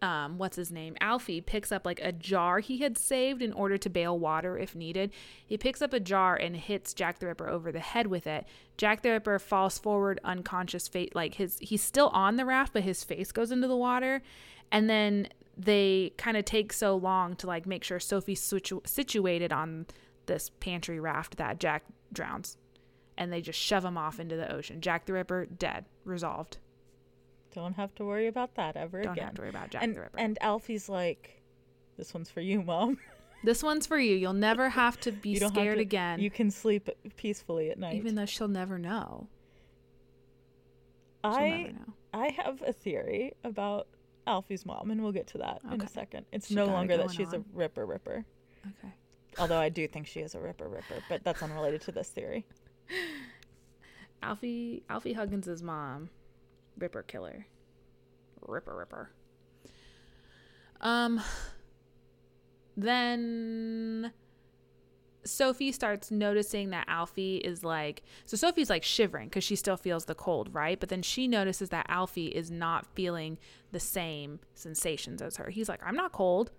um, 0.03 0.37
what's 0.37 0.57
his 0.57 0.73
name? 0.73 0.97
Alfie 1.01 1.41
picks 1.41 1.71
up 1.71 1.87
like 1.87 2.01
a 2.03 2.11
jar 2.11 2.59
he 2.59 2.79
had 2.79 2.99
saved 2.99 3.41
in 3.41 3.53
order 3.53 3.79
to 3.79 3.89
bail 3.89 4.19
water 4.19 4.59
if 4.59 4.75
needed. 4.75 5.13
He 5.47 5.57
picks 5.57 5.81
up 5.81 5.93
a 5.93 6.01
jar 6.01 6.35
and 6.35 6.57
hits 6.57 6.93
Jack 6.93 7.21
the 7.21 7.29
Ripper 7.29 7.49
over 7.49 7.71
the 7.71 7.81
head 7.81 8.09
with 8.09 8.27
it. 8.27 8.45
Jack 8.77 9.03
the 9.03 9.11
Ripper 9.11 9.39
falls 9.39 9.79
forward, 9.79 10.19
unconscious, 10.25 10.89
fate 10.89 11.15
like 11.15 11.35
his 11.35 11.57
he's 11.61 11.83
still 11.83 12.09
on 12.09 12.35
the 12.37 12.45
raft, 12.45 12.73
but 12.73 12.83
his 12.83 13.05
face 13.05 13.31
goes 13.31 13.53
into 13.53 13.69
the 13.69 13.77
water, 13.77 14.23
and 14.73 14.91
then 14.91 15.29
they 15.57 16.13
kind 16.17 16.37
of 16.37 16.45
take 16.45 16.73
so 16.73 16.97
long 16.97 17.37
to 17.37 17.47
like 17.47 17.67
make 17.67 17.85
sure 17.85 18.01
Sophie's 18.01 18.41
situ- 18.41 18.81
situated 18.85 19.53
on 19.53 19.87
this 20.27 20.51
pantry 20.61 20.99
raft 21.01 21.37
that 21.37 21.59
Jack 21.61 21.85
drowns, 22.13 22.57
and 23.19 23.33
they 23.33 23.41
just 23.41 23.59
shove 23.59 23.85
him 23.85 23.99
off 23.99 24.19
into 24.21 24.37
the 24.37 24.51
ocean. 24.53 24.81
Jack 24.81 25.07
the 25.07 25.13
Ripper 25.13 25.47
dead, 25.47 25.85
resolved. 26.05 26.59
Don't 27.55 27.75
have 27.75 27.95
to 27.97 28.05
worry 28.05 28.29
about 28.29 28.55
that 28.55 28.77
ever 28.77 29.03
Don't 29.03 29.13
again. 29.13 29.25
have 29.27 29.35
to 29.35 29.43
worry 29.43 29.51
about 29.51 29.71
Jack 29.71 29.83
and, 29.83 29.95
the 29.95 30.01
Ripper. 30.01 30.19
and 30.19 30.39
Alfie's 30.41 30.89
like, 30.89 31.43
this 31.99 32.15
one's 32.15 32.31
for 32.31 32.41
you, 32.41 32.63
mom. 32.63 32.99
This 33.45 33.61
one's 33.61 33.89
for 33.89 33.99
you. 33.99 34.15
You'll 34.15 34.35
never 34.35 34.69
have 34.69 35.01
to 35.01 35.11
be 35.11 35.35
scared 35.35 35.79
to, 35.79 35.83
again. 35.83 36.21
You 36.21 36.31
can 36.31 36.49
sleep 36.49 36.89
peacefully 37.17 37.73
at 37.73 37.79
night. 37.79 37.97
even 37.97 38.15
though 38.15 38.25
she'll 38.25 38.47
never 38.47 38.79
know. 38.79 39.27
She'll 41.25 41.33
I 41.35 41.49
never 41.51 41.73
know. 41.73 41.93
I 42.15 42.29
have 42.29 42.63
a 42.65 42.73
theory 42.73 43.33
about 43.43 43.89
Alfie's 44.27 44.65
mom, 44.65 44.91
and 44.91 45.03
we'll 45.03 45.13
get 45.13 45.27
to 45.29 45.39
that 45.39 45.61
in 45.73 45.81
a 45.81 45.89
second. 45.89 46.27
It's 46.33 46.49
She 46.49 46.55
no 46.55 46.67
longer 46.67 46.97
that 46.97 47.11
she's 47.11 47.33
a 47.33 47.43
ripper 47.53 47.87
ripper. 47.87 48.25
Okay. 48.67 48.93
Although 49.39 49.59
I 49.59 49.69
do 49.69 49.89
think 49.89 50.07
she 50.07 50.21
is 50.21 50.35
a 50.35 50.41
ripper 50.41 50.69
ripper, 50.69 51.03
but 51.09 51.25
that's 51.25 51.43
unrelated 51.43 51.81
to 51.83 51.93
this 51.93 52.09
theory. 52.11 52.47
Alfie 54.23 54.85
Alfie 54.89 55.15
Huggins's 55.15 55.63
mom, 55.63 56.11
Ripper 56.79 57.03
Killer. 57.03 57.47
Ripper 58.47 58.77
Ripper. 58.77 59.11
Um 60.81 61.21
then 62.77 64.13
Sophie 65.25 65.71
starts 65.73 66.11
noticing 66.11 66.71
that 66.71 66.85
Alfie 66.89 67.37
is 67.39 67.63
like 67.63 68.03
so 68.27 68.37
Sophie's 68.37 68.69
like 68.71 68.83
shivering 68.83 69.31
cuz 69.31 69.45
she 69.45 69.55
still 69.57 69.77
feels 69.77 70.07
the 70.07 70.15
cold, 70.15 70.53
right? 70.55 70.79
But 70.81 70.89
then 70.89 71.03
she 71.03 71.29
notices 71.29 71.69
that 71.71 71.87
Alfie 71.89 72.29
is 72.29 72.51
not 72.51 72.87
feeling 72.95 73.39
the 73.71 73.81
same 73.81 74.41
sensations 74.55 75.23
as 75.23 75.37
her. 75.37 75.51
He's 75.51 75.69
like, 75.69 75.81
"I'm 75.85 75.95
not 75.97 76.13
cold." 76.13 76.51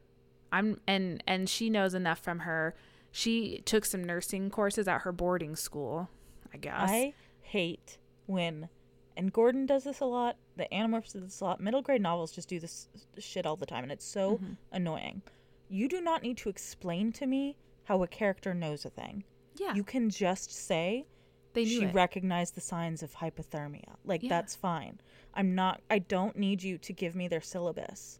I'm 0.51 0.79
and 0.87 1.23
and 1.27 1.49
she 1.49 1.69
knows 1.69 1.93
enough 1.93 2.19
from 2.19 2.39
her. 2.39 2.75
She 3.11 3.61
took 3.65 3.85
some 3.85 4.03
nursing 4.03 4.49
courses 4.49 4.87
at 4.87 5.01
her 5.01 5.11
boarding 5.11 5.55
school, 5.55 6.09
I 6.53 6.57
guess. 6.57 6.89
I 6.89 7.13
hate 7.41 7.97
when, 8.27 8.69
and 9.17 9.31
Gordon 9.33 9.65
does 9.65 9.83
this 9.83 9.99
a 9.99 10.05
lot. 10.05 10.37
The 10.55 10.67
Animorphs 10.71 11.13
do 11.13 11.19
this 11.19 11.39
a 11.41 11.43
lot. 11.43 11.59
Middle 11.59 11.81
grade 11.81 12.01
novels 12.01 12.31
just 12.31 12.49
do 12.49 12.59
this 12.59 12.87
shit 13.19 13.45
all 13.45 13.55
the 13.55 13.65
time, 13.65 13.83
and 13.83 13.91
it's 13.91 14.05
so 14.05 14.35
Mm-hmm. 14.37 14.53
annoying. 14.71 15.21
You 15.69 15.87
do 15.87 16.01
not 16.01 16.21
need 16.23 16.37
to 16.37 16.49
explain 16.49 17.11
to 17.13 17.25
me 17.25 17.57
how 17.85 18.01
a 18.03 18.07
character 18.07 18.53
knows 18.53 18.85
a 18.85 18.89
thing. 18.89 19.23
yeah. 19.55 19.73
You 19.75 19.83
can 19.83 20.09
just 20.09 20.51
say 20.51 21.05
They 21.53 21.65
she 21.65 21.83
it. 21.83 21.93
recognized 21.93 22.55
the 22.55 22.61
signs 22.61 23.03
of 23.03 23.13
hypothermia. 23.15 23.95
Like 24.03 24.23
Yeah. 24.23 24.29
that's 24.29 24.55
fine. 24.55 24.99
I'm 25.33 25.53
not. 25.55 25.81
I 25.89 25.99
don't 25.99 26.35
need 26.37 26.63
you 26.63 26.77
to 26.79 26.93
give 26.93 27.13
me 27.15 27.27
their 27.27 27.41
syllabus. 27.41 28.19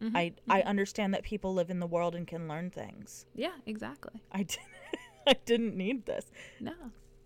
Mhm, 0.00 0.16
I 0.16 0.32
I 0.48 0.62
understand 0.62 1.14
that 1.14 1.22
people 1.22 1.54
live 1.54 1.70
in 1.70 1.78
the 1.78 1.86
world 1.86 2.14
and 2.16 2.26
can 2.26 2.48
learn 2.48 2.70
things. 2.70 3.26
Yeah, 3.34 3.52
exactly. 3.66 4.20
I 4.32 4.42
didn't. 4.52 4.66
I 5.26 5.34
didn't 5.44 5.76
need 5.76 6.06
this. 6.06 6.26
No, 6.58 6.74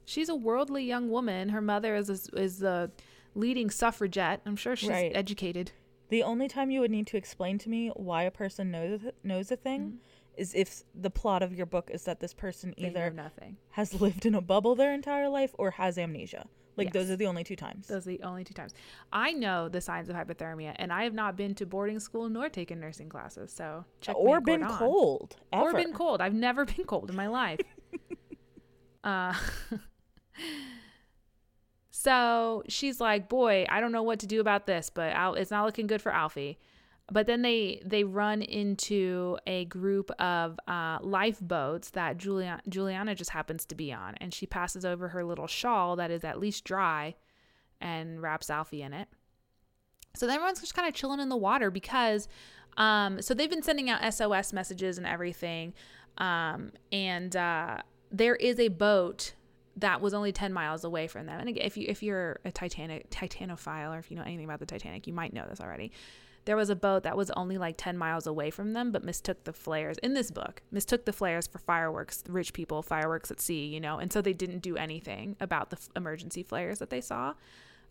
she's 0.05 0.29
a 0.29 0.35
worldly 0.35 0.85
young 0.85 1.09
woman. 1.09 1.49
Her 1.49 1.63
mother 1.63 1.97
is 1.97 2.11
a, 2.11 2.39
is 2.39 2.59
the 2.59 2.91
leading 3.35 3.71
suffragette. 3.71 4.43
I'm 4.45 4.57
sure 4.57 4.77
she's 4.77 4.91
Right. 4.91 5.13
educated. 5.15 5.73
The 6.11 6.23
only 6.23 6.47
time 6.49 6.71
you 6.71 6.81
would 6.81 6.91
need 6.91 7.07
to 7.09 7.17
explain 7.17 7.57
to 7.59 7.71
me 7.71 7.89
why 7.97 8.25
a 8.25 8.31
person 8.31 8.71
knows 8.71 9.01
knows 9.25 9.51
a 9.51 9.57
thing 9.57 10.01
is 10.37 10.55
if 10.55 10.83
the 10.95 11.11
plot 11.11 11.43
of 11.43 11.55
your 11.55 11.67
book 11.67 11.91
is 11.93 12.05
that 12.05 12.21
this 12.21 12.35
person 12.35 12.75
either 12.77 13.11
nothing. 13.11 13.57
has 13.71 14.01
lived 14.01 14.27
in 14.27 14.35
a 14.35 14.41
bubble 14.41 14.75
their 14.75 14.93
entire 14.93 15.29
life 15.29 15.55
or 15.59 15.73
has 15.73 15.99
amnesia. 15.99 16.47
Like 16.77 16.93
those 16.93 17.11
are 17.11 17.17
the 17.17 17.27
only 17.27 17.43
two 17.43 17.57
times. 17.57 17.87
Those 17.87 18.07
are 18.07 18.11
the 18.11 18.23
only 18.23 18.45
two 18.45 18.55
times. 18.55 18.75
I 19.13 19.33
know 19.33 19.69
the 19.69 19.81
signs 19.81 20.09
of 20.09 20.17
hypothermia, 20.17 20.75
and 20.77 20.93
I 20.93 21.05
have 21.05 21.15
not 21.15 21.37
been 21.37 21.55
to 21.57 21.67
boarding 21.67 21.99
school 22.01 22.29
nor 22.29 22.49
taken 22.49 22.81
nursing 22.81 23.09
classes. 23.09 23.51
So 23.51 23.85
check 24.01 24.17
or 24.17 24.41
been 24.41 24.67
cold. 24.67 25.37
Ever. 25.53 25.63
or 25.63 25.73
been 25.73 25.93
cold. 25.93 26.21
I've 26.21 26.35
never 26.35 26.65
been 26.65 26.85
cold 26.85 27.09
in 27.09 27.17
my 27.17 27.29
life. 27.29 27.61
uh, 29.05 29.35
so 31.91 32.63
she's 32.69 33.01
like, 33.01 33.29
"Boy, 33.29 33.65
I 33.69 33.81
don't 33.81 33.93
know 33.93 34.03
what 34.03 34.21
to 34.21 34.27
do 34.27 34.41
about 34.41 34.67
this, 34.67 34.91
but 34.91 35.15
it's 35.39 35.51
not 35.51 35.65
looking 35.65 35.87
good 35.87 36.03
for 36.03 36.13
Alfie." 36.13 36.59
But 37.11 37.29
then 37.29 37.43
they 37.43 37.81
they 37.85 38.03
run 38.03 38.43
into 38.43 39.39
a 39.47 39.65
group 39.67 40.11
of 40.21 40.59
uh, 40.67 40.99
lifeboats 41.03 41.91
that 41.91 42.19
Julia, 42.19 42.61
Juliana 42.69 43.15
just 43.15 43.31
happens 43.31 43.65
to 43.67 43.77
be 43.77 43.93
on, 43.93 44.17
and 44.17 44.35
she 44.35 44.45
passes 44.45 44.85
over 44.85 45.09
her 45.09 45.25
little 45.25 45.47
shawl 45.47 45.97
that 45.97 46.11
is 46.11 46.25
at 46.25 46.41
least 46.41 46.65
dry, 46.65 47.15
and 47.81 48.21
wraps 48.21 48.51
Alfie 48.51 48.83
in 48.83 48.93
it. 48.93 49.09
So 50.17 50.27
then 50.27 50.37
everyone's 50.37 50.61
just 50.61 50.75
kind 50.75 50.89
of 50.89 50.95
chilling 50.95 51.21
in 51.21 51.29
the 51.29 51.37
water 51.37 51.71
because, 51.71 52.27
um, 52.77 53.23
so 53.23 53.35
they've 53.35 53.51
been 53.51 53.63
sending 53.63 53.89
out 53.89 54.13
SOS 54.13 54.53
messages 54.53 54.99
and 54.99 55.07
everything, 55.07 55.75
um, 56.19 56.73
and 56.91 57.37
uh, 57.37 57.79
there 58.11 58.35
is 58.35 58.59
a 58.59 58.69
boat 58.69 59.35
that 59.77 60.01
was 60.01 60.15
only 60.15 60.33
10 60.33 60.53
miles 60.53 60.85
away 60.85 61.07
from 61.07 61.27
them. 61.27 61.39
And 61.39 61.57
if 61.57 61.77
you 61.77 61.85
if 61.87 62.03
you're 62.03 62.41
a 62.45 62.51
Titanic 62.51 63.11
Titanophile 63.11 63.95
or 63.95 63.99
if 63.99 64.11
you 64.11 64.17
know 64.17 64.23
anything 64.23 64.47
about 64.47 64.59
the 64.59 64.67
Titanic, 64.67 65.07
you 65.07 65.13
might 65.13 65.33
know 65.33 65.47
this 65.49 65.61
already. 65.61 65.93
There 66.47 66.57
was 66.57 66.71
a 66.71 66.77
boat 66.77 67.03
that 67.03 67.17
was 67.17 67.31
only 67.33 67.59
like 67.59 67.75
10 67.77 67.99
miles 67.99 68.25
away 68.27 68.51
from 68.51 68.73
them, 68.73 68.93
but 68.93 69.05
mistook 69.05 69.43
the 69.45 69.53
flares 69.53 69.99
in 69.99 70.15
this 70.15 70.31
book, 70.31 70.63
mistook 70.71 71.05
the 71.05 71.13
flares 71.13 71.49
for 71.49 71.59
fireworks, 71.59 72.23
rich 72.29 72.53
people, 72.53 72.83
fireworks 72.83 73.33
at 73.33 73.41
sea, 73.41 73.67
you 73.67 73.81
know, 73.81 73.99
and 73.99 74.13
so 74.13 74.23
they 74.23 74.33
didn't 74.33 74.61
do 74.61 74.77
anything 74.77 75.37
about 75.41 75.71
the 75.71 75.77
f- 75.77 75.89
emergency 75.97 76.45
flares 76.45 76.79
that 76.79 76.89
they 76.89 77.01
saw. 77.01 77.35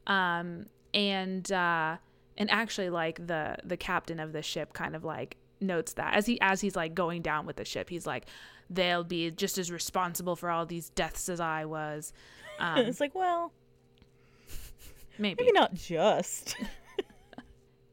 Um, 0.08 0.68
and, 0.94 1.52
uh, 1.52 1.98
and 2.38 2.50
actually 2.50 2.90
like 2.90 3.28
the, 3.28 3.58
the 3.66 3.76
captain 3.76 4.22
of 4.22 4.32
the 4.32 4.42
ship 4.42 4.72
kind 4.72 4.96
of 4.96 5.04
like 5.04 5.36
notes 5.60 5.94
that 5.94 6.14
as 6.14 6.26
he, 6.26 6.40
as 6.40 6.62
he's 6.62 6.78
like 6.78 6.96
going 6.96 7.22
down 7.22 7.46
with 7.46 7.58
the 7.58 7.66
ship, 7.66 7.90
he's 7.90 8.08
like, 8.08 8.26
they'll 8.70 9.04
be 9.04 9.32
just 9.32 9.58
as 9.58 9.70
responsible 9.70 10.38
for 10.38 10.50
all 10.50 10.66
these 10.66 10.90
deaths 10.92 11.28
as 11.30 11.40
I 11.40 11.66
was. 11.66 12.14
Um, 12.58 12.78
it's 12.78 13.02
like, 13.02 13.14
well, 13.14 13.52
maybe. 15.20 15.44
maybe 15.44 15.52
not 15.52 15.74
just. 15.74 16.56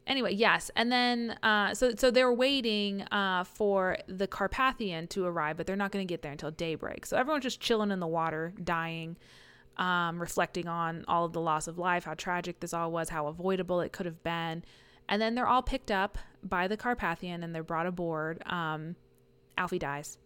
anyway 0.07 0.33
yes. 0.35 0.71
And 0.77 0.91
then 0.91 1.39
uh, 1.43 1.75
so 1.75 1.95
so 1.97 2.11
they're 2.11 2.33
waiting 2.33 3.03
uh, 3.13 3.45
for 3.45 3.99
the 4.09 4.27
carpathian 4.27 5.07
to 5.09 5.25
arrive 5.25 5.57
but 5.57 5.67
they're 5.67 5.77
not 5.77 5.93
going 5.93 6.07
to 6.07 6.13
get 6.13 6.23
there 6.23 6.33
until 6.33 6.51
daybreak. 6.51 7.07
So 7.07 7.17
everyone's 7.17 7.45
just 7.45 7.61
chilling 7.61 7.91
in 7.91 8.01
the 8.01 8.07
water 8.07 8.53
dying 8.63 9.17
um, 9.79 10.21
reflecting 10.21 10.69
on 10.69 11.05
all 11.09 11.25
of 11.25 11.33
the 11.33 11.41
loss 11.41 11.67
of 11.67 11.79
life 11.79 12.05
how 12.05 12.15
tragic 12.15 12.61
this 12.61 12.75
all 12.75 12.91
was 12.93 13.09
how 13.09 13.27
avoidable 13.27 13.81
it 13.81 13.93
could 13.93 14.07
have 14.07 14.23
been. 14.23 14.65
And 15.09 15.21
then 15.21 15.35
they're 15.35 15.49
all 15.49 15.63
picked 15.63 15.91
up 15.91 16.19
by 16.43 16.69
the 16.69 16.77
carpathian 16.77 17.43
and 17.43 17.55
they're 17.55 17.63
brought 17.65 17.87
aboard 17.87 18.43
um, 18.47 18.97
alfie 19.59 19.79
dies. 19.79 20.19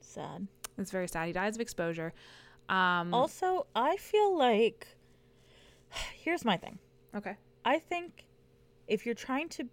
Sad. 0.00 0.48
it's 0.78 0.90
very 0.90 1.06
sad. 1.06 1.26
He 1.26 1.32
dies 1.32 1.54
of 1.54 1.60
exposure. 1.60 2.12
Um, 2.68 3.12
Also, 3.14 3.66
I 3.74 3.96
feel 3.96 4.36
like 4.36 4.86
here's 6.14 6.44
my 6.44 6.56
thing. 6.56 6.78
okay. 7.14 7.36
I 7.64 7.78
think 7.78 8.24
if 8.90 9.06
you're 9.06 9.14
trying 9.14 9.48
to 9.50 9.64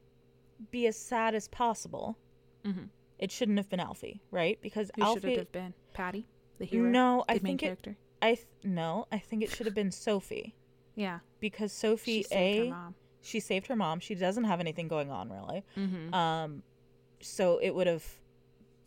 be 0.71 0.87
as 0.87 0.95
sad 0.97 1.35
as 1.35 1.47
possible, 1.49 2.17
Mhm. 2.63 2.89
it 3.19 3.31
shouldn't 3.31 3.57
have 3.57 3.69
been 3.69 3.79
Alfie, 3.79 4.21
right? 4.31 4.59
Because 4.61 4.89
who 4.95 5.01
Alfie. 5.03 5.17
it 5.17 5.31
should 5.31 5.39
have 5.39 5.51
been 5.51 5.73
patty 5.93 6.27
the 6.59 6.65
hero 6.65 6.89
No, 6.89 7.23
the 7.27 7.31
I 7.31 7.35
main 7.35 7.41
think 7.43 7.63
it. 7.63 7.65
character 7.65 7.97
I 8.21 8.35
th- 8.35 8.47
no, 8.63 9.07
I 9.11 9.19
think 9.19 9.43
it 9.43 9.49
should 9.51 9.65
have 9.67 9.75
been 9.75 9.91
Sophie 9.91 10.55
yeah 10.95 11.19
because 11.39 11.71
Sophie 11.71 12.17
she 12.17 12.23
saved 12.23 12.59
a 12.59 12.63
her 12.65 12.69
mom 12.75 12.95
she 13.21 13.39
saved 13.41 13.67
her 13.67 13.75
mom. 13.75 13.99
She 13.99 14.15
doesn't 14.15 14.45
have 14.45 14.59
anything 14.61 14.87
going 14.87 15.11
on 15.11 15.29
really. 15.29 15.63
mm-hmm. 15.75 16.13
Um, 16.13 16.63
so 17.19 17.57
it 17.57 17.71
would 17.75 17.87
have 17.87 18.05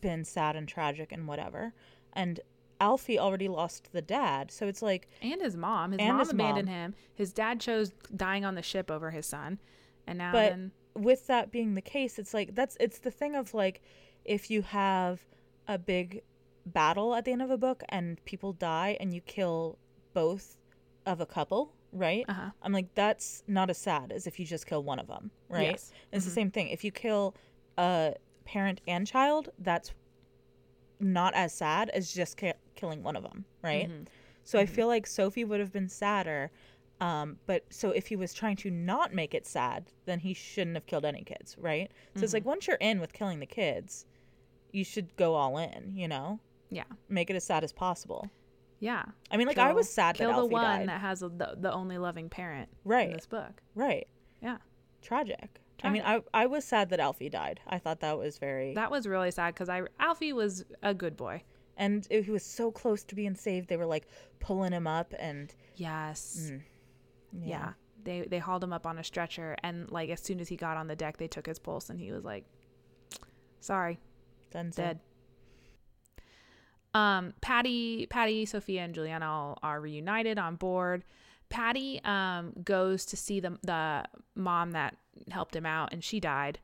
been 0.01 0.25
sad 0.25 0.57
and 0.57 0.67
tragic 0.67 1.13
and 1.13 1.29
whatever. 1.29 1.75
And 2.15 2.41
Alfie 2.81 3.19
already 3.19 3.49
lost 3.49 3.93
the 3.93 4.01
dad, 4.01 4.51
so 4.51 4.67
it's 4.67 4.81
like 4.81 5.09
and 5.21 5.43
his 5.43 5.57
mom. 5.57 5.93
His 5.93 6.01
mom 6.01 6.19
his 6.21 6.31
abandoned 6.31 6.69
mom. 6.69 6.75
him. 6.75 6.95
His 7.15 7.33
dad 7.35 7.61
chose 7.61 7.91
dying 8.17 8.45
on 8.47 8.55
the 8.55 8.63
ship 8.63 8.91
over 8.91 9.11
his 9.11 9.27
son, 9.27 9.59
and 10.07 10.19
now 10.19 10.33
But- 10.33 10.51
then 10.51 10.73
with 10.95 11.27
that 11.29 11.51
being 11.51 11.75
the 11.75 11.83
case, 11.83 12.19
it's 12.19 12.35
like 12.35 12.55
that's 12.55 12.77
it's 12.81 12.99
the 12.99 13.11
thing 13.11 13.37
of 13.37 13.55
like 13.55 13.81
if 14.25 14.51
you 14.51 14.63
have 14.63 15.25
a 15.69 15.79
big 15.79 16.23
battle 16.67 17.15
at 17.15 17.25
the 17.25 17.33
end 17.33 17.43
of 17.43 17.51
a 17.51 17.57
book 17.57 17.83
and 17.89 18.23
people 18.25 18.53
die 18.53 18.97
and 19.01 19.15
you 19.15 19.21
kill 19.21 19.79
both 20.13 20.57
of 21.07 21.21
a 21.21 21.27
couple, 21.27 21.73
right? 21.93 22.25
Uh-huh. 22.29 22.51
I'm 22.63 22.73
like, 22.73 22.95
that's 22.95 23.43
not 23.47 23.71
as 23.71 23.79
sad 23.79 24.13
as 24.13 24.27
if 24.27 24.39
you 24.39 24.45
just 24.45 24.67
kill 24.67 24.83
one 24.83 24.99
of 24.99 25.07
them, 25.07 25.31
right? 25.49 25.71
Yes. 25.71 25.93
It's 26.13 26.25
the 26.25 26.31
same 26.31 26.51
thing. 26.51 26.69
If 26.69 26.85
you 26.85 26.91
kill 26.91 27.35
a 27.79 28.15
parent 28.45 28.81
and 28.87 29.07
child, 29.07 29.51
that's 29.59 29.93
not 30.99 31.35
as 31.35 31.55
sad 31.55 31.89
as 31.91 32.13
just 32.13 32.37
ki- 32.37 32.53
killing 32.75 33.03
one 33.03 33.17
of 33.17 33.23
them, 33.23 33.45
right? 33.63 33.89
Mm-hmm. 33.89 34.03
So 34.45 34.59
I 34.59 34.67
feel 34.67 34.87
like 34.89 35.07
Sophie 35.07 35.45
would 35.45 35.61
have 35.61 35.73
been 35.73 35.89
sadder. 35.89 36.51
Um, 37.01 37.39
but 37.47 37.65
so 37.71 37.91
if 37.93 38.07
he 38.09 38.17
was 38.17 38.35
trying 38.35 38.57
to 38.57 38.71
not 38.71 39.15
make 39.15 39.35
it 39.35 39.47
sad, 39.47 39.91
then 40.05 40.19
he 40.21 40.35
shouldn't 40.35 40.77
have 40.77 40.87
killed 40.87 41.05
any 41.07 41.23
kids, 41.23 41.57
right? 41.59 41.91
So 42.17 42.23
it's 42.25 42.35
like 42.35 42.45
once 42.45 42.67
you're 42.67 42.77
in 42.77 43.01
with 43.01 43.13
killing 43.15 43.41
the 43.41 43.47
kids, 43.47 44.05
you 44.73 44.85
should 44.85 45.17
go 45.17 45.35
all 45.35 45.57
in, 45.59 45.93
you 45.95 46.07
know? 46.09 46.41
Yeah. 46.69 46.85
Make 47.09 47.31
it 47.31 47.37
as 47.37 47.45
sad 47.45 47.65
as 47.65 47.73
possible. 47.73 48.29
Yeah. 48.81 49.05
I 49.31 49.37
mean, 49.39 49.47
like 49.47 49.59
I 49.59 49.73
was 49.73 49.89
sad 49.89 50.17
kill 50.17 50.29
that 50.29 50.35
the 50.37 50.41
Alfie 50.43 50.53
one 50.53 50.63
died. 50.65 50.89
that 50.89 51.01
has 51.01 51.23
a, 51.23 51.29
the, 51.29 51.57
the 51.59 51.73
only 51.73 51.97
loving 51.99 52.29
parent 52.29 52.69
Right. 52.85 53.09
in 53.09 53.15
this 53.15 53.27
book. 53.27 53.63
Right. 53.75 54.07
Yeah. 54.43 54.59
Tragic. 55.03 55.61
I 55.83 55.89
mean, 55.89 56.03
I 56.05 56.21
I 56.35 56.45
was 56.45 56.65
sad 56.67 56.91
that 56.91 57.01
Alfie 57.01 57.31
died. 57.31 57.59
I 57.67 57.79
thought 57.79 58.01
that 58.01 58.19
was 58.19 58.37
very 58.37 58.75
That 58.75 58.91
was 58.91 59.07
really 59.07 59.31
sad 59.31 59.55
because 59.55 59.71
I 59.71 59.83
Alfie 59.99 60.35
was 60.35 60.63
a 60.83 60.93
good 60.93 61.17
boy. 61.17 61.43
and 61.79 62.07
it, 62.11 62.27
he 62.27 62.31
was 62.31 62.45
so 62.45 62.71
close 62.71 63.03
to 63.05 63.15
being 63.15 63.35
saved. 63.35 63.69
They 63.71 63.79
were 63.79 63.87
like 63.87 64.07
pulling 64.41 64.73
him 64.73 64.87
up 64.87 65.15
and 65.19 65.55
Yes. 65.77 66.51
Mm. 66.53 66.61
Yeah. 67.33 67.73
They 68.03 68.23
they 68.23 68.39
hauled 68.39 68.65
him 68.65 68.73
up 68.73 68.87
on 68.87 68.99
a 68.99 69.05
stretcher 69.05 69.57
and 69.63 69.91
like 69.91 70.11
as 70.11 70.21
soon 70.21 70.41
as 70.41 70.49
he 70.49 70.57
got 70.57 70.77
on 70.77 70.87
the 70.87 70.97
deck 70.97 71.19
they 71.19 71.29
took 71.29 71.47
his 71.47 71.59
pulse 71.59 71.91
and 71.91 72.01
he 72.01 72.13
was 72.13 72.25
like 72.25 72.45
sorry, 73.61 73.99
Dunzo. 74.55 74.75
dead. 74.77 75.01
Um 76.95 77.35
Patty 77.41 78.07
Patty, 78.07 78.47
Sophia 78.47 78.83
and 78.83 78.95
Juliana 78.95 79.27
all 79.27 79.59
are 79.63 79.81
reunited 79.81 80.39
on 80.39 80.57
board. 80.57 81.05
Patty 81.51 82.01
um 82.05 82.53
goes 82.65 83.05
to 83.07 83.17
see 83.17 83.41
the 83.41 83.59
the 83.63 84.05
mom 84.35 84.73
that 84.73 84.97
helped 85.31 85.55
him 85.55 85.67
out 85.67 85.93
and 85.93 86.03
she 86.03 86.21
died. 86.21 86.59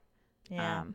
Yeah. 0.49 0.81
Um 0.81 0.95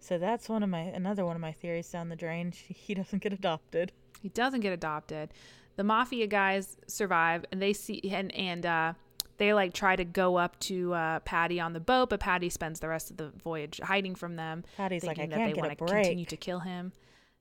so 0.00 0.18
that's 0.18 0.48
one 0.48 0.62
of 0.62 0.68
my 0.68 0.80
another 0.80 1.24
one 1.24 1.34
of 1.36 1.42
my 1.42 1.52
theories 1.52 1.88
down 1.90 2.08
the 2.08 2.16
drain. 2.16 2.52
She, 2.52 2.72
he 2.74 2.94
doesn't 2.94 3.22
get 3.22 3.32
adopted. 3.32 3.92
He 4.20 4.28
doesn't 4.28 4.60
get 4.60 4.72
adopted. 4.72 5.32
The 5.76 5.84
mafia 5.84 6.26
guys 6.26 6.76
survive, 6.88 7.44
and 7.52 7.62
they 7.62 7.72
see 7.72 8.00
and 8.10 8.34
and 8.34 8.66
uh, 8.66 8.92
they 9.38 9.54
like 9.54 9.72
try 9.72 9.96
to 9.96 10.04
go 10.04 10.36
up 10.36 10.58
to 10.60 10.92
uh, 10.92 11.20
Patty 11.20 11.60
on 11.60 11.72
the 11.72 11.80
boat, 11.80 12.10
but 12.10 12.20
Patty 12.20 12.50
spends 12.50 12.80
the 12.80 12.88
rest 12.88 13.10
of 13.10 13.16
the 13.16 13.30
voyage 13.42 13.80
hiding 13.82 14.14
from 14.14 14.36
them. 14.36 14.64
Patty's 14.76 15.04
like, 15.04 15.18
I 15.18 15.26
that 15.26 15.36
can't 15.36 15.54
they 15.54 15.60
want 15.60 15.78
to 15.78 15.84
continue 15.84 16.26
to 16.26 16.36
kill 16.36 16.58
him. 16.58 16.92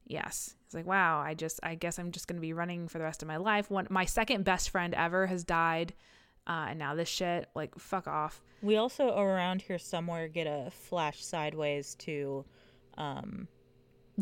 Yes, 0.06 0.56
it's 0.66 0.74
like 0.74 0.86
wow. 0.86 1.20
I 1.20 1.34
just 1.34 1.60
I 1.64 1.76
guess 1.76 2.00
I'm 2.00 2.12
just 2.12 2.28
gonna 2.28 2.40
be 2.40 2.54
running 2.54 2.88
for 2.88 2.98
the 2.98 3.04
rest 3.04 3.22
of 3.22 3.28
my 3.28 3.38
life. 3.38 3.70
One 3.70 3.88
my 3.90 4.06
second 4.06 4.46
best 4.46 4.70
friend 4.70 4.94
ever 4.94 5.28
has 5.28 5.44
died, 5.44 5.94
uh, 6.46 6.68
and 6.70 6.80
now 6.80 6.96
this 6.96 7.10
shit. 7.10 7.50
Like 7.56 7.78
fuck 7.78 8.08
off. 8.08 8.42
We 8.62 8.78
also 8.78 9.18
around 9.18 9.64
here 9.64 9.80
somewhere 9.80 10.28
get 10.28 10.48
a 10.48 10.72
flash 10.72 11.24
sideways 11.26 11.96
to 11.96 12.46
um 12.98 13.48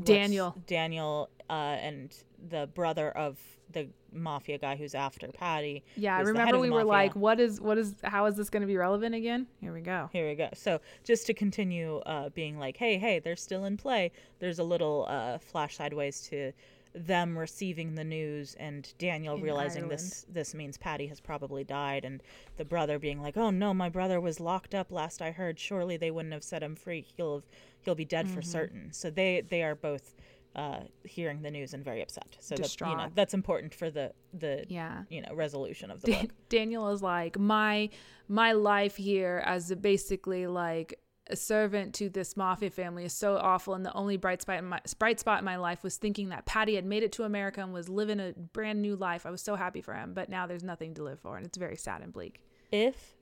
Daniel. 0.02 0.56
Daniel 0.66 1.30
uh 1.50 1.54
and 1.54 2.12
the 2.50 2.68
brother 2.74 3.12
of 3.12 3.38
the 3.72 3.88
mafia 4.16 4.58
guy 4.58 4.76
who's 4.76 4.96
after 4.96 5.28
Patty. 5.28 5.84
Yeah, 5.96 6.16
I 6.16 6.20
who's 6.20 6.28
the 6.34 6.40
head 6.40 6.46
remember 6.48 6.60
we 6.60 6.70
were 6.70 6.84
like, 6.84 7.16
what 7.16 7.40
is 7.40 7.60
what 7.62 7.78
is 7.78 7.96
how 8.04 8.26
is 8.26 8.36
this 8.36 8.50
gonna 8.50 8.66
be 8.68 8.78
relevant 8.78 9.14
again? 9.16 9.48
Here 9.62 9.74
we 9.74 9.82
go. 9.82 10.10
Here 10.14 10.28
we 10.28 10.36
go. 10.36 10.50
So 10.54 10.82
just 11.04 11.28
to 11.28 11.34
continue 11.34 11.98
uh, 12.06 12.30
being 12.30 12.58
like, 12.60 12.78
hey, 12.78 12.98
hey, 12.98 13.20
they're 13.20 13.36
still 13.36 13.66
in 13.66 13.78
play. 13.78 14.12
There's 14.40 14.60
a 14.60 14.64
little 14.64 15.06
uh, 15.10 15.38
flash 15.40 15.76
sideways 15.78 16.22
to 16.30 16.52
them 16.98 17.38
receiving 17.38 17.94
the 17.96 18.04
news 18.06 18.56
and 18.58 18.94
Daniel 18.98 19.36
In 19.36 19.42
realizing 19.42 19.90
this 19.90 20.26
this 20.30 20.54
means 20.54 20.78
Patty 20.78 21.08
has 21.08 21.20
probably 21.20 21.66
died 21.66 22.06
and 22.06 22.24
the 22.56 22.64
brother 22.64 22.98
being 23.00 23.22
like, 23.22 23.36
oh 23.36 23.50
no, 23.50 23.74
my 23.74 23.90
brother 23.90 24.22
was 24.22 24.40
locked 24.40 24.74
up 24.74 24.94
last 24.94 25.22
I 25.22 25.32
heard. 25.32 25.60
Surely 25.60 25.98
they 25.98 26.10
wouldn't 26.10 26.34
have 26.34 26.44
set 26.44 26.64
him 26.64 26.74
free. 26.76 27.06
He'll 27.18 27.44
he'll 27.82 27.96
be 27.96 28.06
dead 28.06 28.30
for 28.30 28.40
Mm-hmm. 28.40 28.50
certain. 28.50 28.94
So 28.94 29.10
they 29.10 29.42
they 29.42 29.62
are 29.62 29.76
both 29.76 30.16
uh, 30.56 30.80
hearing 31.04 31.42
the 31.42 31.52
news 31.52 31.74
and 31.74 31.84
very 31.84 32.02
upset. 32.02 32.38
So 32.40 32.56
that, 32.56 32.80
you 32.80 32.96
know, 32.96 33.08
that's 33.14 33.34
important 33.34 33.74
for 33.76 33.90
the 33.90 34.14
the 34.34 34.66
Yeah. 34.70 35.04
you 35.10 35.22
know 35.22 35.34
resolution 35.34 35.92
of 35.92 36.02
the 36.02 36.12
book. 36.14 36.32
Daniel 36.50 36.90
is 36.92 37.02
like 37.02 37.38
my 37.38 37.90
my 38.28 38.54
life 38.54 38.96
here 38.96 39.44
as 39.46 39.70
a 39.72 39.76
basically 39.76 40.48
like 40.48 41.00
a 41.30 41.36
servant 41.36 41.94
to 41.96 42.08
this 42.08 42.38
mafia 42.38 42.70
family 42.70 43.04
is 43.04 43.12
so 43.12 43.36
awful 43.38 43.74
and 43.74 43.84
the 43.84 43.92
only 43.94 44.16
bright 44.16 44.42
spot 44.44 44.60
in 44.60 44.66
my 44.66 44.80
bright 45.00 45.20
spot 45.20 45.40
in 45.40 45.46
my 45.46 45.56
life 45.58 45.82
was 45.84 45.98
thinking 45.98 46.30
that 46.30 46.46
Patty 46.46 46.76
had 46.76 46.86
made 46.86 47.02
it 47.04 47.12
to 47.14 47.24
America 47.24 47.62
and 47.62 47.74
was 47.74 47.90
living 47.90 48.20
a 48.20 48.32
brand 48.54 48.80
new 48.82 48.96
life. 48.96 49.26
I 49.26 49.32
was 49.32 49.42
so 49.42 49.56
happy 49.56 49.82
for 49.82 49.94
him, 49.96 50.14
but 50.14 50.30
now 50.30 50.46
there's 50.46 50.64
nothing 50.64 50.94
to 50.96 51.04
live 51.04 51.20
for 51.20 51.36
and 51.38 51.46
it's 51.46 51.58
very 51.58 51.78
sad 51.78 52.02
and 52.04 52.14
bleak. 52.14 52.42
If 52.72 53.16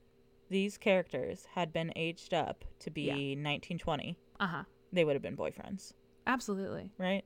these 0.50 0.76
characters 0.76 1.46
had 1.54 1.72
been 1.72 1.92
aged 1.96 2.34
up 2.34 2.64
to 2.80 2.90
be 2.90 3.02
Yeah. 3.04 3.14
1920, 3.14 4.18
Uh-huh. 4.38 4.64
they 4.92 5.04
would 5.04 5.14
have 5.14 5.22
been 5.22 5.36
boyfriends, 5.36 5.94
Absolutely. 6.26 6.90
right? 6.98 7.24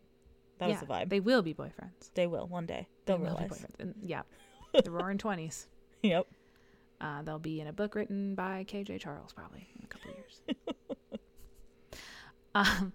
That 0.58 0.68
yeah, 0.68 0.80
was 0.80 0.80
the 0.80 0.86
vibe. 0.86 1.08
They, 1.08 1.20
will 1.20 1.42
be 1.42 1.54
boyfriends. 1.54 2.10
They 2.14 2.26
will 2.26 2.46
one 2.46 2.66
day. 2.66 2.88
They'll 3.06 3.18
They 3.18 3.24
realize. 3.24 3.50
boyfriends. 3.50 3.80
And, 3.80 3.94
yeah. 4.02 4.22
the 4.82 4.90
roaring 4.90 5.18
20s. 5.18 5.66
Yep. 6.00 6.28
Uh, 7.00 7.22
they'll 7.22 7.40
be 7.40 7.60
in 7.60 7.66
a 7.66 7.72
book 7.72 7.96
written 7.96 8.36
by 8.36 8.64
KJ 8.68 9.00
Charles 9.00 9.32
probably 9.32 9.66
in 9.76 9.84
a 9.84 9.86
couple 9.88 10.12
years. 10.12 10.40
um, 12.54 12.92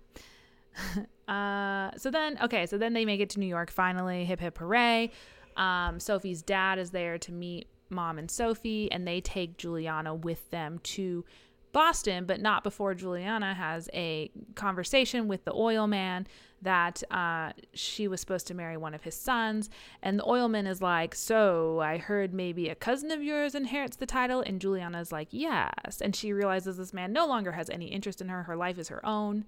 uh, 1.28 1.92
so 1.98 2.10
then, 2.10 2.38
okay, 2.42 2.66
so 2.66 2.78
then 2.78 2.94
they 2.94 3.04
make 3.04 3.20
it 3.20 3.30
to 3.32 3.42
New 3.42 3.46
York 3.46 3.70
finally. 3.70 4.24
Hip 4.24 4.40
hip 4.40 4.58
hooray! 4.58 5.12
Um, 5.58 6.00
Sophie's 6.00 6.42
dad 6.42 6.80
is 6.80 6.92
there 6.92 7.18
to 7.18 7.34
meet 7.34 7.68
mom 7.90 8.18
and 8.18 8.32
Sophie, 8.32 8.90
and 8.90 9.06
they 9.08 9.20
take 9.20 9.58
Juliana 9.58 10.16
with 10.16 10.50
them 10.50 10.80
to 10.84 11.26
Boston, 11.74 12.26
but 12.26 12.40
not 12.40 12.64
before 12.64 12.94
Juliana 12.94 13.54
has 13.54 13.90
a 13.94 14.32
conversation 14.56 15.28
with 15.28 15.44
the 15.44 15.54
oil 15.54 15.88
man 15.88 16.28
that 16.62 17.04
uh, 17.12 17.52
she 17.74 18.08
was 18.08 18.22
supposed 18.22 18.48
to 18.48 18.54
marry 18.54 18.78
one 18.78 18.94
of 18.94 19.04
his 19.04 19.16
sons. 19.16 19.70
And 20.02 20.18
the 20.18 20.26
oil 20.26 20.48
man 20.48 20.66
is 20.66 20.82
like, 20.82 21.14
So 21.14 21.82
I 21.82 21.98
heard 21.98 22.34
maybe 22.34 22.70
a 22.70 22.76
cousin 22.76 23.12
of 23.12 23.22
yours 23.22 23.54
inherits 23.54 23.98
the 23.98 24.06
title. 24.06 24.42
And 24.42 24.62
Juliana's 24.62 25.12
like, 25.12 25.28
Yes. 25.32 26.00
And 26.00 26.16
she 26.16 26.32
realizes 26.32 26.78
this 26.78 26.94
man 26.94 27.12
no 27.12 27.26
longer 27.28 27.52
has 27.52 27.70
any 27.70 27.88
interest 27.88 28.22
in 28.22 28.30
her. 28.30 28.44
Her 28.44 28.56
life 28.56 28.78
is 28.78 28.88
her 28.88 29.06
own. 29.06 29.46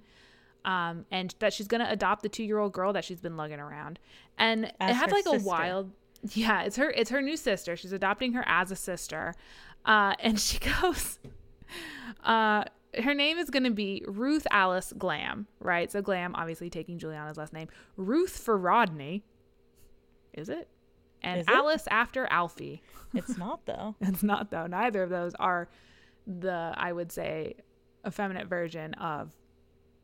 Um, 0.65 1.05
and 1.11 1.33
that 1.39 1.53
she's 1.53 1.67
going 1.67 1.81
to 1.85 1.89
adopt 1.89 2.23
the 2.23 2.29
two 2.29 2.43
year 2.43 2.57
old 2.57 2.73
girl 2.73 2.91
that 2.93 3.05
she's 3.05 3.21
been 3.21 3.37
lugging 3.37 3.59
around. 3.59 3.99
And 4.37 4.65
As 4.79 4.91
it 4.91 4.93
had 4.95 5.09
her 5.11 5.15
like 5.15 5.25
a 5.27 5.43
wild. 5.43 5.91
Yeah, 6.33 6.63
it's 6.63 6.75
her. 6.77 6.89
It's 6.89 7.11
her 7.11 7.21
new 7.21 7.37
sister. 7.37 7.75
She's 7.75 7.91
adopting 7.91 8.33
her 8.33 8.43
as 8.47 8.71
a 8.71 8.75
sister, 8.75 9.35
uh, 9.85 10.15
and 10.19 10.39
she 10.39 10.57
goes. 10.81 11.19
Uh, 12.23 12.63
her 13.03 13.13
name 13.13 13.37
is 13.37 13.49
going 13.49 13.63
to 13.63 13.71
be 13.71 14.03
Ruth 14.07 14.47
Alice 14.49 14.93
Glam, 14.97 15.47
right? 15.59 15.91
So 15.91 16.01
Glam, 16.01 16.33
obviously 16.35 16.69
taking 16.69 16.97
Juliana's 16.97 17.37
last 17.37 17.53
name. 17.53 17.67
Ruth 17.97 18.37
for 18.37 18.57
Rodney. 18.57 19.23
Is 20.33 20.49
it? 20.49 20.67
And 21.21 21.41
Is 21.41 21.47
it? 21.47 21.53
Alice 21.53 21.87
after 21.89 22.25
Alfie. 22.27 22.81
It's 23.13 23.37
not 23.37 23.65
though. 23.65 23.95
It's 24.01 24.23
not 24.23 24.49
though. 24.51 24.67
Neither 24.67 25.03
of 25.03 25.09
those 25.09 25.33
are 25.35 25.69
the 26.25 26.73
I 26.75 26.91
would 26.91 27.11
say 27.11 27.55
effeminate 28.05 28.47
version 28.47 28.93
of 28.95 29.31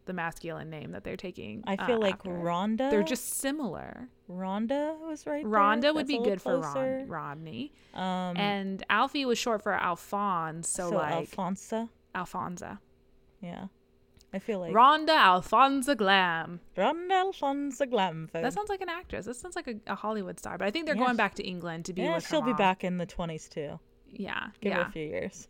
the 0.05 0.13
masculine 0.13 0.69
name 0.69 0.91
that 0.91 1.03
they're 1.03 1.17
taking. 1.17 1.63
I 1.67 1.75
uh, 1.75 1.85
feel 1.85 1.99
like 1.99 2.15
after. 2.15 2.29
Rhonda. 2.31 2.89
They're 2.89 3.03
just 3.03 3.35
similar. 3.39 4.07
Rhonda 4.29 4.99
was 4.99 5.25
right. 5.25 5.43
there. 5.43 5.51
Rhonda 5.51 5.93
would 5.93 6.07
That's 6.07 6.19
be 6.19 6.23
good 6.23 6.41
for. 6.41 6.59
Ron, 6.59 7.07
Rodney. 7.07 7.71
Um, 7.93 8.37
And 8.37 8.83
Alfie 8.89 9.25
was 9.25 9.37
short 9.37 9.61
for 9.63 9.73
Alphonse, 9.73 10.69
so, 10.69 10.89
so 10.89 10.95
like 10.95 11.13
Alfonso. 11.13 11.89
Alfonza. 12.15 12.79
Yeah. 13.41 13.67
I 14.33 14.39
feel 14.39 14.59
like 14.59 14.73
Rhonda 14.73 15.09
Alfonza 15.09 15.95
Glam. 15.95 16.61
Rhonda 16.77 17.11
Alfonso 17.11 17.85
Glamford. 17.85 18.41
That 18.41 18.53
sounds 18.53 18.69
like 18.69 18.81
an 18.81 18.89
actress. 18.89 19.25
That 19.25 19.35
sounds 19.35 19.55
like 19.55 19.67
a, 19.67 19.75
a 19.87 19.95
Hollywood 19.95 20.39
star. 20.39 20.57
But 20.57 20.67
I 20.67 20.71
think 20.71 20.85
they're 20.85 20.95
Yeah, 20.95 21.03
going 21.03 21.17
back 21.17 21.35
to 21.35 21.43
England 21.43 21.85
to 21.85 21.93
be 21.93 22.03
yeah, 22.03 22.19
she'll 22.19 22.41
be 22.41 22.53
back 22.53 22.83
in 22.83 22.97
the 22.97 23.05
20s 23.05 23.49
too. 23.49 23.79
Yeah, 24.07 24.47
Give 24.61 24.73
her 24.73 24.81
a 24.81 24.91
few 24.91 25.05
years. 25.05 25.47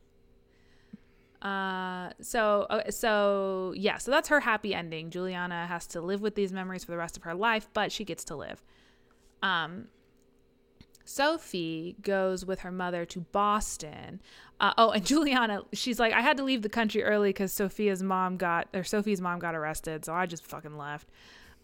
Uh, 1.41 2.11
so 2.21 2.67
uh, 2.69 2.91
so 2.91 3.73
yeah, 3.75 3.97
so 3.97 4.11
that's 4.11 4.29
her 4.29 4.41
happy 4.41 4.75
ending. 4.75 5.09
Juliana 5.09 5.65
has 5.65 5.87
to 5.87 6.01
live 6.01 6.21
with 6.21 6.35
these 6.35 6.51
memories 6.53 6.83
for 6.83 6.91
the 6.91 6.97
rest 6.97 7.17
of 7.17 7.23
her 7.23 7.33
life, 7.33 7.67
but 7.73 7.91
she 7.91 8.05
gets 8.05 8.23
to 8.25 8.35
live. 8.35 8.63
Um, 9.41 9.87
Sophie 11.03 11.95
goes 12.01 12.45
with 12.45 12.59
her 12.59 12.71
mother 12.71 13.05
to 13.05 13.21
Boston. 13.21 14.21
Uh, 14.59 14.73
oh, 14.77 14.91
and 14.91 15.05
Juliana, 15.05 15.63
she's 15.73 15.99
like, 15.99 16.13
I 16.13 16.21
had 16.21 16.37
to 16.37 16.43
leave 16.43 16.61
the 16.61 16.69
country 16.69 17.03
early 17.03 17.29
because 17.29 17.51
Sophia's 17.51 18.03
mom 18.03 18.37
got, 18.37 18.67
or 18.73 18.83
Sophie's 18.83 19.19
mom 19.19 19.39
got 19.39 19.55
arrested, 19.55 20.05
so 20.05 20.13
I 20.13 20.25
just 20.25 20.45
fucking 20.45 20.77
left. 20.77 21.09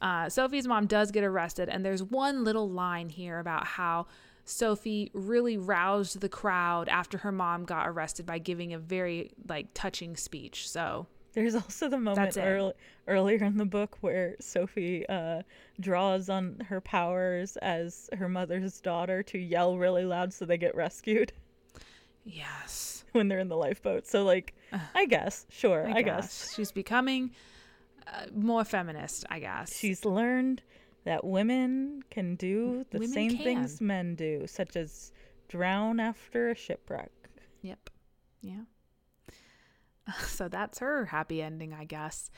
Uh, 0.02 0.30
Sophie's 0.30 0.68
mom 0.68 0.86
does 0.86 1.12
get 1.12 1.24
arrested, 1.24 1.70
and 1.70 1.86
there's 1.86 2.04
one 2.04 2.44
little 2.44 2.70
line 2.70 3.10
here 3.10 3.40
about 3.40 3.66
how 3.66 4.08
Sophie 4.50 5.12
really 5.14 5.58
roused 5.58 6.22
the 6.22 6.30
crowd 6.30 6.88
after 6.88 7.18
her 7.20 7.32
mom 7.34 7.66
got 7.66 7.88
arrested 7.88 8.26
by 8.26 8.40
giving 8.40 8.74
a 8.74 8.80
very 8.80 9.32
like 9.48 9.68
touching 9.74 10.16
speech. 10.16 10.70
So 10.70 11.06
There's 11.34 11.54
also 11.54 11.90
the 11.90 11.98
moment 12.00 12.34
That's 12.34 12.38
it. 12.38 12.76
earlier 13.08 13.44
in 13.44 13.58
the 13.58 13.66
book 13.66 13.98
where 14.02 14.36
Sophie 14.40 15.06
uh, 15.10 15.42
draws 15.82 16.30
on 16.30 16.62
her 16.70 16.80
powers 16.80 17.58
as 17.58 18.10
her 18.18 18.30
mother's 18.30 18.80
daughter 18.80 19.22
to 19.24 19.38
yell 19.38 19.78
really 19.78 20.06
loud 20.06 20.34
so 20.34 20.46
they 20.46 20.58
get 20.58 20.76
rescued 20.76 21.34
Yes. 22.26 23.04
when 23.14 23.28
they're 23.28 23.40
in 23.40 23.50
the 23.50 23.58
lifeboat. 23.58 24.08
So, 24.08 24.24
like, 24.24 24.54
I 24.94 25.06
guess, 25.06 25.46
sure, 25.50 25.88
I, 25.88 26.02
guess. 26.02 26.54
she's 26.56 26.72
becoming 26.72 27.32
uh, 28.06 28.26
more 28.36 28.64
feminist. 28.66 29.26
I 29.30 29.40
guess 29.40 29.76
She's 29.78 30.06
learned 30.06 30.62
that 31.08 31.24
women 31.24 32.04
can 32.12 32.36
do 32.36 32.86
the 32.92 33.00
Women 33.00 33.14
same 33.14 33.38
things 33.38 33.80
men 33.80 34.16
do, 34.16 34.46
such 34.46 34.76
as 34.76 35.14
drown 35.48 36.02
after 36.02 36.50
a 36.50 36.56
shipwreck. 36.56 37.12
Yep. 37.62 37.90
Yeah. 38.42 38.62
So 40.26 40.48
that's 40.48 40.80
her 40.80 41.06
happy 41.06 41.42
ending, 41.42 41.74
I 41.74 41.84
guess. 41.84 42.30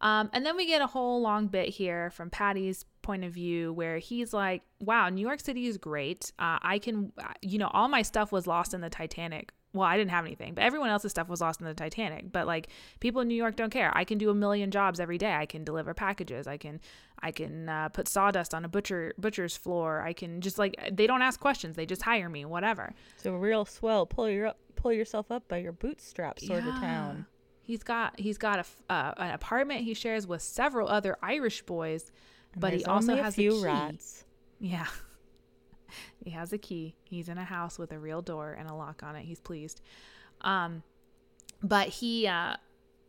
Um, 0.00 0.30
and 0.32 0.44
then 0.44 0.56
we 0.56 0.66
get 0.66 0.80
a 0.80 0.86
whole 0.86 1.20
long 1.20 1.48
bit 1.48 1.68
here 1.68 2.08
from 2.10 2.30
Patty's 2.30 2.86
point 3.02 3.24
of 3.24 3.32
view 3.32 3.74
where 3.74 3.98
he's 3.98 4.32
like, 4.32 4.62
wow, 4.80 5.10
New 5.10 5.20
York 5.20 5.40
City 5.40 5.66
is 5.66 5.76
great. 5.76 6.32
Uh, 6.38 6.58
I 6.62 6.78
can, 6.78 7.12
uh, 7.18 7.32
you 7.42 7.58
know, 7.58 7.70
all 7.74 7.88
my 7.88 8.00
stuff 8.00 8.32
was 8.32 8.46
lost 8.46 8.72
in 8.72 8.80
the 8.80 8.88
Titanic. 8.88 9.52
Well, 9.72 9.86
I 9.86 9.96
didn't 9.96 10.10
have 10.10 10.24
anything, 10.24 10.54
but 10.54 10.64
everyone 10.64 10.90
else's 10.90 11.12
stuff 11.12 11.28
was 11.28 11.40
lost 11.40 11.60
in 11.60 11.66
the 11.66 11.74
Titanic. 11.74 12.32
But 12.32 12.46
like 12.48 12.68
people 12.98 13.20
in 13.20 13.28
New 13.28 13.36
York 13.36 13.54
don't 13.54 13.70
care. 13.70 13.92
I 13.96 14.02
can 14.04 14.18
do 14.18 14.28
a 14.28 14.34
million 14.34 14.72
jobs 14.72 14.98
every 14.98 15.16
day. 15.16 15.32
I 15.32 15.46
can 15.46 15.62
deliver 15.62 15.94
packages. 15.94 16.48
I 16.48 16.56
can, 16.56 16.80
I 17.20 17.30
can 17.30 17.68
uh, 17.68 17.88
put 17.90 18.08
sawdust 18.08 18.52
on 18.52 18.64
a 18.64 18.68
butcher 18.68 19.14
butcher's 19.16 19.56
floor. 19.56 20.00
I 20.00 20.12
can 20.12 20.40
just 20.40 20.58
like 20.58 20.74
they 20.90 21.06
don't 21.06 21.22
ask 21.22 21.38
questions. 21.38 21.76
They 21.76 21.86
just 21.86 22.02
hire 22.02 22.28
me. 22.28 22.44
Whatever. 22.44 22.92
So, 23.18 23.34
real 23.36 23.64
swell, 23.64 24.06
pull 24.06 24.28
your 24.28 24.48
up, 24.48 24.58
pull 24.74 24.92
yourself 24.92 25.30
up 25.30 25.46
by 25.46 25.58
your 25.58 25.72
bootstraps 25.72 26.46
sort 26.46 26.64
of 26.66 26.74
town. 26.80 27.26
He's 27.62 27.84
got 27.84 28.18
he's 28.18 28.38
got 28.38 28.58
a 28.58 28.92
uh, 28.92 29.14
an 29.18 29.30
apartment 29.30 29.82
he 29.82 29.94
shares 29.94 30.26
with 30.26 30.42
several 30.42 30.88
other 30.88 31.16
Irish 31.22 31.62
boys, 31.62 32.10
And 32.54 32.60
but 32.60 32.72
he 32.72 32.84
also 32.84 33.14
has 33.14 33.36
few 33.36 33.52
a 33.52 33.58
key. 33.60 33.64
rats. 33.66 34.24
Yeah, 34.58 34.86
he 36.24 36.30
has 36.30 36.52
a 36.52 36.58
key. 36.58 36.94
He's 37.04 37.28
in 37.28 37.38
a 37.38 37.44
house 37.44 37.78
with 37.78 37.92
a 37.92 37.98
real 37.98 38.22
door 38.22 38.56
and 38.58 38.68
a 38.68 38.74
lock 38.74 39.02
on 39.02 39.16
it. 39.16 39.24
He's 39.24 39.40
pleased, 39.40 39.80
um, 40.42 40.82
but 41.62 41.88
he 41.88 42.26
uh, 42.26 42.56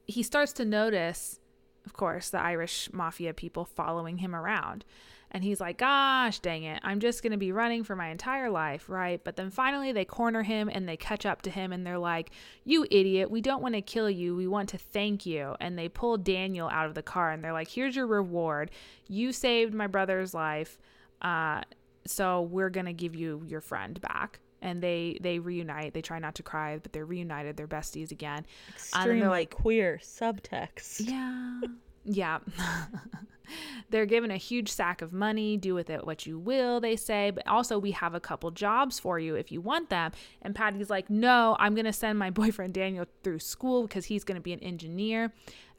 he 0.05 0.23
starts 0.23 0.53
to 0.53 0.65
notice, 0.65 1.39
of 1.85 1.93
course, 1.93 2.29
the 2.29 2.39
Irish 2.39 2.89
mafia 2.93 3.33
people 3.33 3.65
following 3.65 4.17
him 4.17 4.35
around. 4.35 4.85
And 5.33 5.45
he's 5.45 5.61
like, 5.61 5.77
gosh 5.77 6.39
dang 6.39 6.63
it, 6.63 6.81
I'm 6.83 6.99
just 6.99 7.23
going 7.23 7.31
to 7.31 7.37
be 7.37 7.53
running 7.53 7.85
for 7.85 7.95
my 7.95 8.09
entire 8.09 8.49
life, 8.49 8.89
right? 8.89 9.23
But 9.23 9.37
then 9.37 9.49
finally 9.49 9.93
they 9.93 10.03
corner 10.03 10.43
him 10.43 10.69
and 10.69 10.87
they 10.87 10.97
catch 10.97 11.25
up 11.25 11.41
to 11.43 11.49
him 11.49 11.71
and 11.71 11.87
they're 11.87 11.97
like, 11.97 12.31
you 12.65 12.85
idiot, 12.91 13.31
we 13.31 13.39
don't 13.39 13.61
want 13.61 13.75
to 13.75 13.81
kill 13.81 14.09
you. 14.09 14.35
We 14.35 14.47
want 14.47 14.67
to 14.69 14.77
thank 14.77 15.25
you. 15.25 15.55
And 15.61 15.79
they 15.79 15.87
pull 15.87 16.17
Daniel 16.17 16.67
out 16.67 16.85
of 16.85 16.95
the 16.95 17.01
car 17.01 17.31
and 17.31 17.41
they're 17.41 17.53
like, 17.53 17.69
here's 17.69 17.95
your 17.95 18.07
reward. 18.07 18.71
You 19.07 19.31
saved 19.31 19.73
my 19.73 19.87
brother's 19.87 20.33
life. 20.33 20.77
Uh, 21.21 21.61
so 22.05 22.41
we're 22.41 22.69
going 22.69 22.85
to 22.85 22.93
give 22.93 23.15
you 23.15 23.43
your 23.47 23.61
friend 23.61 23.99
back. 24.01 24.39
And 24.63 24.81
they, 24.81 25.17
they 25.21 25.39
reunite. 25.39 25.95
They 25.95 26.03
try 26.03 26.19
not 26.19 26.35
to 26.35 26.43
cry, 26.43 26.77
but 26.77 26.93
they're 26.93 27.05
reunited. 27.05 27.57
They're 27.57 27.67
besties 27.67 28.11
again. 28.11 28.45
And 28.93 29.19
they're 29.19 29.29
like, 29.29 29.49
queer 29.49 29.99
subtext. 30.03 31.07
yeah. 31.07 31.61
Yeah. 32.03 32.39
They're 33.89 34.05
given 34.05 34.31
a 34.31 34.37
huge 34.37 34.71
sack 34.71 35.01
of 35.01 35.11
money. 35.11 35.57
Do 35.57 35.73
with 35.73 35.89
it 35.89 36.05
what 36.05 36.25
you 36.25 36.39
will, 36.39 36.79
they 36.79 36.95
say. 36.95 37.31
But 37.31 37.47
also, 37.47 37.77
we 37.77 37.91
have 37.91 38.13
a 38.15 38.19
couple 38.19 38.49
jobs 38.51 38.99
for 38.99 39.19
you 39.19 39.35
if 39.35 39.51
you 39.51 39.61
want 39.61 39.89
them. 39.89 40.11
And 40.41 40.55
Patty's 40.55 40.89
like, 40.89 41.09
no, 41.09 41.55
I'm 41.59 41.75
going 41.75 41.85
to 41.85 41.93
send 41.93 42.17
my 42.17 42.29
boyfriend 42.41 42.73
Daniel 42.73 43.05
through 43.23 43.39
school 43.39 43.83
because 43.83 44.05
he's 44.05 44.23
going 44.23 44.35
to 44.35 44.41
be 44.41 44.53
an 44.53 44.59
engineer. 44.59 45.33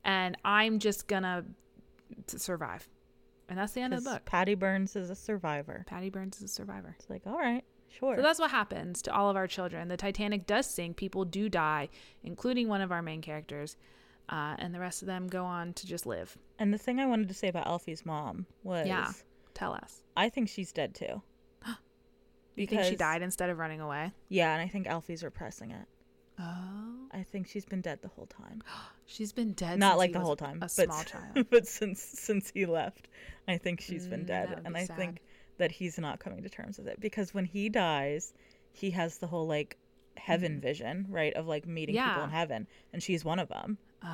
And 0.05 0.37
I'm 0.45 0.79
just 0.79 1.07
going 1.07 1.23
to 1.23 1.45
survive. 2.27 2.89
And 3.53 3.59
that's 3.59 3.75
the 3.75 3.83
end 3.83 3.93
of 3.93 4.03
the 4.03 4.09
book. 4.11 4.25
Patty 4.25 4.55
Burns 4.55 4.97
is 4.97 5.11
a 5.11 5.15
survivor. 5.15 5.85
Patty 5.87 6.09
Burns 6.09 6.39
is 6.39 6.45
a 6.45 6.49
survivor. 6.49 6.97
It's 6.99 7.11
like, 7.11 7.27
all 7.27 7.37
right, 7.37 7.63
sure. 7.91 8.17
So 8.17 8.23
that's 8.23 8.41
what 8.41 8.51
happens 8.51 9.03
to 9.03 9.13
all 9.15 9.29
of 9.29 9.37
our 9.37 9.47
children. 9.47 9.89
The 9.89 9.99
Titanic 9.99 10.47
does 10.47 10.67
sink. 10.67 10.97
People 10.97 11.27
do 11.27 11.51
die, 11.51 11.91
including 12.23 12.69
one 12.69 12.81
of 12.81 12.91
our 12.91 13.03
main 13.03 13.21
characters. 13.21 13.77
Uh, 14.31 14.55
and 14.59 14.75
the 14.75 14.81
rest 14.81 15.03
of 15.03 15.07
them 15.07 15.27
go 15.29 15.45
on 15.45 15.75
to 15.75 15.87
just 15.87 16.07
live. 16.07 16.39
and 16.59 16.73
the 16.73 16.79
thing 16.79 16.99
I 16.99 17.05
wanted 17.05 17.29
to 17.29 17.35
say 17.35 17.49
about 17.49 17.67
Alfie's 17.67 18.07
mom 18.07 18.47
was, 18.63 18.87
Yeah. 18.87 19.11
Tell 19.53 19.75
us. 19.75 20.03
I 20.17 20.31
think 20.31 20.49
she's 20.49 20.73
dead 20.73 20.95
too. 20.95 21.21
You 22.57 22.67
think 22.67 22.85
she 22.85 22.97
died 22.97 23.21
instead 23.23 23.51
of 23.51 23.59
running 23.59 23.81
away? 23.83 24.13
Yeah, 24.29 24.53
and 24.55 24.63
I 24.63 24.69
think 24.69 24.87
Alfie's 24.87 25.23
repressing 25.23 25.73
it. 25.73 25.87
Oh, 26.39 27.07
I 27.13 27.23
think 27.23 27.47
she's 27.47 27.65
been 27.65 27.81
dead 27.83 28.01
the 28.03 28.09
whole 28.09 28.27
time. 28.27 28.63
she's 29.07 29.33
been 29.33 29.53
dead. 29.53 29.79
Not 29.79 29.99
like 29.99 30.09
he 30.11 30.15
the 30.15 30.21
whole 30.21 30.37
time, 30.37 30.57
a 30.57 30.61
but 30.61 30.71
small 30.71 31.03
child. 31.05 31.47
but 31.51 31.67
since 31.67 32.01
since 32.03 32.51
he 32.55 32.67
left, 32.67 33.09
I 33.47 33.59
think 33.59 33.81
she's 33.81 34.07
been 34.07 34.23
Mm, 34.25 34.27
dead, 34.27 34.49
would 34.51 34.59
and 34.65 34.75
be 34.75 34.81
I 34.81 34.85
sad. 34.87 34.97
think 34.97 35.21
that 35.59 35.71
he's 35.71 35.99
not 35.99 36.19
coming 36.21 36.43
to 36.43 36.49
terms 36.49 36.79
with 36.79 36.89
it 36.89 36.99
because 37.01 37.35
when 37.35 37.45
he 37.45 37.69
dies, 37.69 38.33
he 38.73 38.91
has 38.93 39.19
the 39.19 39.27
whole 39.27 39.47
like 39.47 39.77
heaven 40.17 40.61
vision, 40.61 41.07
right, 41.11 41.35
of 41.35 41.47
like 41.47 41.67
meeting 41.67 41.95
people 41.95 42.09
Mm-hmm. 42.11 42.19
Yeah. 42.21 42.25
in 42.25 42.31
heaven, 42.31 42.67
and 42.93 43.03
she's 43.03 43.25
one 43.25 43.39
of 43.39 43.49
them. 43.49 43.79
Oh, 44.03 44.09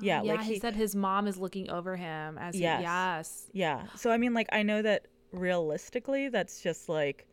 Yeah, 0.00 0.22
yeah. 0.22 0.32
like 0.32 0.42
he, 0.42 0.54
he- 0.54 0.60
said 0.60 0.74
his 0.74 0.96
mom 0.96 1.26
is 1.28 1.36
looking 1.36 1.70
over 1.70 1.94
him 1.96 2.38
as 2.38 2.54
he, 2.54 2.62
Yes. 2.62 2.82
yes. 2.82 3.50
Yeah. 3.52 3.86
So 3.96 4.10
I 4.10 4.16
mean, 4.16 4.32
like 4.34 4.48
I 4.52 4.62
know 4.62 4.80
that 4.82 5.06
realistically, 5.30 6.30
that's 6.30 6.60
just 6.62 6.88
like 6.88 7.26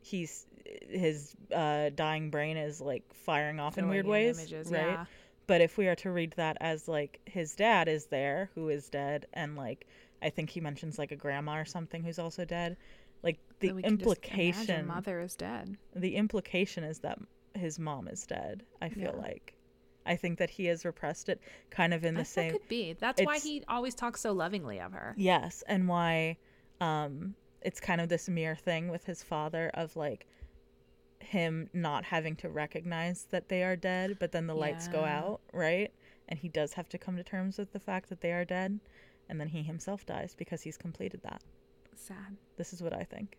he's 0.00 0.46
his 0.88 1.34
uh, 1.54 1.90
dying 1.94 2.30
brain 2.30 2.56
is 2.56 2.80
like 2.80 3.04
firing 3.14 3.60
off 3.60 3.78
in 3.78 3.88
weird 3.88 4.06
ways, 4.06 4.38
images, 4.38 4.70
right? 4.70 4.82
yeah. 4.86 5.04
But 5.46 5.60
if 5.60 5.78
we 5.78 5.86
are 5.86 5.94
to 5.96 6.10
read 6.10 6.32
that 6.36 6.56
as 6.60 6.88
like 6.88 7.20
his 7.26 7.54
dad 7.54 7.88
is 7.88 8.06
there, 8.06 8.50
who 8.54 8.68
is 8.68 8.88
dead, 8.88 9.26
and 9.32 9.56
like 9.56 9.86
I 10.22 10.30
think 10.30 10.50
he 10.50 10.60
mentions 10.60 10.98
like 10.98 11.12
a 11.12 11.16
grandma 11.16 11.60
or 11.60 11.64
something 11.64 12.02
who's 12.02 12.18
also 12.18 12.44
dead, 12.44 12.76
like 13.22 13.38
the 13.60 13.68
Then 13.68 13.76
we 13.76 13.82
can 13.82 13.98
just 13.98 14.10
implication, 14.10 14.86
mother 14.86 15.20
is 15.20 15.36
dead. 15.36 15.76
the 15.94 16.16
implication 16.16 16.82
is 16.84 16.98
that 17.00 17.18
his 17.54 17.78
mom 17.78 18.08
is 18.08 18.26
dead. 18.26 18.64
I 18.82 18.88
feel 18.88 19.14
Yeah. 19.14 19.22
like. 19.22 19.52
I 20.08 20.14
think 20.14 20.38
that 20.38 20.50
he 20.50 20.66
has 20.66 20.84
repressed 20.84 21.28
it, 21.28 21.40
kind 21.70 21.92
of 21.92 22.04
in 22.04 22.14
the 22.14 22.24
same. 22.24 22.52
that 22.52 22.60
could 22.60 22.68
be. 22.68 22.92
That's 22.92 23.20
why 23.22 23.38
he 23.38 23.64
always 23.68 23.94
talks 23.94 24.20
so 24.20 24.32
lovingly 24.32 24.80
of 24.80 24.92
her. 24.92 25.14
Yes, 25.16 25.62
and 25.66 25.88
why 25.88 26.36
um 26.80 27.34
it's 27.62 27.80
kind 27.80 28.00
of 28.00 28.08
this 28.08 28.28
mirror 28.28 28.54
thing 28.54 28.88
with 28.88 29.04
his 29.06 29.22
father 29.22 29.70
of 29.74 29.96
like 29.96 30.26
him 31.20 31.68
not 31.72 32.04
having 32.04 32.36
to 32.36 32.48
recognize 32.48 33.26
that 33.30 33.48
they 33.48 33.62
are 33.62 33.76
dead, 33.76 34.16
but 34.20 34.32
then 34.32 34.46
the 34.46 34.54
lights 34.54 34.88
go 34.88 35.04
out, 35.04 35.40
right? 35.52 35.92
And 36.28 36.38
he 36.38 36.48
does 36.48 36.72
have 36.74 36.88
to 36.90 36.98
come 36.98 37.16
to 37.16 37.24
terms 37.24 37.58
with 37.58 37.72
the 37.72 37.80
fact 37.80 38.08
that 38.08 38.20
they 38.20 38.32
are 38.32 38.44
dead, 38.44 38.78
and 39.28 39.40
then 39.40 39.48
he 39.48 39.62
himself 39.62 40.04
dies 40.06 40.34
because 40.36 40.62
he's 40.62 40.76
completed 40.76 41.20
that. 41.22 41.42
Sad. 41.94 42.36
This 42.56 42.72
is 42.72 42.82
what 42.82 42.92
I 42.92 43.02
think. 43.04 43.36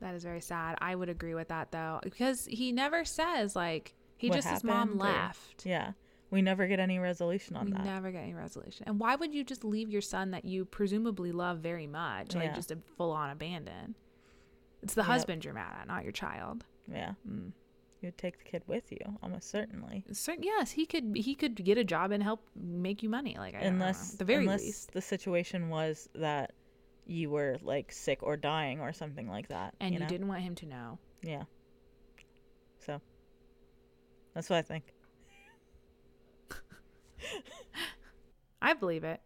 That 0.00 0.14
is 0.14 0.22
very 0.22 0.40
sad. 0.40 0.76
I 0.80 0.94
would 0.94 1.08
agree 1.08 1.34
with 1.34 1.48
that 1.48 1.72
though, 1.72 1.98
because 2.02 2.44
he 2.46 2.70
never 2.72 3.04
says 3.04 3.56
like 3.56 3.94
he 4.16 4.28
What 4.28 4.36
just 4.36 4.48
his 4.48 4.64
mom 4.64 4.76
happened 4.98 5.00
or- 5.00 5.04
left. 5.04 5.66
Yeah. 5.66 5.92
We 6.30 6.42
never 6.42 6.66
get 6.66 6.78
any 6.78 6.98
resolution 6.98 7.56
on 7.56 7.66
we 7.66 7.72
that. 7.72 7.84
never 7.86 8.10
get 8.12 8.22
any 8.22 8.34
resolution. 8.34 8.84
And 8.86 9.00
why 9.00 9.16
would 9.16 9.32
you 9.34 9.42
just 9.44 9.64
leave 9.64 9.88
your 9.88 10.02
son 10.02 10.30
that 10.32 10.44
you 10.44 10.66
presumably 10.66 11.32
love 11.32 11.60
very 11.60 11.86
much, 11.86 12.34
like 12.34 12.44
Yeah. 12.50 12.52
just 12.54 12.70
a 12.70 12.76
full 12.98 13.12
on 13.12 13.30
abandon? 13.30 13.94
It's 14.82 14.94
the 14.94 15.00
Yep. 15.02 15.06
husband 15.06 15.44
you're 15.44 15.54
mad 15.54 15.76
at, 15.80 15.86
not 15.88 16.02
your 16.04 16.12
child. 16.12 16.64
Yeah. 16.90 17.14
Mm. 17.28 17.52
You'd 18.00 18.16
take 18.16 18.38
the 18.38 18.44
kid 18.44 18.62
with 18.68 18.92
you, 18.92 18.98
almost 19.22 19.50
certainly. 19.50 20.04
So, 20.12 20.34
yes, 20.38 20.70
he 20.70 20.86
could 20.86 21.16
he 21.16 21.34
could 21.34 21.56
get 21.64 21.78
a 21.78 21.84
job 21.84 22.12
and 22.12 22.22
help 22.22 22.46
make 22.54 23.02
you 23.02 23.08
money. 23.08 23.36
Like 23.36 23.56
I 23.56 23.58
unless 23.60 24.12
the 24.12 24.24
very 24.24 24.44
unless 24.44 24.62
least, 24.62 24.92
the 24.92 25.00
situation 25.00 25.68
was 25.68 26.08
that 26.14 26.52
you 27.06 27.28
were 27.30 27.58
like 27.62 27.90
sick 27.90 28.22
or 28.22 28.36
dying 28.36 28.80
or 28.80 28.92
something 28.92 29.28
like 29.28 29.48
that. 29.48 29.74
and 29.80 29.92
you, 29.94 29.98
know? 30.00 30.06
didn't 30.06 30.28
want 30.28 30.42
him 30.42 30.54
to 30.56 30.66
know. 30.66 30.98
Yeah. 31.22 31.42
So 32.78 33.00
that's 34.34 34.48
what 34.48 34.58
I 34.58 34.62
think. 34.62 34.84
I 38.62 38.74
believe 38.74 39.02
it. 39.04 39.20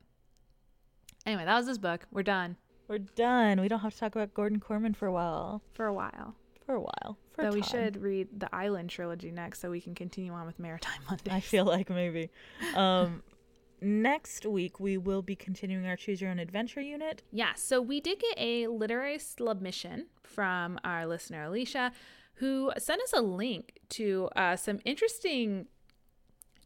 Anyway, 1.27 1.45
that 1.45 1.57
was 1.57 1.67
this 1.67 1.79
book. 1.79 2.07
We're 2.11 2.23
done 2.23 2.57
We're 2.93 2.99
done. 2.99 3.59
We 3.63 3.69
don't 3.69 3.81
have 3.81 3.95
to 3.95 3.99
talk 3.99 4.15
about 4.15 4.35
Gordon 4.35 4.61
Korman 4.61 4.95
for 4.95 5.07
a 5.07 5.13
while. 5.13 5.63
for 5.73 5.87
a 5.87 5.95
while. 5.95 6.35
For 6.67 6.75
a 6.75 6.81
while. 6.81 7.17
For 7.31 7.41
a 7.41 7.45
Though 7.47 7.55
we 7.55 7.63
should 7.63 7.97
read 7.97 8.29
the 8.39 8.55
Island 8.55 8.91
trilogy 8.91 9.31
next, 9.31 9.61
so 9.61 9.71
we 9.71 9.81
can 9.81 9.95
continue 9.95 10.35
on 10.35 10.45
with 10.45 10.59
Maritime 10.59 11.01
Mondays. 11.09 11.33
I 11.33 11.41
feel 11.41 11.65
like 11.65 11.89
maybe. 11.89 12.29
Um, 12.77 13.23
next 13.81 14.45
week 14.45 14.79
we 14.79 14.99
will 14.99 15.23
be 15.23 15.35
continuing 15.35 15.87
our 15.87 15.97
Choose 15.97 16.21
Your 16.21 16.31
Own 16.31 16.39
Adventure 16.39 16.83
unit. 16.83 17.23
Yeah, 17.33 17.55
so 17.55 17.81
we 17.81 17.99
did 17.99 18.21
get 18.21 18.35
a 18.37 18.67
literary 18.67 19.19
submission 19.19 20.09
from 20.23 20.79
our 20.85 21.07
listener 21.07 21.45
Alicia, 21.45 21.93
who 22.35 22.73
sent 22.77 23.01
us 23.01 23.15
a 23.15 23.23
link 23.23 23.79
to 23.89 24.29
uh, 24.37 24.57
some 24.57 24.81
interesting 24.85 25.67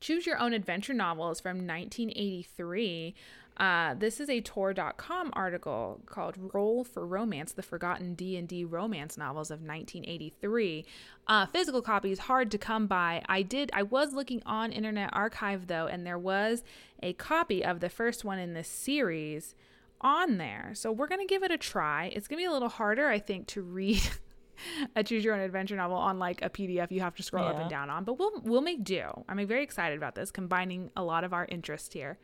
choose 0.00 0.26
your 0.26 0.38
own 0.38 0.52
adventure 0.52 0.92
novels 0.92 1.40
from 1.40 1.58
1983. 1.58 3.14
Uh, 3.56 3.94
this 3.94 4.20
is 4.20 4.28
a 4.28 4.40
Tor.com 4.40 5.30
article 5.32 6.00
called 6.06 6.36
"Roll 6.52 6.84
for 6.84 7.06
Romance: 7.06 7.52
The 7.52 7.62
Forgotten 7.62 8.14
D&D 8.14 8.64
Romance 8.64 9.16
Novels 9.16 9.50
of 9.50 9.60
1983." 9.60 10.84
Uh, 11.26 11.46
physical 11.46 11.80
copies 11.80 12.20
hard 12.20 12.50
to 12.50 12.58
come 12.58 12.86
by. 12.86 13.22
I 13.28 13.42
did. 13.42 13.70
I 13.72 13.82
was 13.82 14.12
looking 14.12 14.42
on 14.44 14.72
Internet 14.72 15.10
Archive 15.12 15.68
though, 15.68 15.86
and 15.86 16.06
there 16.06 16.18
was 16.18 16.64
a 17.02 17.14
copy 17.14 17.64
of 17.64 17.80
the 17.80 17.88
first 17.88 18.24
one 18.24 18.38
in 18.38 18.52
this 18.52 18.68
series 18.68 19.54
on 20.00 20.36
there. 20.36 20.72
So 20.74 20.92
we're 20.92 21.08
gonna 21.08 21.26
give 21.26 21.42
it 21.42 21.50
a 21.50 21.58
try. 21.58 22.12
It's 22.14 22.28
gonna 22.28 22.42
be 22.42 22.46
a 22.46 22.52
little 22.52 22.68
harder, 22.68 23.08
I 23.08 23.18
think, 23.18 23.46
to 23.48 23.62
read. 23.62 24.02
a 24.96 25.02
choose 25.02 25.24
your 25.24 25.34
own 25.34 25.40
adventure 25.40 25.76
novel 25.76 25.96
on 25.96 26.18
like 26.18 26.42
a 26.42 26.50
PDF 26.50 26.90
you 26.90 27.00
have 27.00 27.14
to 27.16 27.22
scroll 27.22 27.46
up 27.46 27.58
and 27.58 27.70
down 27.70 27.90
on, 27.90 28.04
but 28.04 28.18
we'll 28.18 28.40
we'll 28.42 28.62
make 28.62 28.84
do. 28.84 29.06
I'm 29.28 29.46
very 29.46 29.62
excited 29.62 29.96
about 29.96 30.14
this, 30.14 30.30
combining 30.30 30.90
a 30.94 31.02
lot 31.02 31.24
of 31.24 31.32
our 31.32 31.46
interest 31.46 31.94
here. 31.94 32.18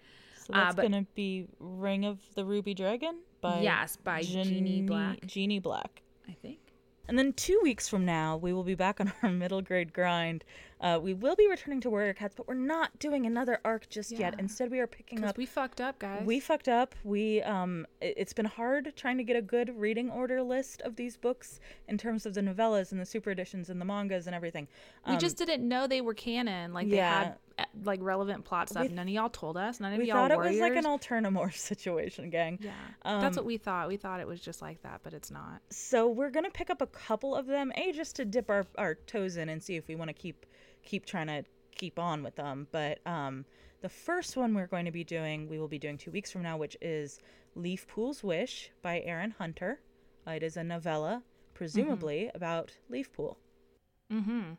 So 0.45 0.53
Uh, 0.55 0.65
that's 0.65 0.77
but- 0.77 0.83
gonna 0.83 1.07
be 1.15 1.47
Ring 1.59 2.05
of 2.05 2.19
the 2.35 2.45
Ruby 2.45 2.75
Dragon 2.75 3.21
by 3.41 3.61
yes, 3.61 3.97
by 3.97 4.23
Jeannie 4.23 4.83
Black, 4.83 5.25
Jeannie 5.27 5.59
Black. 5.61 6.03
I 6.29 6.33
think. 6.35 6.59
And 7.09 7.19
then 7.19 7.33
two 7.33 7.59
weeks 7.63 7.89
from 7.89 8.05
now, 8.05 8.37
we 8.37 8.53
will 8.53 8.63
be 8.63 8.77
back 8.77 9.01
on 9.01 9.13
our 9.23 9.31
middle 9.43 9.61
grade 9.61 9.93
grind. 9.93 10.45
Uh, 10.83 10.99
we 11.01 11.15
will 11.15 11.37
be 11.37 11.47
returning 11.49 11.81
to 11.81 11.89
Warrior 11.89 12.13
Cats, 12.13 12.35
but 12.37 12.49
we're 12.49 12.55
not 12.55 12.99
doing 12.99 13.25
another 13.25 13.61
arc 13.65 13.89
just 13.89 14.11
yet. 14.11 14.35
Instead, 14.41 14.69
we 14.71 14.81
are 14.81 14.87
picking 14.89 15.23
up. 15.25 15.39
we 15.39 15.47
fucked 15.47 15.81
up, 15.81 15.97
guys. 16.01 16.25
We 16.27 16.41
fucked 16.41 16.69
up. 16.69 16.95
We 17.05 17.41
um, 17.43 17.87
it- 18.01 18.15
it's 18.17 18.33
been 18.33 18.47
hard 18.47 18.93
trying 18.97 19.17
to 19.19 19.25
get 19.25 19.37
a 19.37 19.43
good 19.43 19.79
reading 19.79 20.11
order 20.11 20.43
list 20.43 20.83
of 20.83 20.97
these 20.97 21.17
books 21.17 21.61
in 21.87 21.99
terms 21.99 22.27
of 22.27 22.35
the 22.35 22.41
novellas 22.41 22.91
and 22.91 23.01
the 23.01 23.07
super 23.07 23.31
editions 23.31 23.71
and 23.71 23.81
the 23.81 23.85
mangas 23.85 24.27
and 24.27 24.35
everything. 24.35 24.67
we 25.07 25.13
Um, 25.15 25.19
just 25.21 25.37
didn't 25.37 25.67
know 25.67 25.87
they 25.87 26.01
were 26.01 26.15
canon. 26.15 26.73
Like 26.73 26.89
they 26.91 26.97
yeah. 26.97 27.19
had 27.25 27.35
uh, 27.59 27.65
like 27.85 28.01
relevant 28.03 28.45
plot 28.45 28.69
stuff. 28.69 28.83
We- 28.89 28.95
None 28.95 29.07
of 29.07 29.15
y'all 29.15 29.29
told 29.31 29.57
us. 29.57 29.79
None 29.79 29.93
of 29.93 29.99
we 30.01 30.07
y'all 30.07 30.25
We 30.25 30.29
thought 30.31 30.45
it 30.45 30.51
was 30.51 30.59
like 30.59 30.75
an 30.75 30.85
alternamorph 30.85 31.55
situation, 31.57 32.29
gang. 32.29 32.59
yeah, 32.61 32.73
Um, 33.05 33.21
that's 33.21 33.37
what 33.37 33.47
we 33.47 33.57
thought. 33.57 33.87
We 33.87 33.97
thought 33.99 34.19
it 34.19 34.27
was 34.27 34.41
just 34.41 34.61
like 34.61 34.83
that, 34.83 35.01
but 35.05 35.13
it's 35.15 35.31
not. 35.31 35.61
so 35.71 36.09
we're 36.09 36.31
gonna 36.31 36.51
pick 36.51 36.71
up 36.71 36.83
a 36.83 36.87
couple 36.89 37.37
of 37.37 37.47
them 37.47 37.71
a 37.77 37.93
just 37.93 38.17
to 38.17 38.25
dip 38.25 38.51
our, 38.51 38.67
our 38.77 38.95
toes 38.97 39.37
in 39.37 39.49
and 39.49 39.63
see 39.63 39.77
if 39.77 39.87
we 39.87 39.95
want 39.95 40.09
to 40.09 40.15
keep 40.15 40.45
keep 40.83 41.07
trying 41.07 41.27
to 41.27 41.45
keep 41.75 41.99
on 41.99 42.23
with 42.23 42.37
them 42.37 42.67
but 42.71 42.99
um 43.07 43.45
the 43.81 43.89
first 43.89 44.37
one 44.37 44.55
we're 44.55 44.67
going 44.67 44.85
to 44.85 44.93
be 44.93 45.05
doing 45.05 45.49
we 45.49 45.59
will 45.59 45.69
be 45.69 45.79
doing 45.79 45.99
two 45.99 46.11
weeks 46.11 46.31
from 46.31 46.43
now 46.43 46.57
which 46.57 46.77
is 46.81 47.19
Leafpool's 47.57 48.23
wish 48.23 48.71
by 48.83 49.01
Erin 49.01 49.35
Hunter 49.39 49.81
uh, 50.27 50.33
it 50.33 50.43
is 50.43 50.57
a 50.57 50.65
novella 50.65 51.23
presumably 51.55 52.31
about 52.35 52.73
Leafpool 52.91 53.37
Mm-hmm. 54.13 54.53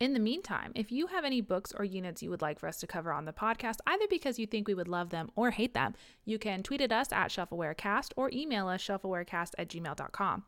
In 0.00 0.14
the 0.14 0.20
meantime, 0.20 0.72
if 0.74 0.90
you 0.90 1.06
have 1.06 1.24
any 1.24 1.40
books 1.40 1.72
or 1.78 1.84
units 1.84 2.22
you 2.22 2.30
would 2.30 2.42
like 2.42 2.58
for 2.58 2.68
us 2.68 2.78
to 2.80 2.86
cover 2.86 3.12
on 3.12 3.24
the 3.24 3.32
podcast, 3.32 3.76
either 3.86 4.06
because 4.10 4.38
you 4.38 4.46
think 4.46 4.66
we 4.66 4.74
would 4.74 4.88
love 4.88 5.10
them 5.10 5.30
or 5.36 5.52
hate 5.52 5.74
them, 5.74 5.94
you 6.24 6.38
can 6.38 6.62
tweet 6.62 6.80
at 6.80 6.90
us 6.90 7.12
at 7.12 7.30
shelfawarecast 7.30 8.10
or 8.16 8.28
email 8.32 8.66
us 8.68 8.82
shelfawarecast 8.82 9.52
at 9.58 9.68
gmail.com. 9.68 10.44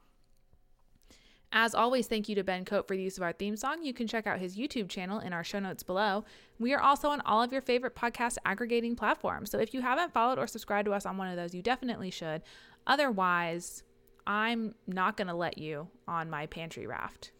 As 1.56 1.72
always, 1.72 2.08
thank 2.08 2.28
you 2.28 2.34
to 2.34 2.42
Ben 2.42 2.64
Cope 2.64 2.88
for 2.88 2.96
the 2.96 3.02
use 3.04 3.16
of 3.16 3.22
our 3.22 3.32
theme 3.32 3.56
song. 3.56 3.84
You 3.84 3.94
can 3.94 4.08
check 4.08 4.26
out 4.26 4.40
his 4.40 4.56
YouTube 4.56 4.88
channel 4.88 5.20
in 5.20 5.32
our 5.32 5.44
show 5.44 5.60
notes 5.60 5.84
below. 5.84 6.24
We 6.58 6.74
are 6.74 6.80
also 6.80 7.10
on 7.10 7.20
all 7.20 7.42
of 7.42 7.52
your 7.52 7.62
favorite 7.62 7.94
podcast 7.94 8.38
aggregating 8.44 8.96
platforms. 8.96 9.52
So 9.52 9.60
if 9.60 9.72
you 9.72 9.80
haven't 9.80 10.12
followed 10.12 10.40
or 10.40 10.48
subscribed 10.48 10.86
to 10.86 10.92
us 10.92 11.06
on 11.06 11.16
one 11.16 11.28
of 11.28 11.36
those, 11.36 11.54
you 11.54 11.62
definitely 11.62 12.10
should. 12.10 12.42
Otherwise, 12.88 13.84
I'm 14.26 14.74
not 14.88 15.16
going 15.16 15.28
to 15.28 15.34
let 15.34 15.56
you 15.56 15.86
on 16.08 16.28
my 16.28 16.46
pantry 16.46 16.88
raft 16.88 17.30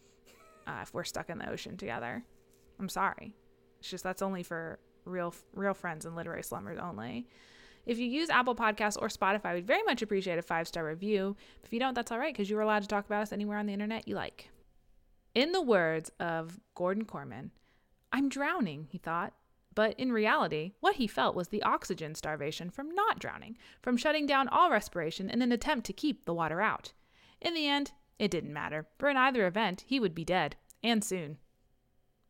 uh, 0.69 0.79
if 0.83 0.95
we're 0.95 1.03
stuck 1.03 1.29
in 1.29 1.39
the 1.39 1.51
ocean 1.51 1.77
together. 1.77 2.23
I'm 2.79 2.89
sorry. 2.89 3.35
It's 3.81 3.91
just 3.91 4.05
that's 4.05 4.23
only 4.23 4.45
for 4.45 4.79
real 5.05 5.35
real 5.55 5.75
friends 5.75 6.05
and 6.05 6.15
literary 6.15 6.45
slummers 6.45 6.79
only. 6.79 7.27
If 7.87 7.99
you 7.99 8.07
use 8.07 8.31
Apple 8.31 8.55
Podcasts 8.55 9.01
or 9.01 9.09
Spotify, 9.09 9.55
we'd 9.55 9.67
very 9.67 9.83
much 9.83 10.03
appreciate 10.03 10.39
a 10.39 10.43
five 10.43 10.67
star 10.67 10.85
review. 10.85 11.37
If 11.63 11.73
you 11.73 11.79
don't, 11.79 11.95
that's 11.95 12.11
all 12.11 12.19
right 12.19 12.33
because 12.33 12.49
you 12.49 12.59
are 12.59 12.63
allowed 12.63 12.83
to 12.83 12.89
talk 12.89 13.07
about 13.07 13.23
us 13.23 13.33
anywhere 13.33 13.59
on 13.59 13.67
the 13.67 13.73
internet 13.73 14.09
you 14.09 14.15
like. 14.15 14.51
In 15.35 15.53
the 15.53 15.63
words 15.63 16.11
of 16.21 16.61
Gordon 16.75 17.05
Korman, 17.05 17.51
I'm 18.13 18.29
drowning, 18.29 18.87
he 18.91 18.99
thought. 18.99 19.35
But 19.75 19.99
in 19.99 20.13
reality, 20.13 20.73
what 20.79 20.97
he 20.97 21.09
felt 21.09 21.35
was 21.35 21.49
the 21.49 21.63
oxygen 21.65 22.15
starvation 22.15 22.71
from 22.71 22.95
not 22.95 23.19
drowning, 23.19 23.57
from 23.83 23.97
shutting 23.97 24.25
down 24.25 24.49
all 24.49 24.71
respiration 24.71 25.29
in 25.29 25.43
an 25.43 25.51
attempt 25.51 25.85
to 25.87 25.93
keep 25.93 26.25
the 26.25 26.35
water 26.35 26.61
out. 26.61 26.93
In 27.41 27.55
the 27.55 27.67
end, 27.67 27.91
it 28.19 28.31
didn't 28.31 28.53
matter, 28.53 28.87
for 28.99 29.09
in 29.09 29.17
either 29.17 29.47
event, 29.47 29.83
he 29.87 29.99
would 29.99 30.15
be 30.15 30.25
dead, 30.25 30.55
and 30.85 31.03
soon. 31.03 31.39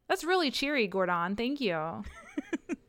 That's 0.09 0.25
really 0.25 0.51
cheery, 0.51 0.87
Gordon. 0.87 1.37
Thank 1.37 1.61
you. 1.61 2.05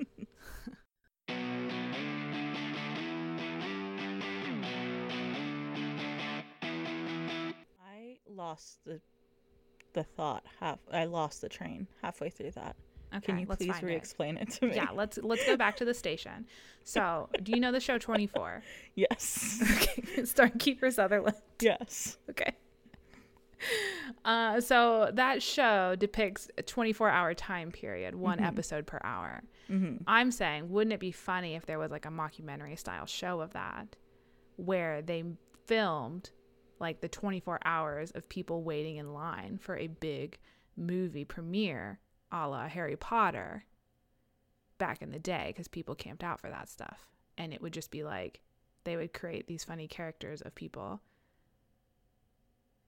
lost 8.36 8.80
the 8.86 9.00
the 9.94 10.04
thought 10.04 10.44
half 10.60 10.80
i 10.92 11.06
lost 11.06 11.42
the 11.42 11.50
train 11.50 11.88
halfway 12.02 12.30
through 12.30 12.52
that 12.52 12.76
Okay, 13.14 13.28
can 13.28 13.40
you 13.40 13.46
please 13.46 13.82
re-explain 13.82 14.36
it 14.36 14.50
to 14.52 14.66
me 14.68 14.76
Yeah, 14.76 14.90
let's 14.94 15.18
let's 15.20 15.46
go 15.46 15.56
back 15.56 15.78
to 15.78 15.86
the 15.86 15.94
station. 15.94 16.46
So, 16.84 17.30
do 17.42 17.54
you 17.54 17.62
know 17.62 17.72
the 17.72 17.80
show 17.80 17.98
24? 17.98 18.62
yes 18.96 19.60
Okay, 19.62 20.02
Kiefer 20.24 20.92
Sutherland. 20.92 21.38
yes 21.62 22.18
Okay. 22.30 22.52
Uh, 24.26 24.60
so 24.60 25.10
that 25.14 25.42
show 25.42 25.96
depicts 25.96 26.50
a 26.58 26.62
24 26.64 27.10
hour 27.10 27.34
time 27.34 27.72
period, 27.72 28.16
one 28.16 28.40
episode 28.40 28.86
per 28.86 29.00
hour. 29.04 29.44
mm-hmm. 29.70 29.98
I'm 30.08 30.32
saying, 30.32 30.70
wouldn't 30.70 30.94
it 30.94 31.00
be 31.00 31.12
funny 31.12 31.56
if 31.56 31.66
there 31.66 31.80
was 31.80 31.92
like 31.92 32.06
a 32.06 32.10
mockumentary 32.10 32.78
style 32.78 33.06
show 33.06 33.40
of 33.40 33.54
that 33.54 33.96
where 34.58 35.02
they 35.02 35.24
filmed 35.68 36.32
like 36.80 37.02
the 37.02 37.08
24 37.08 37.60
hours 37.66 38.12
of 38.12 38.28
people 38.30 38.64
waiting 38.64 38.98
in 38.98 39.14
line 39.14 39.58
for 39.62 39.78
a 39.78 39.88
big 39.88 40.38
movie 40.76 41.26
premiere 41.26 42.00
a 42.32 42.48
la 42.48 42.68
Harry 42.68 42.96
Potter 42.96 43.66
back 44.78 45.02
in 45.02 45.12
the 45.12 45.20
day 45.20 45.46
because 45.48 45.68
people 45.68 45.96
camped 45.96 46.24
out 46.24 46.40
for 46.40 46.50
that 46.50 46.70
stuff. 46.70 47.08
And 47.38 47.54
it 47.54 47.62
would 47.62 47.74
just 47.74 47.92
be 47.92 48.04
like, 48.04 48.42
they 48.84 48.96
would 48.96 49.14
create 49.14 49.48
these 49.48 49.64
funny 49.64 49.88
characters 49.88 50.42
of 50.42 50.56
people. 50.56 51.02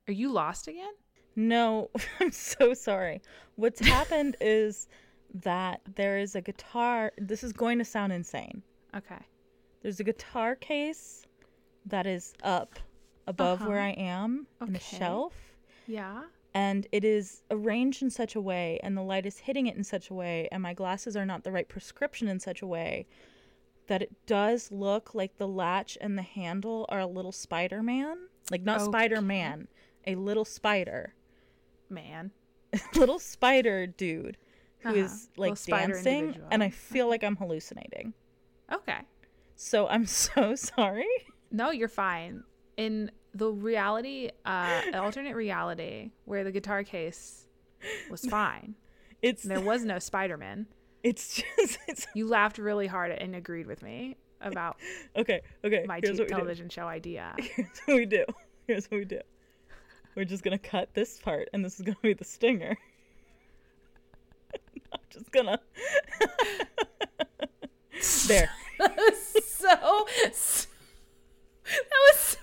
Are 0.07 0.13
you 0.13 0.31
lost 0.31 0.67
again? 0.67 0.93
No, 1.35 1.89
I'm 2.19 2.31
so 2.31 2.73
sorry. 2.73 3.21
What's 3.55 3.79
happened 3.79 4.35
is 4.41 4.88
that 5.33 5.81
there 5.95 6.17
is 6.17 6.35
a 6.35 6.41
guitar. 6.41 7.11
This 7.17 7.43
is 7.43 7.53
going 7.53 7.77
to 7.79 7.85
sound 7.85 8.13
insane. 8.13 8.63
Okay. 8.95 9.19
There's 9.81 9.99
a 9.99 10.03
guitar 10.03 10.55
case 10.55 11.25
that 11.85 12.05
is 12.05 12.33
up 12.43 12.79
above 13.28 13.61
where 13.61 13.78
Uh-huh. 13.80 13.88
I 13.88 14.01
am 14.01 14.47
in 14.61 14.69
a 14.69 14.78
Okay. 14.78 14.97
shelf, 14.97 15.34
Yeah. 15.86 16.23
and 16.53 16.88
it 16.91 17.03
is 17.03 17.43
arranged 17.51 18.01
in 18.01 18.09
such 18.09 18.36
a 18.36 18.41
way, 18.41 18.80
and 18.82 18.95
the 18.97 19.01
light 19.03 19.25
is 19.25 19.39
hitting 19.39 19.67
it 19.67 19.75
in 19.75 19.84
such 19.84 20.09
a 20.09 20.13
way, 20.13 20.47
and 20.51 20.63
my 20.63 20.73
glasses 20.73 21.15
are 21.17 21.25
not 21.25 21.43
the 21.43 21.51
right 21.51 21.67
prescription 21.67 22.28
in 22.28 22.39
such 22.39 22.61
a 22.61 22.67
way 22.67 23.05
that 23.88 24.01
it 24.01 24.25
does 24.25 24.71
look 24.71 25.13
like 25.15 25.38
the 25.38 25.47
latch 25.47 25.97
and 26.01 26.17
the 26.17 26.21
handle 26.23 26.86
are 26.89 26.99
a 26.99 27.07
little 27.07 27.32
Spider 27.32 27.82
Man. 27.84 28.17
Like, 28.51 28.63
not 28.63 28.82
Okay. 28.82 28.89
Spider 28.89 29.21
Man, 29.21 29.67
a 30.05 30.15
little 30.15 30.45
spider. 30.45 31.13
Man. 31.89 32.32
little 32.95 33.19
spider 33.19 33.88
dude 33.88 34.38
who 34.80 34.93
is 34.93 35.11
Uh-huh. 35.11 35.41
like 35.41 35.63
dancing 35.63 36.19
individual. 36.19 36.47
and 36.51 36.61
I 36.63 36.69
feel 36.69 37.07
like 37.07 37.23
I'm 37.23 37.36
hallucinating. 37.38 38.13
Okay. 38.71 38.99
So 39.55 39.88
I'm 39.88 40.05
so 40.25 40.53
sorry. 40.55 41.07
No, 41.51 41.71
you're 41.71 41.88
fine. 41.88 42.43
In 42.75 43.09
the 43.34 43.49
reality, 43.51 44.30
uh, 44.45 44.82
alternate 44.95 45.36
reality 45.36 46.11
where 46.25 46.43
the 46.43 46.51
guitar 46.51 46.84
case 46.84 47.45
was 48.09 48.21
fine, 48.30 48.75
It's 49.21 49.43
and 49.43 49.51
there 49.51 49.61
was 49.61 49.84
no 49.86 49.99
Spider 49.99 50.38
Man, 50.38 50.67
it's 51.03 51.36
just 51.36 51.78
it's 51.88 52.07
you 52.13 52.28
laughed 52.28 52.57
really 52.57 52.88
hard 52.88 53.11
and 53.11 53.36
agreed 53.36 53.67
with 53.67 53.82
me 53.82 54.17
about 54.41 54.78
okay, 55.15 55.41
okay. 55.63 55.86
my 55.88 55.99
t- 55.99 56.09
what 56.09 56.19
we 56.19 56.25
do. 56.25 56.30
television 56.30 56.69
show 56.69 56.88
idea. 56.88 57.36
Here's 57.55 57.80
what 57.86 57.95
we 57.95 58.05
do. 58.05 58.25
Here's 58.67 58.86
what 58.91 58.97
we 58.97 59.05
do. 59.05 59.21
We're 60.15 60.25
just 60.25 60.43
gonna 60.43 60.57
cut 60.57 60.93
this 60.93 61.19
part 61.19 61.49
and 61.53 61.63
this 61.63 61.80
is 61.80 61.86
gonna 61.86 61.97
be 62.01 62.13
the 62.13 62.23
stinger. 62.25 62.75
I'm 64.93 64.99
just 65.09 65.32
gonna 65.32 65.59
There. 68.28 68.49
so, 68.80 69.67
so 70.34 70.67
that 71.65 71.99
was 72.07 72.17
so 72.19 72.39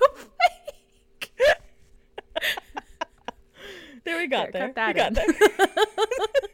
there 4.04 4.18
we 4.18 4.26
got 4.26 4.52
there. 4.52 4.72
there. 4.72 4.72
Got 4.72 4.88
we 4.88 4.94
got 4.94 5.14
there. 5.14 5.26